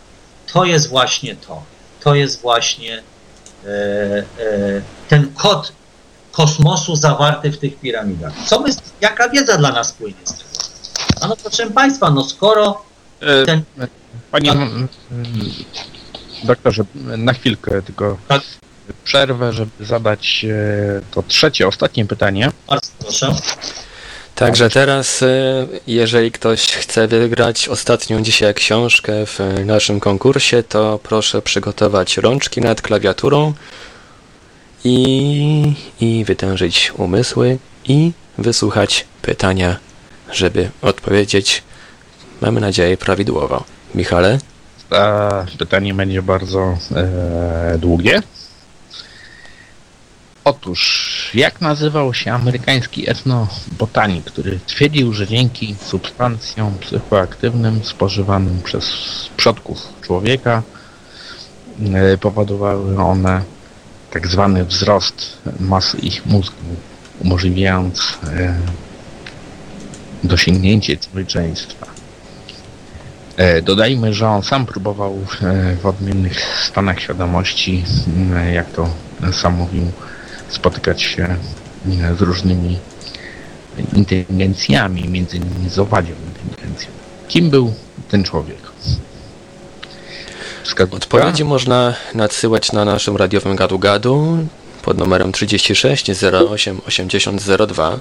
to 0.53 0.65
jest 0.65 0.89
właśnie 0.89 1.35
to. 1.35 1.63
To 1.99 2.15
jest 2.15 2.41
właśnie 2.41 3.03
e, 3.65 3.69
e, 3.69 4.23
ten 5.07 5.33
kod 5.33 5.71
kosmosu 6.31 6.95
zawarty 6.95 7.51
w 7.51 7.57
tych 7.57 7.79
piramidach. 7.79 8.33
Co 8.45 8.59
my, 8.59 8.69
jaka 9.01 9.29
wiedza 9.29 9.57
dla 9.57 9.71
nas 9.71 9.93
płynie 9.93 10.17
z 10.23 10.33
tego? 10.33 10.49
A 11.21 11.27
no 11.27 11.35
proszę 11.35 11.71
Państwa, 11.71 12.09
no 12.09 12.23
skoro 12.23 12.83
e, 13.21 13.45
ten... 13.45 13.63
Panie 14.31 14.53
doktorze, 16.43 16.83
na 16.95 17.33
chwilkę 17.33 17.81
tylko 17.81 18.17
tak? 18.27 18.41
przerwę, 19.03 19.53
żeby 19.53 19.85
zadać 19.85 20.45
e, 20.45 21.01
to 21.11 21.23
trzecie, 21.23 21.67
ostatnie 21.67 22.05
pytanie. 22.05 22.51
Bardzo 22.67 22.91
proszę. 22.99 23.35
Także 24.39 24.69
teraz, 24.69 25.21
e, 25.23 25.67
jeżeli 25.87 26.31
ktoś 26.31 26.71
chce 26.71 27.07
wygrać 27.07 27.69
ostatnią 27.69 28.21
dzisiaj 28.21 28.53
książkę 28.53 29.25
w 29.25 29.39
naszym 29.65 29.99
konkursie, 29.99 30.63
to 30.63 30.99
proszę 31.03 31.41
przygotować 31.41 32.17
rączki 32.17 32.61
nad 32.61 32.81
klawiaturą 32.81 33.53
i, 34.83 35.73
i 36.01 36.25
wytężyć 36.25 36.91
umysły 36.97 37.57
i 37.85 38.11
wysłuchać 38.37 39.05
pytania 39.21 39.79
żeby 40.31 40.69
odpowiedzieć, 40.81 41.63
mamy 42.41 42.61
nadzieję, 42.61 42.97
prawidłowo. 42.97 43.63
Michale? 43.95 44.37
A 44.91 45.29
pytanie 45.57 45.93
będzie 45.93 46.21
bardzo 46.21 46.77
e, 46.95 47.77
długie. 47.77 48.21
Otóż, 50.49 51.31
jak 51.33 51.61
nazywał 51.61 52.13
się 52.13 52.33
amerykański 52.33 53.09
etnobotanik, 53.09 54.25
który 54.25 54.59
twierdził, 54.65 55.13
że 55.13 55.27
dzięki 55.27 55.75
substancjom 55.85 56.77
psychoaktywnym 56.79 57.83
spożywanym 57.83 58.61
przez 58.63 58.85
przodków 59.37 59.77
człowieka 60.01 60.63
e, 61.93 62.17
powodowały 62.17 63.01
one 63.01 63.41
tak 64.11 64.27
zwany 64.27 64.65
wzrost 64.65 65.37
masy 65.59 65.97
ich 65.97 66.25
mózgu, 66.25 66.75
umożliwiając 67.19 68.17
e, 68.27 68.55
dosięgnięcie 70.23 70.97
człowieczeństwa. 70.97 71.85
E, 73.37 73.61
dodajmy, 73.61 74.13
że 74.13 74.27
on 74.27 74.43
sam 74.43 74.65
próbował 74.65 75.25
w 75.81 75.85
odmiennych 75.85 76.41
stanach 76.41 76.99
świadomości, 76.99 77.83
jak 78.53 78.71
to 78.71 78.89
sam 79.31 79.53
mówił, 79.53 79.91
spotykać 80.49 81.01
się 81.01 81.35
z 82.17 82.21
różnymi 82.21 82.77
inteligencjami, 83.93 85.09
między 85.09 85.37
innymi 85.37 85.69
z 85.69 85.79
owadzią 85.79 86.13
inteligencją. 86.27 86.89
Kim 87.27 87.49
był 87.49 87.73
ten 88.09 88.23
człowiek? 88.23 88.57
Wskazówka? 90.63 90.97
Odpowiedzi 90.97 91.43
można 91.43 91.93
nadsyłać 92.15 92.71
na 92.71 92.85
naszym 92.85 93.17
radiowym 93.17 93.55
gadu-gadu 93.55 94.37
pod 94.81 94.97
numerem 94.97 95.31
36 95.31 96.11
08 96.49 96.81
80 96.87 97.43
02. 97.67 97.99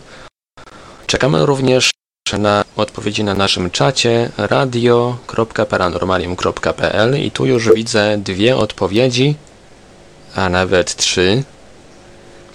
Czekamy 1.07 1.47
również 1.47 1.91
na 2.39 2.65
odpowiedzi 2.77 3.25
na 3.25 3.35
naszym 3.35 3.71
czacie 3.71 4.31
radio.paranormalium.pl 4.37 7.25
i 7.25 7.31
tu 7.31 7.47
już 7.47 7.73
widzę 7.73 8.19
dwie 8.19 8.57
odpowiedzi, 8.57 9.35
a 10.35 10.49
nawet 10.49 10.97
trzy. 10.97 11.43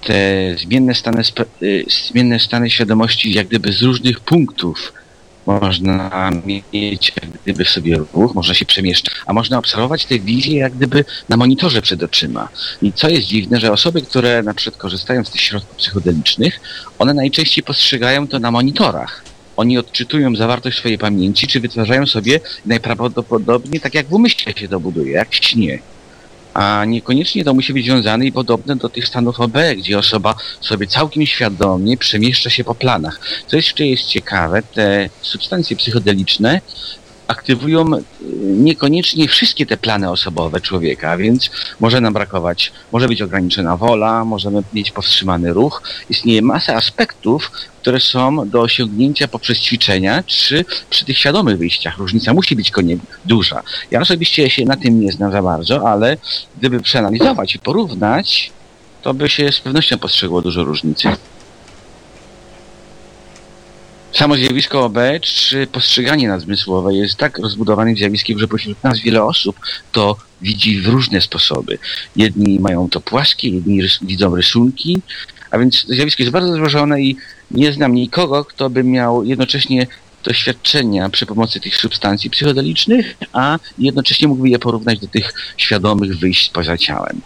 te 0.07 0.55
zmienne 0.59 0.95
stany, 0.95 1.23
y, 1.63 1.85
zmienne 2.09 2.39
stany 2.39 2.71
świadomości 2.71 3.33
jak 3.33 3.47
gdyby 3.47 3.73
z 3.73 3.83
różnych 3.83 4.21
punktów 4.21 4.93
można 5.47 6.31
mieć 6.73 7.13
jak 7.23 7.31
gdyby 7.43 7.65
w 7.65 7.71
sobie 7.71 7.97
ruch, 8.15 8.35
można 8.35 8.55
się 8.55 8.67
przemieszczać, 8.67 9.15
a 9.27 9.33
można 9.33 9.59
obserwować 9.59 10.05
te 10.05 10.19
wizje 10.19 10.59
jak 10.59 10.73
gdyby 10.75 11.05
na 11.29 11.37
monitorze 11.37 11.83
przed 11.83 12.03
oczyma. 12.03 12.49
I 12.83 12.93
co 12.93 13.09
jest 13.09 13.27
dziwne, 13.27 13.61
że 13.61 13.73
osoby, 13.73 14.03
które 14.03 14.43
na 14.43 14.55
przykład 14.55 14.81
korzystają 14.81 15.25
z 15.25 15.31
tych 15.31 15.41
środków 15.41 15.77
psychodelicznych, 15.77 16.61
one 16.99 17.15
najczęściej 17.15 17.65
postrzegają 17.65 18.29
to 18.29 18.39
na 18.39 18.51
monitorach. 18.51 19.23
Oni 19.57 19.79
odczytują 19.79 20.37
zawartość 20.37 20.79
swojej 20.79 20.99
pamięci, 20.99 21.47
czy 21.47 21.61
wytwarzają 21.61 22.07
sobie 22.07 22.41
najprawdopodobniej 22.67 23.81
tak 23.81 23.95
jak 23.95 24.07
w 24.07 24.13
umyśle 24.13 24.53
się 24.53 24.69
to 24.69 24.81
buduje, 24.81 25.13
jak 25.13 25.31
w 25.31 25.35
śnie. 25.35 25.79
A 26.57 26.85
niekoniecznie 26.85 27.45
to 27.45 27.55
musi 27.55 27.73
być 27.73 27.85
związane 27.85 28.27
i 28.27 28.33
podobne 28.33 28.77
do 28.77 28.89
tych 28.89 29.09
stanów 29.09 29.41
OB, 29.41 29.59
gdzie 29.77 29.99
osoba 29.99 30.35
sobie 30.61 30.87
całkiem 30.87 31.27
świadomie 31.27 31.97
przemieszcza 31.97 32.51
się 32.51 32.65
po 32.65 32.75
planach. 32.75 33.21
Co 33.47 33.57
jeszcze 33.57 33.87
jest 33.87 34.05
ciekawe, 34.05 34.63
te 34.63 35.09
substancje 35.23 35.77
psychodeliczne 35.77 36.61
aktywują 37.29 37.95
y, 37.95 38.03
niekoniecznie 38.41 39.29
wszystkie 39.29 39.67
te 39.67 39.77
plany 39.77 40.11
osobowe 40.11 40.61
człowieka, 40.61 41.17
więc 41.17 41.51
może 41.81 42.01
nam 42.01 42.13
brakować, 42.13 42.73
może 42.93 43.09
być 43.09 43.23
ograniczona 43.23 43.77
wola, 43.77 44.25
możemy 44.25 44.63
mieć 44.75 44.91
powstrzymany 44.91 45.53
ruch. 45.53 45.83
Istnieje 46.11 46.43
masa 46.43 46.75
aspektów, 46.75 47.51
które 47.81 48.01
są 48.01 48.49
do 48.49 48.61
osiągnięcia 48.61 49.29
poprzez 49.29 49.59
ćwiczenia, 49.59 50.23
czy 50.27 50.65
przy 50.91 51.05
tych 51.05 51.19
świadomych 51.19 51.59
wyjściach. 51.59 51.99
Różnica 51.99 52.35
musi 52.35 52.57
być 52.57 52.73
duża. 53.25 53.63
Ja 53.91 54.01
osobiście 54.01 54.51
się 54.51 54.65
na 54.65 54.77
tym 54.77 55.01
nie 55.01 55.13
znam 55.13 55.33
za 55.33 55.43
bardzo, 55.43 55.89
ale 55.89 56.17
gdyby 56.59 56.81
przeanalizować 56.81 57.55
i 57.55 57.59
porównać, 57.59 58.53
to 59.03 59.15
by 59.15 59.29
się 59.29 59.53
z 59.53 59.61
pewnością 59.61 59.99
postrzegło 59.99 60.43
dużo 60.43 60.65
różnicy. 60.65 61.09
Samo 64.17 64.37
zjawisko 64.37 64.85
OB, 64.85 64.99
czy 65.23 65.67
postrzeganie 65.67 66.29
nadzmysłowe 66.29 66.95
jest 66.95 67.17
tak 67.17 67.39
rozbudowanym 67.39 67.97
zjawiskiem, 67.97 68.39
że 68.39 68.49
pośród 68.49 68.85
nas 68.85 69.01
wiele 69.01 69.25
osób 69.25 69.61
to 69.93 70.17
widzi 70.43 70.81
w 70.81 70.87
różne 70.87 71.21
sposoby. 71.21 71.79
Jedni 72.17 72.61
mają 72.61 72.89
to 72.89 73.01
płaskie, 73.01 73.49
inni 73.49 73.83
rys 73.83 73.99
widzą 74.03 74.37
rysunki, 74.37 75.03
a 75.51 75.59
więc 75.59 75.87
zjawisko 75.89 76.23
jest 76.23 76.33
bardzo 76.33 76.57
złożone 76.57 77.03
i 77.03 77.17
nie 77.51 77.73
znam 77.73 77.95
nikogo, 77.95 78.45
kto 78.45 78.71
by 78.71 78.85
miał 78.85 79.25
jednocześnie 79.25 79.87
doświadczenia 80.25 81.09
przy 81.09 81.27
pomocy 81.27 81.61
tych 81.61 81.77
substancji 81.77 82.31
psychodelicznych, 82.31 83.15
a 83.33 83.59
jednocześnie 83.79 84.29
mógłby 84.29 84.49
je 84.49 84.59
porównać 84.59 84.99
do 84.99 85.09
tych 85.09 85.35
świadomych 85.57 86.19
wyjść 86.19 86.51
poza 86.51 86.79
ciałem. 86.79 87.21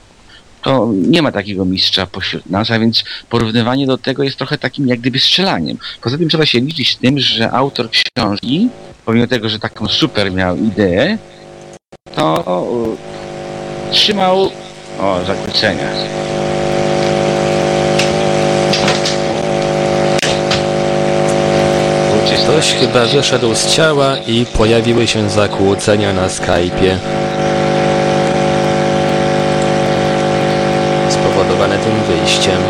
To 0.62 0.92
nie 0.94 1.22
ma 1.22 1.32
takiego 1.32 1.64
mistrza 1.64 2.06
pośród 2.06 2.46
nas, 2.50 2.70
a 2.70 2.78
więc 2.78 3.04
porównywanie 3.28 3.86
do 3.86 3.98
tego 3.98 4.22
jest 4.22 4.36
trochę 4.36 4.58
takim 4.58 4.88
jak 4.88 5.00
gdyby 5.00 5.18
strzelaniem. 5.18 5.78
Poza 6.02 6.18
tym 6.18 6.28
trzeba 6.28 6.46
się 6.46 6.60
liczyć 6.60 6.92
z 6.92 6.98
tym, 6.98 7.18
że 7.18 7.50
autor 7.50 7.88
książki, 7.90 8.68
pomimo 9.04 9.26
tego, 9.26 9.48
że 9.48 9.58
taką 9.58 9.88
super 9.88 10.32
miał 10.32 10.56
ideę, 10.56 11.18
to 12.14 12.44
trzymał 13.90 14.50
o 15.00 15.20
zakłócenia. 15.26 15.90
Ktoś 22.50 22.74
chyba 22.74 23.06
wyszedł 23.06 23.54
z 23.54 23.66
ciała 23.66 24.16
i 24.26 24.46
pojawiły 24.58 25.06
się 25.06 25.30
zakłócenia 25.30 26.12
na 26.12 26.28
Skype'ie. 26.28 26.96
Tym 31.84 32.16
wyjściem. 32.16 32.62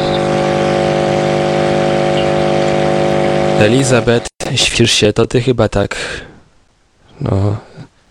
Elizabeth, 3.59 4.27
świrz 4.55 4.93
się, 4.93 5.13
to 5.13 5.27
ty 5.27 5.41
chyba 5.41 5.69
tak... 5.69 5.97
No, 7.21 7.57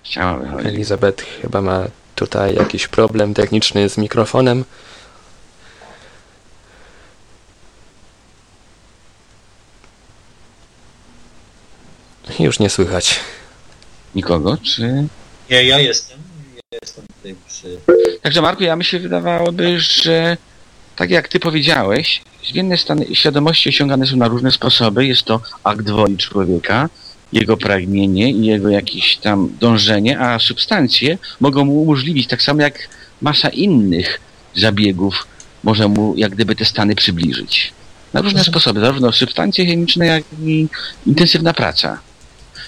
Chciała 0.03 0.37
wychodzić. 0.37 0.67
Elizabeth 0.67 1.23
chyba 1.41 1.61
ma 1.61 1.83
tutaj 2.15 2.55
jakiś 2.55 2.87
problem 2.87 3.33
techniczny 3.33 3.89
z 3.89 3.97
mikrofonem. 3.97 4.65
Już 12.39 12.59
nie 12.59 12.69
słychać. 12.69 13.19
Nikogo, 14.15 14.57
czy... 14.63 15.07
Nie, 15.49 15.63
ja 15.63 15.79
jestem. 15.79 16.19
Ja 16.71 16.79
jestem 16.81 17.05
tutaj 17.17 17.35
przy. 17.47 17.79
Także 18.21 18.41
Marku, 18.41 18.63
ja 18.63 18.75
mi 18.75 18.85
się 18.85 18.99
wydawałoby, 18.99 19.79
że 19.79 20.37
tak 20.99 21.09
jak 21.09 21.27
ty 21.27 21.39
powiedziałeś, 21.39 22.21
zmienne 22.51 22.77
stany 22.77 23.05
świadomości 23.15 23.69
osiągane 23.69 24.07
są 24.07 24.17
na 24.17 24.27
różne 24.27 24.51
sposoby. 24.51 25.05
Jest 25.05 25.23
to 25.23 25.41
akt 25.63 25.89
woli 25.89 26.17
człowieka, 26.17 26.89
jego 27.33 27.57
pragnienie 27.57 28.31
i 28.31 28.45
jego 28.45 28.69
jakieś 28.69 29.17
tam 29.17 29.49
dążenie, 29.59 30.19
a 30.19 30.39
substancje 30.39 31.17
mogą 31.39 31.65
mu 31.65 31.81
umożliwić, 31.81 32.27
tak 32.27 32.41
samo 32.41 32.61
jak 32.61 32.89
masa 33.21 33.49
innych 33.49 34.19
zabiegów, 34.55 35.27
może 35.63 35.87
mu 35.87 36.13
jak 36.17 36.31
gdyby 36.31 36.55
te 36.55 36.65
stany 36.65 36.95
przybliżyć. 36.95 37.73
Na 38.13 38.21
różne 38.21 38.43
sposoby, 38.43 38.79
zarówno 38.79 39.11
substancje 39.11 39.65
chemiczne, 39.65 40.05
jak 40.05 40.23
i 40.43 40.67
intensywna 41.07 41.53
praca. 41.53 41.99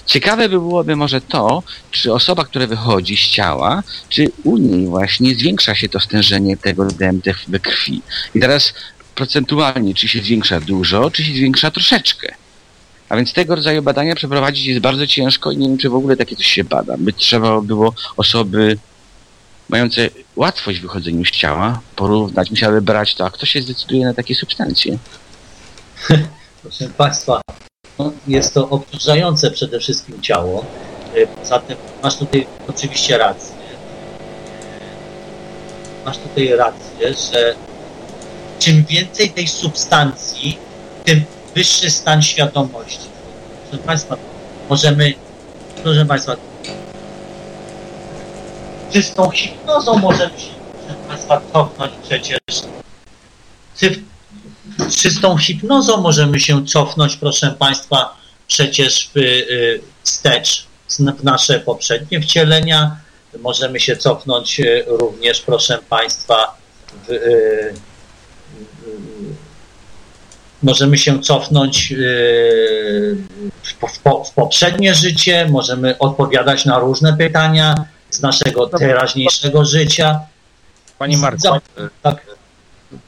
Ciekawe 0.06 0.48
by 0.48 0.58
byłoby 0.58 0.96
może 0.96 1.20
to, 1.20 1.62
czy 1.90 2.12
osoba, 2.12 2.44
która 2.44 2.66
wychodzi 2.66 3.16
z 3.16 3.28
ciała, 3.28 3.82
czy 4.08 4.32
u 4.44 4.56
niej 4.56 4.86
właśnie 4.86 5.34
zwiększa 5.34 5.74
się 5.74 5.88
to 5.88 6.00
stężenie 6.00 6.56
tego 6.56 6.84
DMT 6.84 7.26
we 7.48 7.58
krwi. 7.58 8.02
I 8.34 8.40
teraz 8.40 8.74
procentualnie, 9.14 9.94
czy 9.94 10.08
się 10.08 10.20
zwiększa 10.20 10.60
dużo, 10.60 11.10
czy 11.10 11.24
się 11.24 11.32
zwiększa 11.32 11.70
troszeczkę. 11.70 12.34
A 13.08 13.16
więc 13.16 13.32
tego 13.32 13.54
rodzaju 13.54 13.82
badania 13.82 14.14
przeprowadzić 14.14 14.66
jest 14.66 14.80
bardzo 14.80 15.06
ciężko 15.06 15.50
i 15.50 15.56
nie 15.56 15.68
wiem, 15.68 15.78
czy 15.78 15.88
w 15.88 15.94
ogóle 15.94 16.16
takie 16.16 16.36
coś 16.36 16.46
się 16.46 16.64
bada. 16.64 16.94
By 16.98 17.12
trzeba 17.12 17.60
było 17.60 17.94
osoby 18.16 18.78
mające 19.68 20.08
łatwość 20.36 20.78
w 20.78 20.82
wychodzeniu 20.82 21.24
z 21.24 21.30
ciała 21.30 21.80
porównać, 21.96 22.50
musiały 22.50 22.82
brać 22.82 23.14
to, 23.14 23.26
a 23.26 23.30
kto 23.30 23.46
się 23.46 23.62
zdecyduje 23.62 24.04
na 24.04 24.14
takie 24.14 24.34
substancje. 24.34 24.98
Proszę 26.62 26.88
Państwa, 26.88 27.40
jest 28.26 28.54
to 28.54 28.68
obciążające 28.68 29.50
przede 29.50 29.80
wszystkim 29.80 30.22
ciało. 30.22 30.64
Y, 31.16 31.26
Poza 31.26 31.58
tym 31.58 31.76
masz 32.02 32.16
tutaj 32.16 32.46
oczywiście 32.68 33.18
rację. 33.18 33.54
Masz 36.04 36.18
tutaj 36.18 36.48
rację, 36.48 37.14
że 37.14 37.54
czym 38.58 38.84
więcej 38.84 39.30
tej 39.30 39.48
substancji, 39.48 40.58
tym 41.04 41.24
wyższy 41.54 41.90
stan 41.90 42.22
świadomości. 42.22 43.08
Proszę 43.70 43.84
Państwa, 43.84 44.16
możemy, 44.68 45.14
proszę 45.82 46.06
Państwa, 46.06 46.36
czystą 48.92 49.30
hipnozą 49.30 49.98
możemy 49.98 50.38
się, 50.38 50.50
proszę 50.72 50.94
Państwa, 51.08 51.40
cofnąć 51.52 51.92
przecież. 52.02 52.38
Czystą 54.96 55.38
hipnozą 55.38 56.00
możemy 56.00 56.40
się 56.40 56.66
cofnąć, 56.66 57.16
proszę 57.16 57.54
Państwa, 57.58 58.16
przecież 58.46 59.10
y, 59.16 59.80
wstecz 60.02 60.66
w 60.88 61.24
nasze 61.24 61.60
poprzednie 61.60 62.20
wcielenia, 62.20 62.96
Możemy 63.40 63.80
się 63.80 63.96
cofnąć 63.96 64.60
e, 64.60 64.82
również, 64.86 65.40
proszę 65.40 65.78
Państwa, 65.88 66.56
w, 67.08 67.10
e, 67.10 67.16
możemy 70.62 70.98
się 70.98 71.20
cofnąć 71.20 71.94
w, 73.62 74.30
poprzednie 74.34 74.94
życie, 74.94 75.48
możemy 75.50 75.98
odpowiadać 75.98 76.64
na 76.64 76.78
różne 76.78 77.16
pytania 77.16 77.84
z 78.10 78.20
naszego 78.20 78.66
teraźniejszego 78.66 79.64
życia. 79.64 80.20
Panie 80.98 81.18
Marku, 81.18 81.40
Za- 81.40 81.60
tak. 82.02 82.26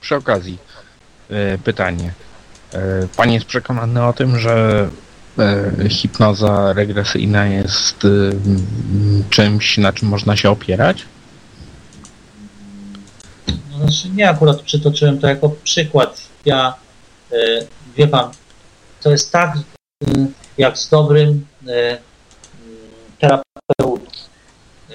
przy 0.01 0.17
okazji 0.17 0.59
pytanie. 1.65 2.13
E, 2.75 3.09
Pan 3.17 3.33
jest 3.33 3.47
przekonany 3.47 4.07
o 4.07 4.13
tym, 4.13 4.39
że 4.39 4.89
e, 5.39 5.89
hipnoza 5.89 6.73
regresyjna 6.73 7.47
jest 7.47 8.05
e, 8.05 8.09
czymś, 9.31 9.79
na 9.79 9.93
czym 9.93 10.09
można 10.09 10.37
się 10.37 10.51
opierać? 10.51 11.07
No, 13.71 13.79
znaczy 13.79 14.09
nie, 14.09 14.31
akurat 14.31 14.61
przytoczyłem 14.61 15.19
to 15.19 15.27
jako 15.27 15.49
przykład. 15.49 16.23
Ja, 16.45 16.75
e, 17.33 17.37
wie 17.97 18.09
pan, 18.09 18.31
to 19.03 19.11
jest 19.11 19.33
tak, 19.33 19.57
e, 19.57 20.27
jak 20.59 20.79
z 20.79 20.89
dobrym 20.89 21.47
e, 21.69 21.99
terapeutą. 23.19 24.11
E, 24.91 24.95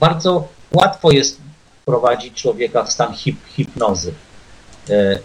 bardzo 0.00 0.48
łatwo 0.72 1.12
jest 1.12 1.40
wprowadzić 1.82 2.42
człowieka 2.42 2.84
w 2.84 2.92
stan 2.92 3.14
hip, 3.14 3.36
hipnozy. 3.48 4.14
E, 4.90 5.18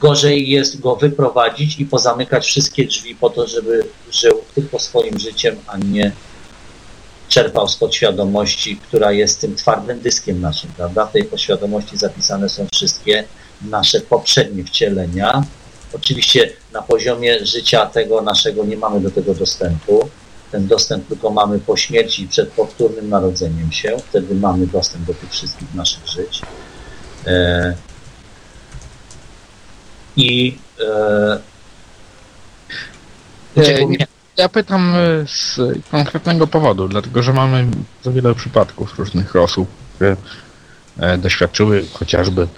gorzej 0.00 0.48
jest 0.48 0.80
go 0.80 0.96
wyprowadzić 0.96 1.80
i 1.80 1.86
pozamykać 1.86 2.46
wszystkie 2.46 2.86
drzwi 2.86 3.14
po 3.14 3.30
to, 3.30 3.46
żeby 3.46 3.84
żył 4.10 4.42
tylko 4.54 4.78
swoim 4.78 5.18
życiem, 5.18 5.56
a 5.66 5.78
nie 5.78 6.12
czerpał 7.28 7.68
z 7.68 7.76
podświadomości, 7.76 8.76
która 8.76 9.12
jest 9.12 9.40
tym 9.40 9.54
twardym 9.54 10.00
dyskiem 10.00 10.40
naszym, 10.40 10.70
prawda? 10.76 11.06
W 11.06 11.12
tej 11.12 11.24
podświadomości 11.24 11.96
zapisane 11.96 12.48
są 12.48 12.66
wszystkie 12.74 13.24
nasze 13.62 14.00
poprzednie 14.00 14.64
wcielenia. 14.64 15.44
Oczywiście 15.92 16.52
na 16.72 16.82
poziomie 16.82 17.46
życia 17.46 17.86
tego 17.86 18.22
naszego 18.22 18.64
nie 18.64 18.76
mamy 18.76 19.00
do 19.00 19.10
tego 19.10 19.34
dostępu. 19.34 20.08
Ten 20.52 20.66
dostęp 20.66 21.08
tylko 21.08 21.30
mamy 21.30 21.58
po 21.58 21.76
śmierci 21.76 22.22
i 22.22 22.28
przed 22.28 22.50
powtórnym 22.50 23.08
narodzeniem 23.08 23.72
się. 23.72 23.96
Wtedy 24.08 24.34
mamy 24.34 24.66
dostęp 24.66 25.04
do 25.04 25.14
tych 25.14 25.30
wszystkich 25.30 25.74
naszych 25.74 26.06
żyć. 26.06 26.42
E, 27.26 27.74
I 30.16 30.58
e, 33.56 33.86
nie. 33.86 34.06
Ja 34.36 34.48
pytam 34.48 34.94
e, 34.94 35.26
z 35.26 35.60
konkretnego 35.90 36.46
powodu, 36.46 36.88
dlatego 36.88 37.22
że 37.22 37.32
mamy 37.32 37.66
za 38.04 38.10
wiele 38.10 38.34
przypadków 38.34 38.98
różnych 38.98 39.36
osób, 39.36 39.68
które 39.94 40.16
e, 40.98 41.18
doświadczyły 41.18 41.84
chociażby 41.92 42.48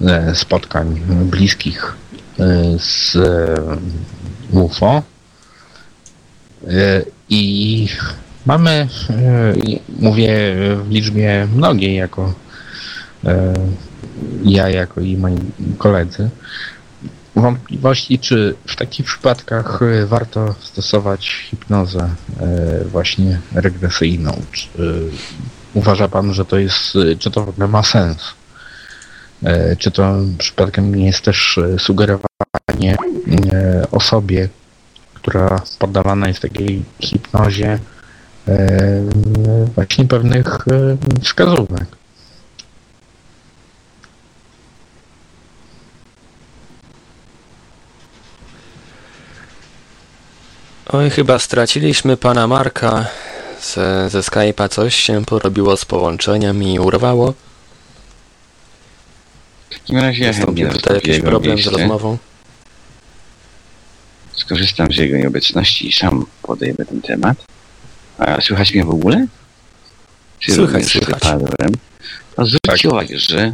e, 0.00 0.34
spotkań 0.34 1.00
bliskich 1.08 1.94
z 2.78 3.16
UFO. 4.50 5.02
I 7.28 7.88
mamy, 8.46 8.88
mówię 9.98 10.28
w 10.84 10.90
liczbie 10.90 11.48
mnogiej, 11.54 11.94
jako 11.94 12.34
ja, 14.44 14.68
jako 14.68 15.00
i 15.00 15.16
moi 15.16 15.36
koledzy, 15.78 16.30
wątpliwości, 17.36 18.18
czy 18.18 18.54
w 18.66 18.76
takich 18.76 19.06
przypadkach 19.06 19.82
e, 19.82 20.06
warto 20.06 20.54
stosować 20.60 21.28
hipnozę 21.50 22.10
e, 22.40 22.84
właśnie 22.84 23.40
regresyjną. 23.54 24.42
Czy 24.52 24.68
e, 24.68 24.82
uważa 25.74 26.08
Pan, 26.08 26.34
że 26.34 26.44
to 26.44 26.58
jest, 26.58 26.98
czy 27.18 27.30
to 27.30 27.44
w 27.44 27.48
ogóle 27.48 27.68
ma 27.68 27.82
sens? 27.82 28.18
Czy 29.78 29.90
to 29.90 30.14
przypadkiem 30.38 30.94
nie 30.94 31.06
jest 31.06 31.20
też 31.20 31.60
sugerowanie 31.78 32.96
osobie, 33.90 34.48
która 35.14 35.60
poddawana 35.78 36.28
jest 36.28 36.40
takiej 36.40 36.82
hipnozie 37.00 37.78
właśnie 39.74 40.04
pewnych 40.04 40.58
wskazówek? 41.22 41.86
Oj, 50.88 51.10
chyba 51.10 51.38
straciliśmy 51.38 52.16
pana 52.16 52.46
Marka. 52.46 53.06
Ze, 53.62 54.10
ze 54.10 54.20
Skype'a 54.20 54.68
coś 54.68 54.94
się 54.94 55.24
porobiło 55.24 55.76
z 55.76 55.84
połączeniem 55.84 56.62
i 56.62 56.78
urwało. 56.78 57.34
W 59.70 59.74
takim 59.78 59.98
razie 59.98 60.24
ja 60.24 60.32
chętnie 60.32 60.66
Wystąpił 60.66 60.68
tutaj 60.68 60.94
jakiś 60.94 61.20
problem 61.20 61.52
z 61.58 61.60
miejsce. 61.60 61.70
rozmową. 61.70 62.18
Skorzystam 64.32 64.92
z 64.92 64.96
jego 64.96 65.16
nieobecności 65.16 65.88
i 65.88 65.92
sam 65.92 66.26
podejmę 66.42 66.84
ten 66.84 67.02
temat. 67.02 67.36
A 68.18 68.40
słychać 68.40 68.74
mnie 68.74 68.84
w 68.84 68.90
ogóle? 68.90 69.26
Czy 70.38 70.52
Słychać, 70.52 70.84
słychać. 70.86 71.22
To 72.36 72.44
zwróćcie 72.46 72.88
uwagę, 72.90 73.18
że 73.18 73.52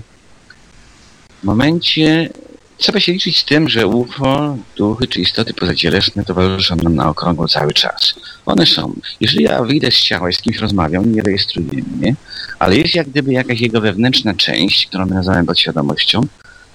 w 1.40 1.44
momencie 1.44 2.30
trzeba 2.78 3.00
się 3.00 3.12
liczyć 3.12 3.38
z 3.38 3.44
tym, 3.44 3.68
że 3.68 3.86
UFO, 3.86 4.56
duchy 4.76 5.06
czy 5.06 5.20
istoty 5.20 5.54
pozacielesne 5.54 6.24
towarzyszą 6.24 6.76
nam 6.76 6.94
na 6.94 7.08
okrągło 7.08 7.48
cały 7.48 7.72
czas. 7.72 8.14
One 8.46 8.66
są. 8.66 8.94
Jeżeli 9.20 9.44
ja 9.44 9.62
wyjdę 9.62 9.90
z 9.90 10.00
ciała 10.00 10.30
i 10.30 10.32
z 10.32 10.40
kimś 10.40 10.58
rozmawiam, 10.58 11.12
nie 11.12 11.22
rejestruje 11.22 11.82
mnie, 11.96 12.14
ale 12.58 12.76
jest 12.76 12.94
jak 12.94 13.08
gdyby 13.08 13.32
jakaś 13.32 13.60
jego 13.60 13.80
wewnętrzna 13.80 14.34
część, 14.34 14.86
którą 14.86 15.06
my 15.06 15.14
nazywamy 15.14 15.46
podświadomością, 15.46 16.20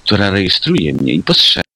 która 0.06 0.30
rejestruje 0.30 0.94
mnie 0.94 1.14
i 1.14 1.24
postrzega. 1.24 1.68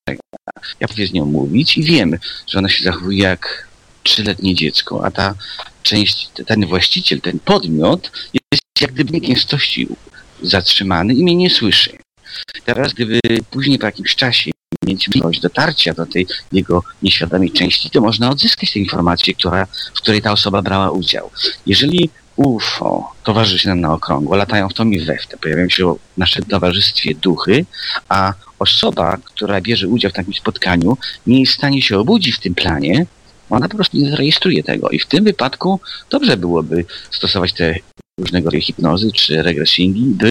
Ja 0.80 0.88
potrafię 0.88 1.08
z 1.08 1.14
nią 1.14 1.26
mówić 1.26 1.78
i 1.78 1.84
wiem, 1.84 2.18
że 2.48 2.60
ona 2.60 2.70
się 2.70 2.84
zachowuje 2.84 3.24
jak 3.24 3.68
trzyletnie 4.04 4.56
dziecko, 4.56 5.06
a 5.06 5.12
ta 5.12 5.36
część, 5.84 6.30
ten 6.46 6.66
właściciel, 6.66 7.22
ten 7.22 7.40
podmiot 7.40 8.12
jest 8.34 8.64
jak 8.82 8.92
gdyby 8.92 9.20
w 9.20 9.22
gęstości 9.22 9.88
zatrzymany 10.42 11.14
i 11.14 11.24
mnie 11.24 11.36
nie 11.36 11.50
słyszy. 11.50 11.98
Teraz, 12.66 12.94
gdyby 12.94 13.20
później 13.52 13.80
po 13.80 13.86
jakimś 13.86 14.16
czasie 14.16 14.52
mieć 14.86 15.08
możliwość 15.08 15.40
dotarcia 15.40 15.94
do 15.94 16.06
tej 16.06 16.28
jego 16.52 16.84
nieświadomej 17.02 17.52
części, 17.52 17.90
to 17.90 18.02
można 18.02 18.30
odzyskać 18.30 18.74
tę 18.74 18.80
informację, 18.80 19.34
która, 19.34 19.68
w 19.94 19.98
której 19.98 20.22
ta 20.22 20.32
osoba 20.32 20.62
brała 20.62 20.92
udział. 20.92 21.32
Jeżeli 21.66 22.10
UFO 22.36 23.14
towarzyszy 23.24 23.68
nam 23.68 23.82
na 23.82 23.94
okrągło, 23.94 24.36
latają 24.36 24.70
w 24.70 24.74
tom 24.74 24.94
i 24.94 25.00
we 25.00 25.18
w 25.18 25.28
te, 25.28 25.38
pojawiają 25.38 25.70
się 25.70 25.94
w 25.94 26.18
naszym 26.18 26.46
towarzystwie 26.46 27.16
duchy, 27.16 27.66
a 28.10 28.34
osoba, 28.60 29.18
która 29.24 29.62
bierze 29.62 29.88
udział 29.88 30.12
w 30.12 30.14
takim 30.14 30.34
spotkaniu, 30.34 30.98
nie 31.28 31.40
jest 31.40 31.54
w 31.54 31.56
stanie 31.56 31.82
się 31.82 31.98
obudzić 31.98 32.36
w 32.36 32.40
tym 32.40 32.56
planie, 32.56 33.06
ona 33.50 33.70
po 33.70 33.76
prostu 33.76 33.98
nie 33.98 34.10
zarejestruje 34.10 34.64
tego. 34.64 34.90
I 34.90 35.00
w 35.00 35.06
tym 35.06 35.24
wypadku 35.24 35.80
dobrze 36.10 36.38
byłoby 36.38 36.86
stosować 37.12 37.54
te 37.54 37.76
różnego 38.22 38.46
rodzaju 38.46 38.64
hipnozy 38.64 39.12
czy 39.12 39.44
regresingi, 39.44 40.06
by 40.06 40.30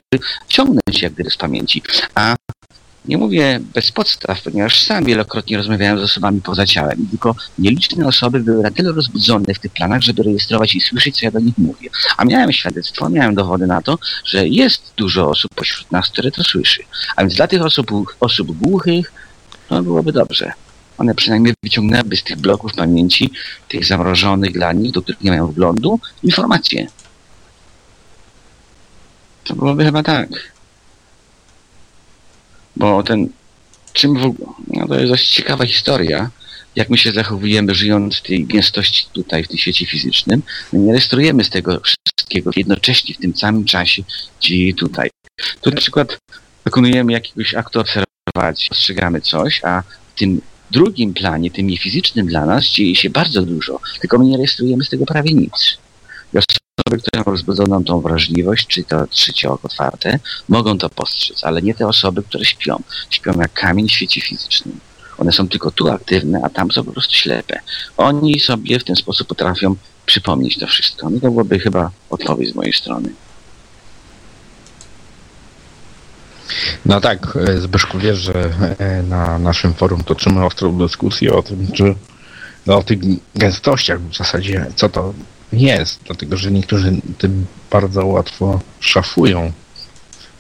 ciągnąć 0.49 1.03
jak 1.03 1.13
gdyby 1.13 1.31
z 1.31 1.37
pamięci. 1.37 1.83
A 2.15 2.37
nie 3.05 3.19
mówię 3.19 3.61
bez 3.75 3.93
podstaw, 3.93 4.43
ponieważ 4.43 4.83
sam 4.87 5.05
wielokrotnie 5.05 5.57
rozmawiałem 5.57 5.99
z 5.99 6.03
osobami 6.03 6.41
poza 6.41 6.67
ciałem. 6.67 7.07
Tylko 7.11 7.35
nieliczne 7.59 8.07
osoby 8.07 8.41
były 8.41 8.63
na 8.63 8.71
tyle 8.71 8.93
rozbudzone 8.93 9.55
w 9.55 9.59
tych 9.59 9.73
planach, 9.73 10.03
żeby 10.03 10.23
rejestrować 10.23 10.75
i 10.75 10.81
słyszeć, 10.81 11.17
co 11.17 11.27
ja 11.27 11.31
do 11.31 11.41
nich 11.41 11.59
mówię. 11.59 11.91
A 12.17 12.25
miałem 12.25 12.53
świadectwo, 12.53 13.09
miałem 13.09 13.35
dowody 13.35 13.67
na 13.67 13.83
to, 13.83 13.99
że 14.25 14.49
jest 14.49 14.93
dużo 14.97 15.31
osób 15.31 15.55
pośród 15.55 15.93
nas, 15.93 16.09
które 16.09 16.31
to 16.31 16.45
słyszy. 16.45 16.83
A 17.17 17.23
więc 17.23 17.35
dla 17.35 17.47
tych 17.47 17.63
osób, 17.63 17.91
osób 18.21 18.59
głuchych, 18.59 19.13
no 19.71 19.83
byłoby 19.83 20.13
dobrze. 20.13 20.53
One 20.99 21.15
przynajmniej 21.15 21.55
wyciągnęłyby 21.63 22.17
z 22.17 22.23
tych 22.23 22.37
bloków 22.37 22.75
pamięci, 22.75 23.31
tych 23.69 23.85
zamrożonych 23.85 24.53
dla 24.53 24.73
nich, 24.73 24.93
do 24.93 25.03
których 25.03 25.21
nie 25.21 25.31
mają 25.31 25.47
wglądu, 25.47 26.01
informacje. 26.23 26.87
To 29.51 29.57
byłoby 29.57 29.85
chyba 29.85 30.03
tak. 30.03 30.29
Bo 32.77 33.03
ten, 33.03 33.29
czym 33.93 34.19
w 34.19 34.25
ogóle, 34.25 34.51
no 34.69 34.89
to 34.89 34.95
jest 34.95 35.13
dość 35.13 35.29
ciekawa 35.29 35.67
historia, 35.67 36.31
jak 36.77 36.91
my 36.91 36.99
się 36.99 37.13
zachowujemy 37.13 37.75
żyjąc 37.75 38.17
w 38.17 38.23
tej 38.23 38.47
gęstości 38.47 39.07
tutaj, 39.13 39.45
w 39.45 39.49
tym 39.49 39.59
świecie 39.59 39.87
fizycznym. 39.87 40.43
My 40.73 40.79
nie 40.79 40.93
rejestrujemy 40.93 41.45
z 41.45 41.51
tego 41.51 41.81
wszystkiego 41.81 42.51
jednocześnie 42.57 43.15
w 43.15 43.19
tym 43.19 43.37
samym 43.37 43.65
czasie 43.65 44.03
dzieje 44.41 44.75
tutaj. 44.75 45.11
Tu 45.61 45.71
na 45.71 45.77
przykład 45.77 46.19
dokonujemy 46.65 47.13
jakiegoś 47.13 47.55
aktu 47.55 47.81
obserwacji, 47.81 48.69
postrzegamy 48.69 49.21
coś, 49.21 49.61
a 49.65 49.83
w 50.15 50.19
tym 50.19 50.41
drugim 50.71 51.15
planie, 51.15 51.51
tym 51.51 51.67
niefizycznym 51.67 52.27
dla 52.27 52.47
nas, 52.47 52.65
dzieje 52.65 52.97
się 52.97 53.11
bardzo 53.11 53.43
dużo, 53.43 53.81
tylko 54.01 54.19
my 54.19 54.25
nie 54.25 54.37
rejestrujemy 54.37 54.85
z 54.85 54.89
tego 54.89 55.07
prawie 55.07 55.33
nic. 55.33 55.79
I 56.35 56.39
osoby, 56.87 57.03
które 57.03 57.21
mają 57.21 57.25
rozbudzoną 57.25 57.85
tą 57.85 58.01
wrażliwość, 58.01 58.67
czy 58.67 58.85
to 58.85 59.07
trzecie 59.07 59.51
oko 59.51 59.61
otwarte, 59.63 60.19
mogą 60.49 60.79
to 60.79 60.91
postrzec, 60.91 61.45
ale 61.45 61.63
nie 61.63 61.75
te 61.75 61.87
osoby, 61.87 62.23
które 62.23 62.45
śpią. 62.45 62.83
Śpią 63.11 63.33
jak 63.41 63.53
kamień 63.53 63.89
w 63.89 63.93
świecie 63.93 64.21
fizycznym. 64.21 64.81
One 65.19 65.33
są 65.33 65.49
tylko 65.49 65.71
tu 65.71 65.89
aktywne, 65.89 66.41
a 66.45 66.49
tam 66.49 66.71
są 66.71 66.85
po 66.85 66.93
prostu 66.93 67.15
ślepe. 67.15 67.61
Oni 67.97 68.41
sobie 68.41 68.79
w 68.79 68.85
ten 68.85 68.97
sposób 68.97 69.29
potrafią 69.29 69.77
przypomnieć 70.07 70.59
to 70.59 70.67
wszystko. 70.67 71.11
No 71.11 71.21
to 71.21 71.31
byłoby 71.31 71.59
chyba 71.59 71.91
odpowiedź 72.11 72.53
z 72.53 72.55
mojej 72.55 72.73
strony. 72.73 73.09
No 76.87 77.01
tak, 77.01 77.39
e, 77.49 77.59
Zbyszku, 77.59 77.99
wiesz, 77.99 78.19
że 78.19 78.51
e, 78.79 79.03
na 79.03 79.39
naszym 79.39 79.75
forum 79.75 80.05
toczymy 80.05 80.45
ostrą 80.45 80.79
dyskusję 80.79 81.33
o 81.33 81.43
tym, 81.43 81.73
czy 81.73 81.95
no, 82.67 82.79
o 82.79 82.83
tych 82.83 82.99
gęstościach 83.35 84.01
w 84.01 84.17
zasadzie, 84.17 84.67
co 84.77 84.89
to 84.89 85.15
jest, 85.53 86.01
dlatego 86.05 86.37
że 86.37 86.51
niektórzy 86.51 86.93
tym 87.19 87.47
bardzo 87.71 88.07
łatwo 88.07 88.61
szafują. 88.81 89.53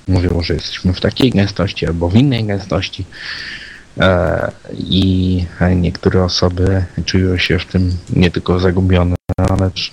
Mówią, 0.08 0.42
że 0.42 0.54
jesteśmy 0.54 0.92
w 0.92 1.00
takiej 1.00 1.30
gęstości 1.30 1.86
albo 1.86 2.08
w 2.08 2.16
innej 2.16 2.44
gęstości. 2.44 3.04
E, 4.00 4.52
I 4.78 5.44
niektóre 5.76 6.24
osoby 6.24 6.84
czują 7.04 7.38
się 7.38 7.58
w 7.58 7.66
tym 7.66 7.96
nie 8.10 8.30
tylko 8.30 8.58
zagubione, 8.58 9.16
ale 9.36 9.70
też 9.70 9.92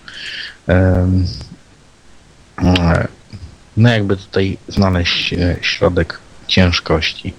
no 3.77 3.89
jakby 3.89 4.17
tutaj 4.17 4.57
znaleźć 4.67 5.35
środek 5.61 6.19
ciężkości. 6.47 7.33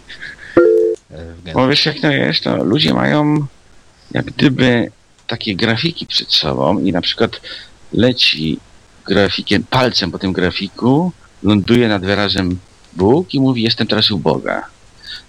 Bo 1.54 1.68
wiesz 1.68 1.86
jak 1.86 2.00
to 2.00 2.10
jest, 2.10 2.44
to 2.44 2.64
ludzie 2.64 2.94
mają 2.94 3.46
jak 4.10 4.24
gdyby 4.24 4.90
takie 5.26 5.56
grafiki 5.56 6.06
przed 6.06 6.32
sobą 6.32 6.78
i 6.78 6.92
na 6.92 7.00
przykład 7.00 7.40
leci 7.92 8.58
grafikiem, 9.06 9.64
palcem 9.70 10.10
po 10.10 10.18
tym 10.18 10.32
grafiku, 10.32 11.12
ląduje 11.42 11.88
nad 11.88 12.04
wyrazem 12.04 12.58
Bóg 12.92 13.34
i 13.34 13.40
mówi 13.40 13.62
jestem 13.62 13.86
teraz 13.86 14.10
u 14.10 14.18
Boga. 14.18 14.66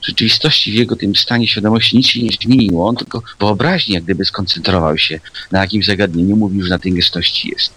W 0.01 0.05
rzeczywistości 0.05 0.71
w 0.71 0.75
jego 0.75 0.95
tym 0.95 1.15
stanie 1.15 1.47
świadomości 1.47 1.97
nic 1.97 2.07
się 2.07 2.23
nie 2.23 2.29
zmieniło, 2.41 2.87
on 2.87 2.95
tylko 2.95 3.21
wyobraźnie 3.39 3.95
jak 3.95 4.03
gdyby 4.03 4.25
skoncentrował 4.25 4.97
się 4.97 5.19
na 5.51 5.61
jakimś 5.61 5.85
zagadnieniu, 5.85 6.35
mówił, 6.35 6.63
że 6.63 6.69
na 6.69 6.79
tej 6.79 6.93
gęstości 6.93 7.49
jest. 7.49 7.73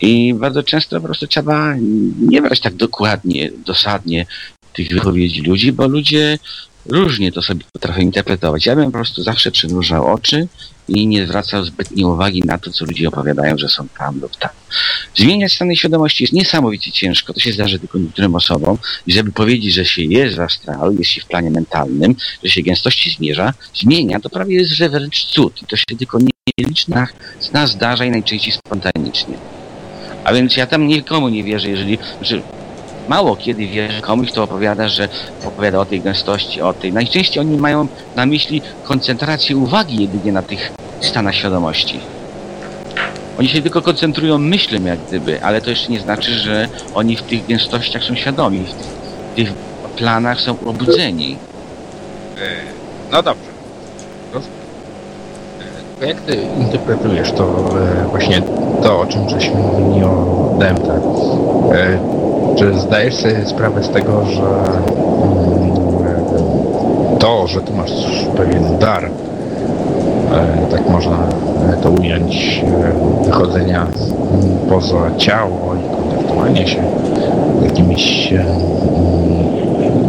I 0.00 0.34
bardzo 0.34 0.62
często 0.62 1.00
po 1.00 1.06
prostu 1.06 1.26
trzeba 1.26 1.74
nie 2.20 2.42
brać 2.42 2.60
tak 2.60 2.74
dokładnie, 2.74 3.50
dosadnie 3.66 4.26
tych 4.72 4.88
wypowiedzi 4.88 5.42
ludzi, 5.42 5.72
bo 5.72 5.88
ludzie 5.88 6.38
różnie 6.88 7.32
to 7.32 7.42
sobie 7.42 7.64
potrafią 7.72 8.00
interpretować. 8.00 8.66
Ja 8.66 8.76
bym 8.76 8.84
po 8.84 8.90
prostu 8.90 9.22
zawsze 9.22 9.50
przymrużał 9.50 10.06
oczy 10.06 10.48
i 10.88 11.06
nie 11.06 11.26
zwracał 11.26 11.64
zbytniej 11.64 12.04
uwagi 12.04 12.42
na 12.46 12.58
to, 12.58 12.70
co 12.70 12.84
ludzie 12.84 13.08
opowiadają, 13.08 13.58
że 13.58 13.68
są 13.68 13.88
tam 13.98 14.20
lub 14.20 14.36
tam. 14.36 14.50
Zmieniać 15.14 15.52
stany 15.52 15.76
świadomości 15.76 16.24
jest 16.24 16.32
niesamowicie 16.32 16.92
ciężko, 16.92 17.32
to 17.32 17.40
się 17.40 17.52
zdarzy 17.52 17.78
tylko 17.78 17.98
niektórym 17.98 18.34
osobom 18.34 18.78
i 19.06 19.12
żeby 19.12 19.32
powiedzieć, 19.32 19.74
że 19.74 19.84
się 19.84 20.02
jest 20.02 20.36
w 20.36 20.40
astralu, 20.40 20.92
jest 20.92 21.10
się 21.10 21.20
w 21.20 21.26
planie 21.26 21.50
mentalnym, 21.50 22.14
że 22.44 22.50
się 22.50 22.62
gęstości 22.62 23.10
zmierza, 23.10 23.54
zmienia, 23.74 24.20
to 24.20 24.30
prawie 24.30 24.56
jest, 24.56 24.70
że 24.70 24.88
wręcz 24.88 25.24
cud 25.24 25.62
i 25.62 25.66
to 25.66 25.76
się 25.76 25.84
tylko 25.98 26.18
nielicznych 26.58 27.14
z 27.40 27.52
nas 27.52 27.70
zdarza 27.70 28.04
i 28.04 28.10
najczęściej 28.10 28.52
spontanicznie. 28.52 29.34
A 30.24 30.32
więc 30.32 30.56
ja 30.56 30.66
tam 30.66 30.86
nikomu 30.86 31.28
nie 31.28 31.44
wierzę, 31.44 31.68
jeżeli, 31.68 31.98
że 32.22 32.42
mało 33.08 33.36
kiedy 33.36 33.66
wierzę 33.66 34.00
komuś, 34.00 34.30
kto 34.30 34.42
opowiada, 34.42 34.88
że 34.88 35.08
opowiada 35.44 35.78
o 35.78 35.84
tej 35.84 36.00
gęstości, 36.00 36.62
o 36.62 36.72
tej. 36.72 36.92
Najczęściej 36.92 37.40
oni 37.40 37.56
mają 37.56 37.86
na 38.16 38.26
myśli 38.26 38.62
koncentrację 38.84 39.56
uwagi 39.56 40.02
jedynie 40.02 40.32
na 40.32 40.42
tych 40.42 40.72
stanach 41.00 41.34
świadomości. 41.34 42.00
Oni 43.38 43.48
się 43.48 43.62
tylko 43.62 43.82
koncentrują 43.82 44.38
myślą 44.38 44.84
jak 44.84 44.98
gdyby, 45.08 45.42
ale 45.42 45.60
to 45.60 45.70
jeszcze 45.70 45.92
nie 45.92 46.00
znaczy, 46.00 46.34
że 46.34 46.68
oni 46.94 47.16
w 47.16 47.22
tych 47.22 47.46
gęstościach 47.46 48.04
są 48.04 48.14
świadomi, 48.14 48.58
w 48.58 48.72
tych, 48.72 48.86
w 49.32 49.34
tych 49.34 49.52
planach 49.96 50.40
są 50.40 50.56
obudzeni. 50.66 51.36
No 53.12 53.22
dobrze. 53.22 53.56
Jak 56.00 56.20
ty 56.20 56.36
interpretujesz 56.58 57.32
to 57.32 57.44
e, 57.44 58.08
właśnie 58.10 58.42
to, 58.82 59.00
o 59.00 59.06
czym 59.06 59.28
żeśmy 59.28 59.54
mówili 59.60 60.04
o 60.04 60.56
DMT? 60.58 60.88
E, 62.56 62.58
czy 62.58 62.74
zdajesz 62.80 63.14
sobie 63.14 63.46
sprawę 63.46 63.82
z 63.82 63.90
tego, 63.90 64.24
że 64.24 64.42
mm, 64.42 65.76
to, 67.18 67.46
że 67.46 67.60
ty 67.60 67.72
masz 67.72 67.90
pewien 68.36 68.78
dar, 68.78 69.04
e, 69.04 69.10
tak 70.70 70.88
można 70.88 71.18
to 71.82 71.90
ująć, 71.90 72.64
wychodzenia 73.24 73.86
poza 74.68 75.16
ciało 75.16 75.74
i 75.74 75.96
kontaktowania 75.96 76.66
się 76.66 76.82
z 77.60 77.64
jakimiś 77.64 78.32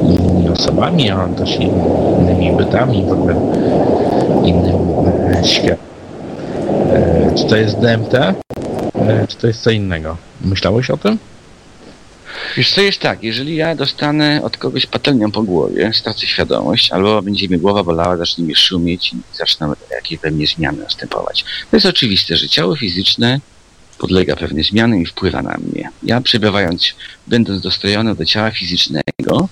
innymi 0.04 0.50
osobami, 0.50 1.12
a 1.12 1.28
też 1.28 1.60
innymi 2.20 2.52
bytami, 2.52 3.06
w 3.06 3.12
ogóle 3.12 3.36
innym 4.43 4.78
światem. 5.43 5.78
Czy 7.36 7.45
to 7.45 7.56
jest 7.56 7.80
DMT? 7.80 8.34
Czy 9.28 9.38
to 9.38 9.48
jest 9.48 9.62
co 9.62 9.72
innego? 9.72 10.18
Myślałeś 10.41 10.89
o 10.89 10.98
tym? 10.98 11.18
Wiesz 12.58 12.78
jest 12.78 12.99
tak, 12.99 13.24
jeżeli 13.24 13.55
ja 13.55 13.76
dostanę 13.76 14.41
od 14.43 14.58
kogoś 14.58 14.86
patelnią 14.86 15.32
po 15.32 15.43
głowie, 15.43 15.91
stracę 15.93 16.28
świadomość, 16.28 16.91
albo 16.91 17.22
będzie 17.22 17.49
mi 17.49 17.58
głowa 17.58 17.84
bolała, 17.84 18.18
zacznie 18.18 18.45
mi 18.45 18.55
szumieć 18.55 19.14
i 19.14 19.18
zaczną 19.34 19.74
jakieś 19.91 20.20
pewnie 20.20 20.47
zmiany 20.47 20.78
następować. 20.84 21.45
To 21.72 21.78
jest 21.78 21.86
oczywiste, 21.86 22.38
że 22.38 22.49
ciało 22.49 22.76
fizyczne 22.76 23.39
podlega 23.97 24.36
pewnym 24.36 24.64
zmianom 24.64 25.01
i 25.01 25.05
wpływa 25.05 25.41
na 25.41 25.58
mnie. 25.58 25.89
Ja 26.03 26.22
przebywając, 26.22 26.93
będąc 27.28 27.62
dostrojony 27.62 28.16
do 28.16 28.26
ciała 28.26 28.51
fizycznego, 28.51 29.49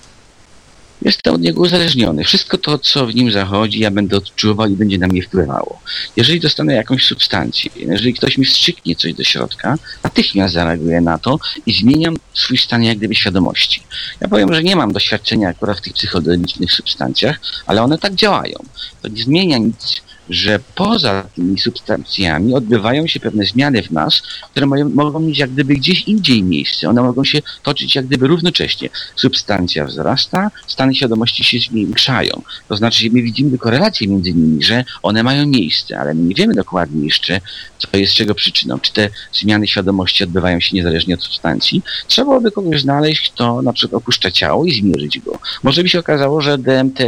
Jestem 1.06 1.34
od 1.34 1.40
niego 1.40 1.60
uzależniony. 1.60 2.24
Wszystko 2.24 2.58
to, 2.58 2.78
co 2.78 3.06
w 3.06 3.14
nim 3.14 3.32
zachodzi, 3.32 3.80
ja 3.80 3.90
będę 3.90 4.16
odczuwał 4.16 4.68
i 4.68 4.76
będzie 4.76 4.98
na 4.98 5.06
mnie 5.06 5.22
wpływało. 5.22 5.80
Jeżeli 6.16 6.40
dostanę 6.40 6.74
jakąś 6.74 7.06
substancję, 7.06 7.70
jeżeli 7.76 8.14
ktoś 8.14 8.38
mi 8.38 8.44
wstrzyknie 8.44 8.96
coś 8.96 9.14
do 9.14 9.24
środka, 9.24 9.78
natychmiast 10.04 10.54
zareaguję 10.54 11.00
na 11.00 11.18
to 11.18 11.38
i 11.66 11.72
zmieniam 11.72 12.16
swój 12.34 12.58
stan 12.58 12.82
jak 12.82 12.98
gdyby 12.98 13.14
świadomości. 13.14 13.82
Ja 14.20 14.28
powiem, 14.28 14.54
że 14.54 14.62
nie 14.62 14.76
mam 14.76 14.92
doświadczenia 14.92 15.48
akurat 15.48 15.78
w 15.78 15.80
tych 15.80 15.92
psychodelicznych 15.92 16.72
substancjach, 16.72 17.40
ale 17.66 17.82
one 17.82 17.98
tak 17.98 18.14
działają. 18.14 18.58
To 19.02 19.08
nie 19.08 19.22
zmienia 19.22 19.58
nic 19.58 20.02
że 20.30 20.60
poza 20.74 21.22
tymi 21.34 21.58
substancjami 21.58 22.54
odbywają 22.54 23.06
się 23.06 23.20
pewne 23.20 23.44
zmiany 23.44 23.82
w 23.82 23.90
nas, 23.90 24.22
które 24.50 24.66
mają, 24.66 24.88
mogą 24.88 25.20
mieć 25.20 25.38
jak 25.38 25.50
gdyby 25.50 25.74
gdzieś 25.74 26.02
indziej 26.02 26.42
miejsce. 26.42 26.88
One 26.88 27.02
mogą 27.02 27.24
się 27.24 27.42
toczyć 27.62 27.94
jak 27.94 28.06
gdyby 28.06 28.26
równocześnie. 28.26 28.88
Substancja 29.16 29.84
wzrasta, 29.84 30.50
stany 30.66 30.94
świadomości 30.94 31.44
się 31.44 31.58
zwiększają. 31.58 32.42
To 32.68 32.76
znaczy, 32.76 33.02
że 33.02 33.10
my 33.12 33.22
widzimy 33.22 33.58
korelację 33.58 34.08
między 34.08 34.32
nimi, 34.32 34.62
że 34.62 34.84
one 35.02 35.22
mają 35.22 35.46
miejsce, 35.46 35.98
ale 35.98 36.14
my 36.14 36.22
nie 36.22 36.34
wiemy 36.34 36.54
dokładnie 36.54 37.04
jeszcze, 37.04 37.40
co 37.78 37.96
jest 37.96 38.14
czego 38.14 38.34
przyczyną. 38.34 38.78
Czy 38.80 38.92
te 38.92 39.08
zmiany 39.32 39.66
świadomości 39.66 40.24
odbywają 40.24 40.60
się 40.60 40.76
niezależnie 40.76 41.14
od 41.14 41.22
substancji? 41.22 41.82
Trzeba 42.06 42.40
by 42.40 42.50
kogoś 42.50 42.80
znaleźć, 42.80 43.30
kto 43.30 43.62
na 43.62 43.72
przykład 43.72 44.02
opuszcza 44.02 44.30
ciało 44.30 44.64
i 44.64 44.72
zmierzyć 44.72 45.18
go. 45.20 45.38
Może 45.62 45.82
by 45.82 45.88
się 45.88 45.98
okazało, 45.98 46.40
że 46.40 46.58
DMT 46.58 46.98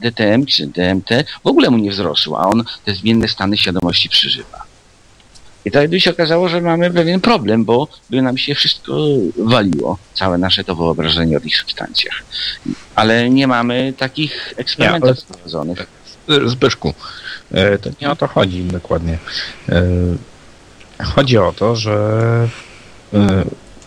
DTM 0.00 0.46
czy 0.46 0.66
DMT 0.66 1.10
w 1.44 1.46
ogóle 1.46 1.70
mu 1.70 1.78
nie 1.78 1.90
wzrosło, 1.90 2.40
a 2.40 2.46
on 2.46 2.64
te 2.84 2.94
zmienne 2.94 3.28
stany 3.28 3.56
świadomości 3.56 4.08
przeżywa. 4.08 4.64
I 5.64 5.70
tak 5.70 5.90
by 5.90 6.00
się 6.00 6.10
okazało, 6.10 6.48
że 6.48 6.60
mamy 6.60 6.90
pewien 6.90 7.20
problem, 7.20 7.64
bo 7.64 7.88
by 8.10 8.22
nam 8.22 8.38
się 8.38 8.54
wszystko 8.54 8.92
waliło, 9.36 9.98
całe 10.14 10.38
nasze 10.38 10.64
to 10.64 10.76
wyobrażenie 10.76 11.36
o 11.36 11.40
tych 11.40 11.56
substancjach. 11.56 12.22
Ale 12.94 13.30
nie 13.30 13.46
mamy 13.46 13.92
takich 13.98 14.54
eksperymentów 14.56 15.18
ja, 15.18 15.34
prowadzonych. 15.34 15.86
Zbyszku, 16.46 16.94
e, 17.52 17.78
to 17.78 17.90
nie 18.00 18.10
o 18.10 18.16
to 18.16 18.26
chodzi 18.26 18.64
dokładnie. 18.64 19.18
E, 19.68 19.82
chodzi 21.04 21.38
o 21.38 21.52
to, 21.52 21.76
że 21.76 22.48
e, 23.14 23.44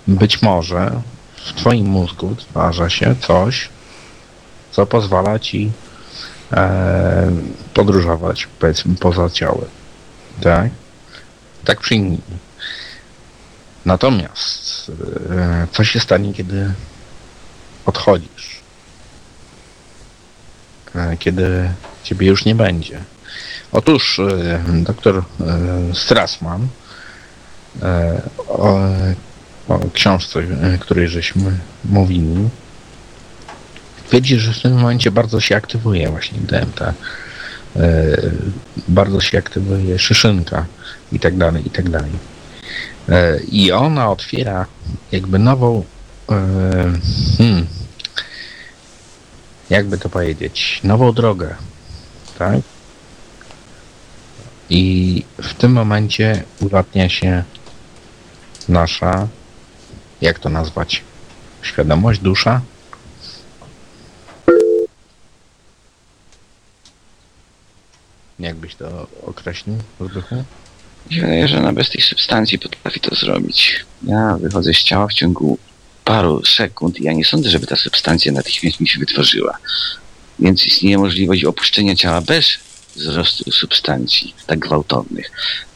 być 0.07 0.41
może 0.41 1.01
w 1.35 1.53
twoim 1.53 1.85
mózgu 1.85 2.35
stwarza 2.39 2.89
się 2.89 3.15
coś, 3.27 3.69
co 4.77 4.85
pozwala 4.85 5.39
ci 5.39 5.71
e, 6.53 7.31
podróżować, 7.73 8.47
powiedzmy, 8.59 8.95
poza 8.95 9.29
ciałem. 9.29 9.69
Tak? 10.41 10.71
Tak 11.65 11.79
przyjmijmy. 11.79 12.37
Natomiast 13.85 14.91
e, 15.31 15.67
co 15.71 15.83
się 15.83 15.99
stanie, 15.99 16.33
kiedy 16.33 16.73
odchodzisz? 17.85 18.61
E, 20.95 21.17
kiedy 21.17 21.69
ciebie 22.03 22.27
już 22.27 22.45
nie 22.45 22.55
będzie? 22.55 23.03
Otóż 23.71 24.19
e, 24.19 24.63
doktor 24.83 25.17
e, 25.17 25.23
Strassman 25.93 26.67
e, 27.81 28.21
o, 28.47 28.79
o 29.67 29.79
książce, 29.93 30.43
której 30.79 31.07
żeśmy 31.07 31.59
mówili, 31.85 32.49
twierdzi, 34.07 34.39
że 34.39 34.53
w 34.53 34.61
tym 34.61 34.73
momencie 34.73 35.11
bardzo 35.11 35.39
się 35.39 35.55
aktywuje 35.55 36.09
właśnie 36.09 36.39
DMT. 36.39 36.81
E, 36.81 36.93
bardzo 38.87 39.21
się 39.21 39.37
aktywuje 39.37 39.99
szyszynka 39.99 40.65
i 41.11 41.19
tak 41.19 41.37
dalej, 41.37 41.67
i 41.67 41.69
tak 41.69 41.89
dalej. 41.89 42.11
E, 43.09 43.39
I 43.39 43.71
ona 43.71 44.11
otwiera 44.11 44.65
jakby 45.11 45.39
nową 45.39 45.83
e, 46.29 46.35
hmm, 47.37 47.67
jakby 49.69 49.97
to 49.97 50.09
powiedzieć, 50.09 50.79
nową 50.83 51.13
drogę, 51.13 51.55
tak? 52.39 52.59
I 54.69 55.23
w 55.37 55.53
tym 55.53 55.71
momencie 55.71 56.43
ulatnia 56.59 57.09
się 57.09 57.43
nasza, 58.69 59.27
jak 60.21 60.39
to 60.39 60.49
nazwać, 60.49 61.03
świadomość, 61.61 62.19
dusza. 62.19 62.61
Jakbyś 68.39 68.75
to 68.75 69.07
określił, 69.25 69.77
się 71.09 71.21
wydaje, 71.21 71.47
że 71.47 71.57
ona 71.57 71.73
bez 71.73 71.89
tej 71.89 72.01
substancji 72.01 72.59
potrafi 72.59 72.99
to 72.99 73.15
zrobić. 73.15 73.85
Ja 74.03 74.37
wychodzę 74.41 74.73
z 74.73 74.83
ciała 74.83 75.07
w 75.07 75.13
ciągu 75.13 75.57
paru 76.05 76.45
sekund 76.45 76.99
i 76.99 77.03
ja 77.03 77.13
nie 77.13 77.25
sądzę, 77.25 77.49
żeby 77.49 77.67
ta 77.67 77.75
substancja 77.75 78.31
natychmiast 78.31 78.79
mi 78.79 78.87
się 78.87 78.99
wytworzyła. 78.99 79.57
Więc 80.39 80.65
istnieje 80.65 80.97
możliwość 80.97 81.43
opuszczenia 81.43 81.95
ciała 81.95 82.21
bez 82.21 82.47
wzrostu 82.95 83.51
substancji 83.51 84.33
tak 84.47 84.59
gwałtownych. 84.59 85.31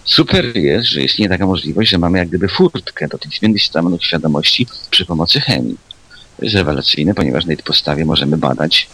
Super 0.05 0.57
jest, 0.57 0.87
że 0.87 1.01
istnieje 1.01 1.29
taka 1.29 1.45
możliwość, 1.45 1.89
że 1.89 1.97
mamy 1.97 2.17
jak 2.17 2.27
gdyby 2.27 2.47
furtkę 2.47 3.07
do 3.07 3.17
tych 3.17 3.31
zmiennych 3.31 3.63
stanów 3.63 4.05
świadomości 4.05 4.67
przy 4.89 5.05
pomocy 5.05 5.41
chemii. 5.41 5.77
To 6.37 6.45
jest 6.45 6.55
rewelacyjne, 6.55 7.13
ponieważ 7.13 7.45
na 7.45 7.55
tej 7.55 7.63
podstawie 7.63 8.05
możemy 8.05 8.37
badać 8.37 8.89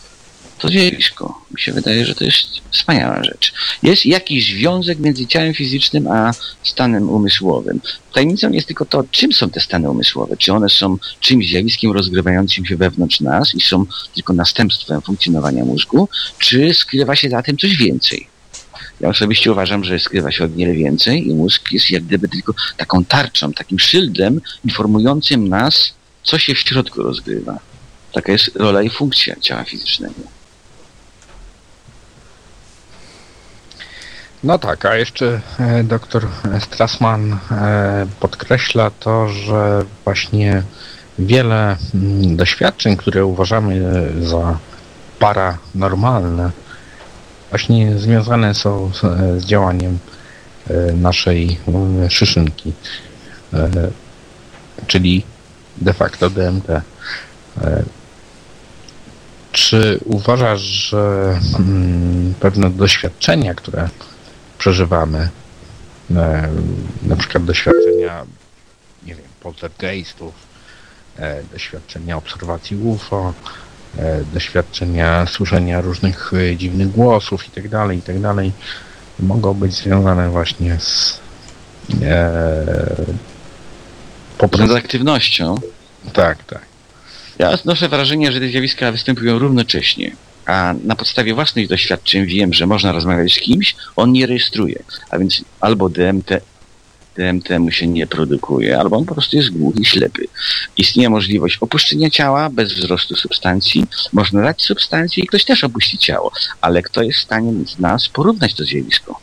to 0.57 0.67
zjawisko. 0.67 1.41
Mi 1.51 1.61
się 1.61 1.73
wydaje, 1.73 2.05
że 2.05 2.15
to 2.15 2.23
jest 2.23 2.47
wspaniała 2.71 3.23
rzecz. 3.23 3.53
Jest 3.83 4.05
jakiś 4.05 4.55
związek 4.55 4.99
między 4.99 5.27
ciałem 5.27 5.53
fizycznym 5.53 6.07
a 6.07 6.31
stanem 6.63 7.09
umysłowym. 7.09 7.79
Tajemnicą 8.13 8.51
jest 8.51 8.67
tylko 8.67 8.85
to, 8.85 9.03
czym 9.11 9.33
są 9.33 9.49
te 9.49 9.59
stany 9.59 9.89
umysłowe. 9.89 10.37
Czy 10.37 10.53
one 10.53 10.69
są 10.69 10.97
czymś 11.19 11.49
zjawiskiem 11.49 11.91
rozgrywającym 11.91 12.65
się 12.65 12.77
wewnątrz 12.77 13.19
nas 13.19 13.55
i 13.55 13.61
są 13.61 13.85
tylko 14.15 14.33
następstwem 14.33 15.01
funkcjonowania 15.01 15.65
mózgu, 15.65 16.09
czy 16.39 16.73
skrywa 16.73 17.15
się 17.15 17.29
za 17.29 17.43
tym 17.43 17.57
coś 17.57 17.77
więcej. 17.77 18.27
Ja 18.99 19.09
osobiście 19.09 19.51
uważam, 19.51 19.83
że 19.83 19.99
skrywa 19.99 20.31
się 20.31 20.43
o 20.43 20.49
wiele 20.49 20.73
więcej 20.73 21.27
i 21.27 21.33
mózg 21.33 21.71
jest 21.71 21.91
jak 21.91 22.03
gdyby 22.03 22.27
tylko 22.27 22.53
taką 22.77 23.05
tarczą, 23.05 23.53
takim 23.53 23.79
szyldem 23.79 24.41
informującym 24.65 25.49
nas, 25.49 25.93
co 26.23 26.39
się 26.39 26.55
w 26.55 26.59
środku 26.59 27.03
rozgrywa. 27.03 27.59
Taka 28.11 28.31
jest 28.31 28.55
rola 28.55 28.81
i 28.81 28.89
funkcja 28.89 29.35
ciała 29.41 29.63
fizycznego. 29.63 30.36
No 34.43 34.59
tak, 34.59 34.85
a 34.85 34.95
jeszcze 34.95 35.41
e, 35.59 35.83
doktor 35.83 36.27
Strassman 36.59 37.37
e, 37.51 38.07
podkreśla 38.19 38.91
to, 38.99 39.29
że 39.29 39.85
właśnie 40.05 40.63
wiele 41.19 41.77
mm, 41.95 42.35
doświadczeń, 42.35 42.97
które 42.97 43.25
uważamy 43.25 43.81
za 44.21 44.57
paranormalne, 45.19 46.51
właśnie 47.49 47.99
związane 47.99 48.53
są 48.53 48.91
z, 48.93 49.45
działaniem 49.45 49.99
e, 50.69 50.73
naszej 50.93 51.59
e, 52.05 52.09
szyszynki, 52.09 52.73
e, 53.53 53.69
czyli 54.87 55.23
de 55.77 55.93
facto 55.93 56.29
DMT. 56.29 56.69
E, 56.69 56.83
Czy 59.51 59.99
uważasz, 60.05 60.61
że 60.61 61.39
mm, 61.59 62.33
pewne 62.39 62.69
doświadczenia, 62.69 63.55
które 63.55 63.89
przeżywamy, 64.57 65.29
e, 66.15 66.49
na 67.03 67.15
przykład 67.15 67.45
doświadczenia, 67.45 68.25
nie 69.05 69.15
wiem, 69.15 69.25
poltergeistów, 69.41 70.33
e, 71.19 71.43
doświadczenia 71.43 72.17
obserwacji 72.17 72.77
UFO, 72.77 73.33
e, 73.97 74.23
doświadczenia 74.33 75.25
słyszenia 75.25 75.81
różnych 75.81 76.33
e, 76.33 76.55
dziwnych 76.55 76.91
głosów 76.91 77.47
i 77.47 77.51
tak 77.51 77.69
dalej, 77.69 77.97
i 77.97 78.01
tak 78.01 78.15
mogą 79.19 79.53
być 79.53 79.73
związane 79.73 80.29
właśnie 80.29 80.79
z 80.79 81.19
e, 82.01 83.05
po 84.37 84.47
Z 84.67 84.71
aktywnością 84.71 85.55
tak, 86.13 86.43
tak. 86.43 86.61
Ja 87.39 87.49
odnoszę 87.49 87.89
wrażenie, 87.89 88.31
że 88.31 88.39
te 88.39 88.47
zjawiska 88.47 88.91
występują 88.91 89.39
równocześnie. 89.39 90.11
A 90.47 90.73
na 90.83 90.95
podstawie 90.95 91.33
własnych 91.33 91.67
doświadczeń 91.67 92.25
wiem, 92.25 92.53
że 92.53 92.67
można 92.67 92.91
rozmawiać 92.91 93.33
z 93.33 93.39
kimś, 93.39 93.75
on 93.95 94.11
nie 94.11 94.25
rejestruje. 94.25 94.83
A 95.09 95.19
więc 95.19 95.41
albo 95.59 95.89
DMT, 95.89 96.29
DMT 97.17 97.59
mu 97.59 97.71
się 97.71 97.87
nie 97.87 98.07
produkuje, 98.07 98.79
albo 98.79 98.97
on 98.97 99.05
po 99.05 99.13
prostu 99.13 99.37
jest 99.37 99.49
głuchy 99.49 99.85
ślepy. 99.85 100.27
Istnieje 100.77 101.09
możliwość 101.09 101.57
opuszczenia 101.61 102.09
ciała 102.09 102.49
bez 102.49 102.73
wzrostu 102.73 103.15
substancji. 103.15 103.85
Można 104.13 104.41
dać 104.41 104.61
substancję 104.61 105.23
i 105.23 105.27
ktoś 105.27 105.45
też 105.45 105.63
opuści 105.63 105.97
ciało. 105.97 106.31
Ale 106.61 106.81
kto 106.81 107.03
jest 107.03 107.19
w 107.19 107.23
stanie 107.23 107.53
z 107.67 107.79
nas 107.79 108.07
porównać 108.07 108.53
to 108.53 108.63
zjawisko? 108.63 109.19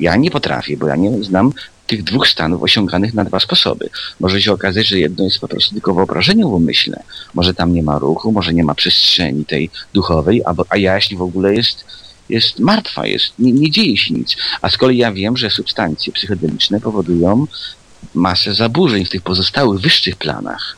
Ja 0.00 0.16
nie 0.16 0.30
potrafię, 0.30 0.76
bo 0.76 0.86
ja 0.86 0.96
nie 0.96 1.24
znam 1.24 1.52
tych 1.90 2.04
dwóch 2.04 2.28
stanów 2.28 2.62
osiąganych 2.62 3.14
na 3.14 3.24
dwa 3.24 3.40
sposoby. 3.40 3.90
Może 4.20 4.42
się 4.42 4.52
okazać, 4.52 4.86
że 4.86 4.98
jedno 4.98 5.24
jest 5.24 5.38
po 5.38 5.48
prostu 5.48 5.74
tylko 5.74 5.94
wyobrażeniem 5.94 6.48
w 6.48 6.52
umyśle. 6.52 7.02
Może 7.34 7.54
tam 7.54 7.74
nie 7.74 7.82
ma 7.82 7.98
ruchu, 7.98 8.32
może 8.32 8.54
nie 8.54 8.64
ma 8.64 8.74
przestrzeni 8.74 9.44
tej 9.44 9.70
duchowej, 9.94 10.42
a, 10.44 10.50
a 10.50 11.16
w 11.16 11.22
ogóle 11.22 11.54
jest, 11.54 11.84
jest 12.28 12.58
martwa, 12.58 13.06
jest, 13.06 13.26
nie, 13.38 13.52
nie 13.52 13.70
dzieje 13.70 13.96
się 13.96 14.14
nic. 14.14 14.36
A 14.62 14.70
z 14.70 14.76
kolei 14.76 14.98
ja 14.98 15.12
wiem, 15.12 15.36
że 15.36 15.50
substancje 15.50 16.12
psychodeliczne 16.12 16.80
powodują 16.80 17.46
masę 18.14 18.54
zaburzeń 18.54 19.04
w 19.04 19.10
tych 19.10 19.22
pozostałych, 19.22 19.80
wyższych 19.80 20.16
planach. 20.16 20.76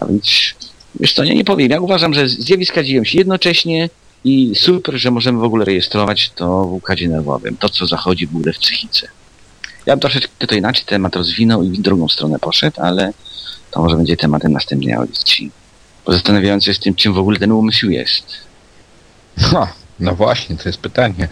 A 0.00 0.06
więc, 0.06 0.54
wiesz 1.00 1.12
co, 1.12 1.24
ja 1.24 1.34
nie 1.34 1.44
powiem. 1.44 1.70
Ja 1.70 1.80
uważam, 1.80 2.14
że 2.14 2.28
zjawiska 2.28 2.82
dzieją 2.82 3.04
się 3.04 3.18
jednocześnie 3.18 3.90
i 4.24 4.52
super, 4.56 4.98
że 4.98 5.10
możemy 5.10 5.38
w 5.38 5.44
ogóle 5.44 5.64
rejestrować 5.64 6.30
to 6.30 6.64
w 6.64 6.72
układzie 6.72 7.08
nerwowym, 7.08 7.56
to 7.56 7.68
co 7.68 7.86
zachodzi 7.86 8.26
w 8.26 8.36
ogóle 8.36 8.52
w 8.52 8.58
psychice. 8.58 9.08
Ja 9.88 9.96
bym 9.96 10.00
troszeczkę 10.00 10.46
to 10.46 10.54
inaczej 10.54 10.84
temat 10.84 11.16
rozwinął 11.16 11.62
i 11.62 11.70
w 11.70 11.82
drugą 11.82 12.08
stronę 12.08 12.38
poszedł, 12.38 12.80
ale 12.80 13.12
to 13.70 13.82
może 13.82 13.96
będzie 13.96 14.16
tematem 14.16 14.52
następnej 14.52 14.94
audycji. 14.94 15.50
Bo 16.06 16.12
zastanawiając 16.12 16.64
się 16.64 16.74
z 16.74 16.80
tym, 16.80 16.94
czym 16.94 17.12
w 17.12 17.18
ogóle 17.18 17.38
ten 17.38 17.52
umysł 17.52 17.90
jest. 17.90 18.24
No, 20.00 20.14
właśnie, 20.14 20.56
to 20.56 20.68
jest 20.68 20.78
pytanie. 20.80 21.28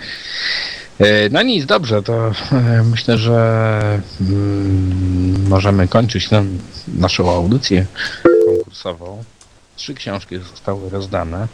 E, 0.98 1.28
No 1.30 1.42
nic, 1.42 1.66
dobrze, 1.66 2.02
to 2.02 2.32
e, 2.52 2.82
myślę, 2.82 3.18
że 3.18 4.00
mm, 4.20 5.48
możemy 5.48 5.88
kończyć 5.88 6.28
naszą 6.88 7.30
audycję 7.30 7.86
konkursową. 8.46 9.24
Trzy 9.76 9.94
książki 9.94 10.38
zostały 10.38 10.90
rozdane. 10.90 11.48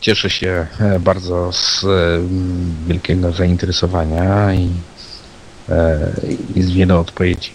Cieszę 0.00 0.30
się 0.30 0.66
e, 0.80 1.00
bardzo 1.00 1.52
z 1.52 1.84
wielkiego 2.86 3.32
zainteresowania 3.32 4.54
i, 4.54 4.70
e, 5.70 6.12
i 6.54 6.62
z 6.62 6.70
wielu 6.70 6.98
odpowiedzi, 6.98 7.50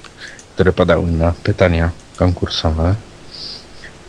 które 0.53 0.73
padały 0.73 1.11
na 1.11 1.33
pytania 1.43 1.91
konkursowe. 2.17 2.95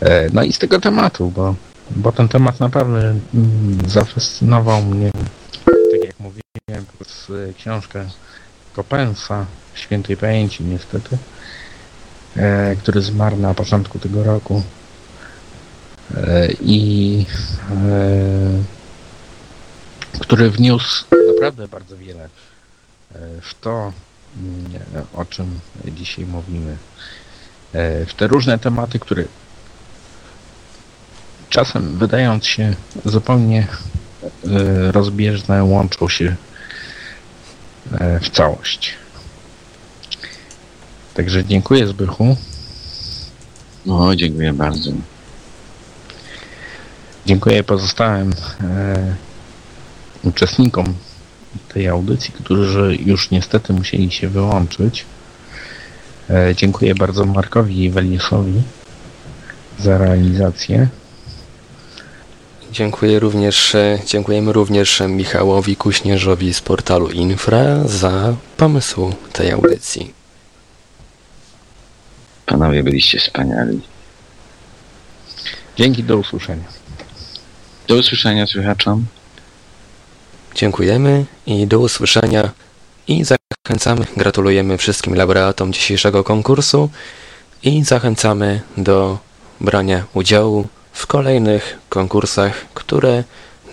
E, 0.01 0.29
No 0.33 0.43
i 0.43 0.53
z 0.53 0.59
tego 0.59 0.79
tematu, 0.79 1.31
bo, 1.35 1.55
bo 1.95 2.11
ten 2.11 2.27
temat 2.27 2.59
naprawdę 2.59 2.99
mm, 2.99 3.77
zafascynował 3.87 4.81
mnie 4.81 5.11
tak 5.91 6.03
jak 6.03 6.19
mówiłem, 6.19 6.85
przez 6.99 7.31
książkę 7.57 8.05
Kopensa, 8.73 9.45
świętej 9.73 10.17
pamięci 10.17 10.63
niestety, 10.63 11.17
e, 12.35 12.75
który 12.75 13.01
zmarł 13.01 13.37
na 13.37 13.53
początku 13.53 13.99
tego 13.99 14.23
roku. 14.23 14.63
E, 16.17 16.47
I 16.61 17.25
który 20.19 20.49
wniósł 20.49 21.05
naprawdę 21.33 21.67
bardzo 21.67 21.97
wiele 21.97 22.29
to, 23.61 23.93
mm, 24.37 25.05
o 25.13 25.25
czym 25.25 25.59
dzisiaj 25.85 26.25
mówimy. 26.25 26.77
E, 27.73 28.05
W 28.05 28.13
te 28.13 28.27
różne 28.27 28.59
tematy, 28.59 28.99
które 28.99 29.23
czasem 31.49 31.97
wydając 31.97 32.45
się 32.45 32.75
zupełnie 33.05 33.67
e, 34.23 34.91
rozbieżne 34.91 35.63
łączą 35.63 36.09
się 36.09 36.35
e, 37.91 38.19
w 38.19 38.29
całość. 38.29 38.93
Także 41.13 41.45
dziękuję 41.45 41.87
Zbychu. 41.87 42.37
No, 43.85 44.15
dziękuję 44.15 44.53
bardzo. 44.53 44.91
Dziękuję 47.25 47.63
pozostałym 47.63 48.33
e, 48.63 49.15
uczestnikom 50.23 50.93
tej 51.57 51.87
audycji, 51.87 52.33
którzy 52.33 52.97
już 53.05 53.31
niestety 53.31 53.73
musieli 53.73 54.11
się 54.11 54.29
wyłączyć. 54.29 55.05
E, 56.29 56.55
dziękuję 56.55 56.95
bardzo 56.95 57.25
Markowi 57.25 57.83
i 57.83 57.89
Weliusowi 57.89 58.61
za 59.79 59.97
realizację. 59.97 60.87
Dziękuję 62.71 63.19
również, 63.19 63.75
e, 63.75 63.99
dziękujemy 64.05 64.53
również 64.53 65.03
Michałowi 65.07 65.75
Kuśnierzowi 65.75 66.53
z 66.53 66.61
portalu 66.61 67.09
Infra 67.09 67.87
za 67.87 68.35
pomysł 68.57 69.13
tej 69.33 69.51
audycji. 69.51 70.13
Panowie 72.45 72.83
byliście 72.83 73.19
wspaniali. 73.19 73.81
Dzięki, 75.77 76.03
do 76.03 76.17
usłyszenia. 76.17 76.63
Do 77.87 77.95
usłyszenia 77.95 78.47
słuchaczom. 78.47 79.05
Dziękujemy 80.57 81.25
i 81.45 81.67
do 81.67 81.79
usłyszenia 81.79 82.51
i 83.07 83.23
zachęcamy, 83.23 84.05
gratulujemy 84.17 84.77
wszystkim 84.77 85.15
laureatom 85.15 85.73
dzisiejszego 85.73 86.23
konkursu 86.23 86.89
i 87.63 87.83
zachęcamy 87.83 88.61
do 88.77 89.17
brania 89.61 90.05
udziału 90.13 90.67
w 90.93 91.07
kolejnych 91.07 91.77
konkursach, 91.89 92.65
które 92.73 93.23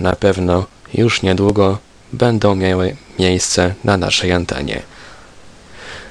na 0.00 0.16
pewno 0.16 0.66
już 0.94 1.22
niedługo 1.22 1.78
będą 2.12 2.54
miały 2.54 2.96
miejsce 3.18 3.74
na 3.84 3.96
naszej 3.96 4.32
antenie. 4.32 4.82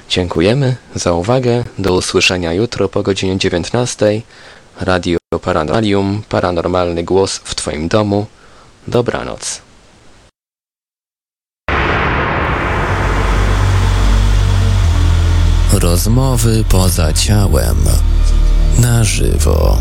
Dziękujemy 0.10 0.76
za 0.96 1.14
uwagę. 1.14 1.64
Do 1.78 1.94
usłyszenia 1.94 2.54
jutro 2.54 2.90
po 2.90 3.04
godzinie 3.04 3.38
19. 3.38 4.22
Radio 4.82 5.18
Paranormalium, 5.42 6.24
paranormalny 6.30 7.04
głos 7.04 7.42
w 7.44 7.56
Twoim 7.56 7.88
domu. 7.88 8.26
Dobranoc. 8.88 9.73
Rozmowy 15.74 16.64
poza 16.70 17.14
ciałem. 17.14 17.78
Na 18.80 19.04
żywo. 19.04 19.78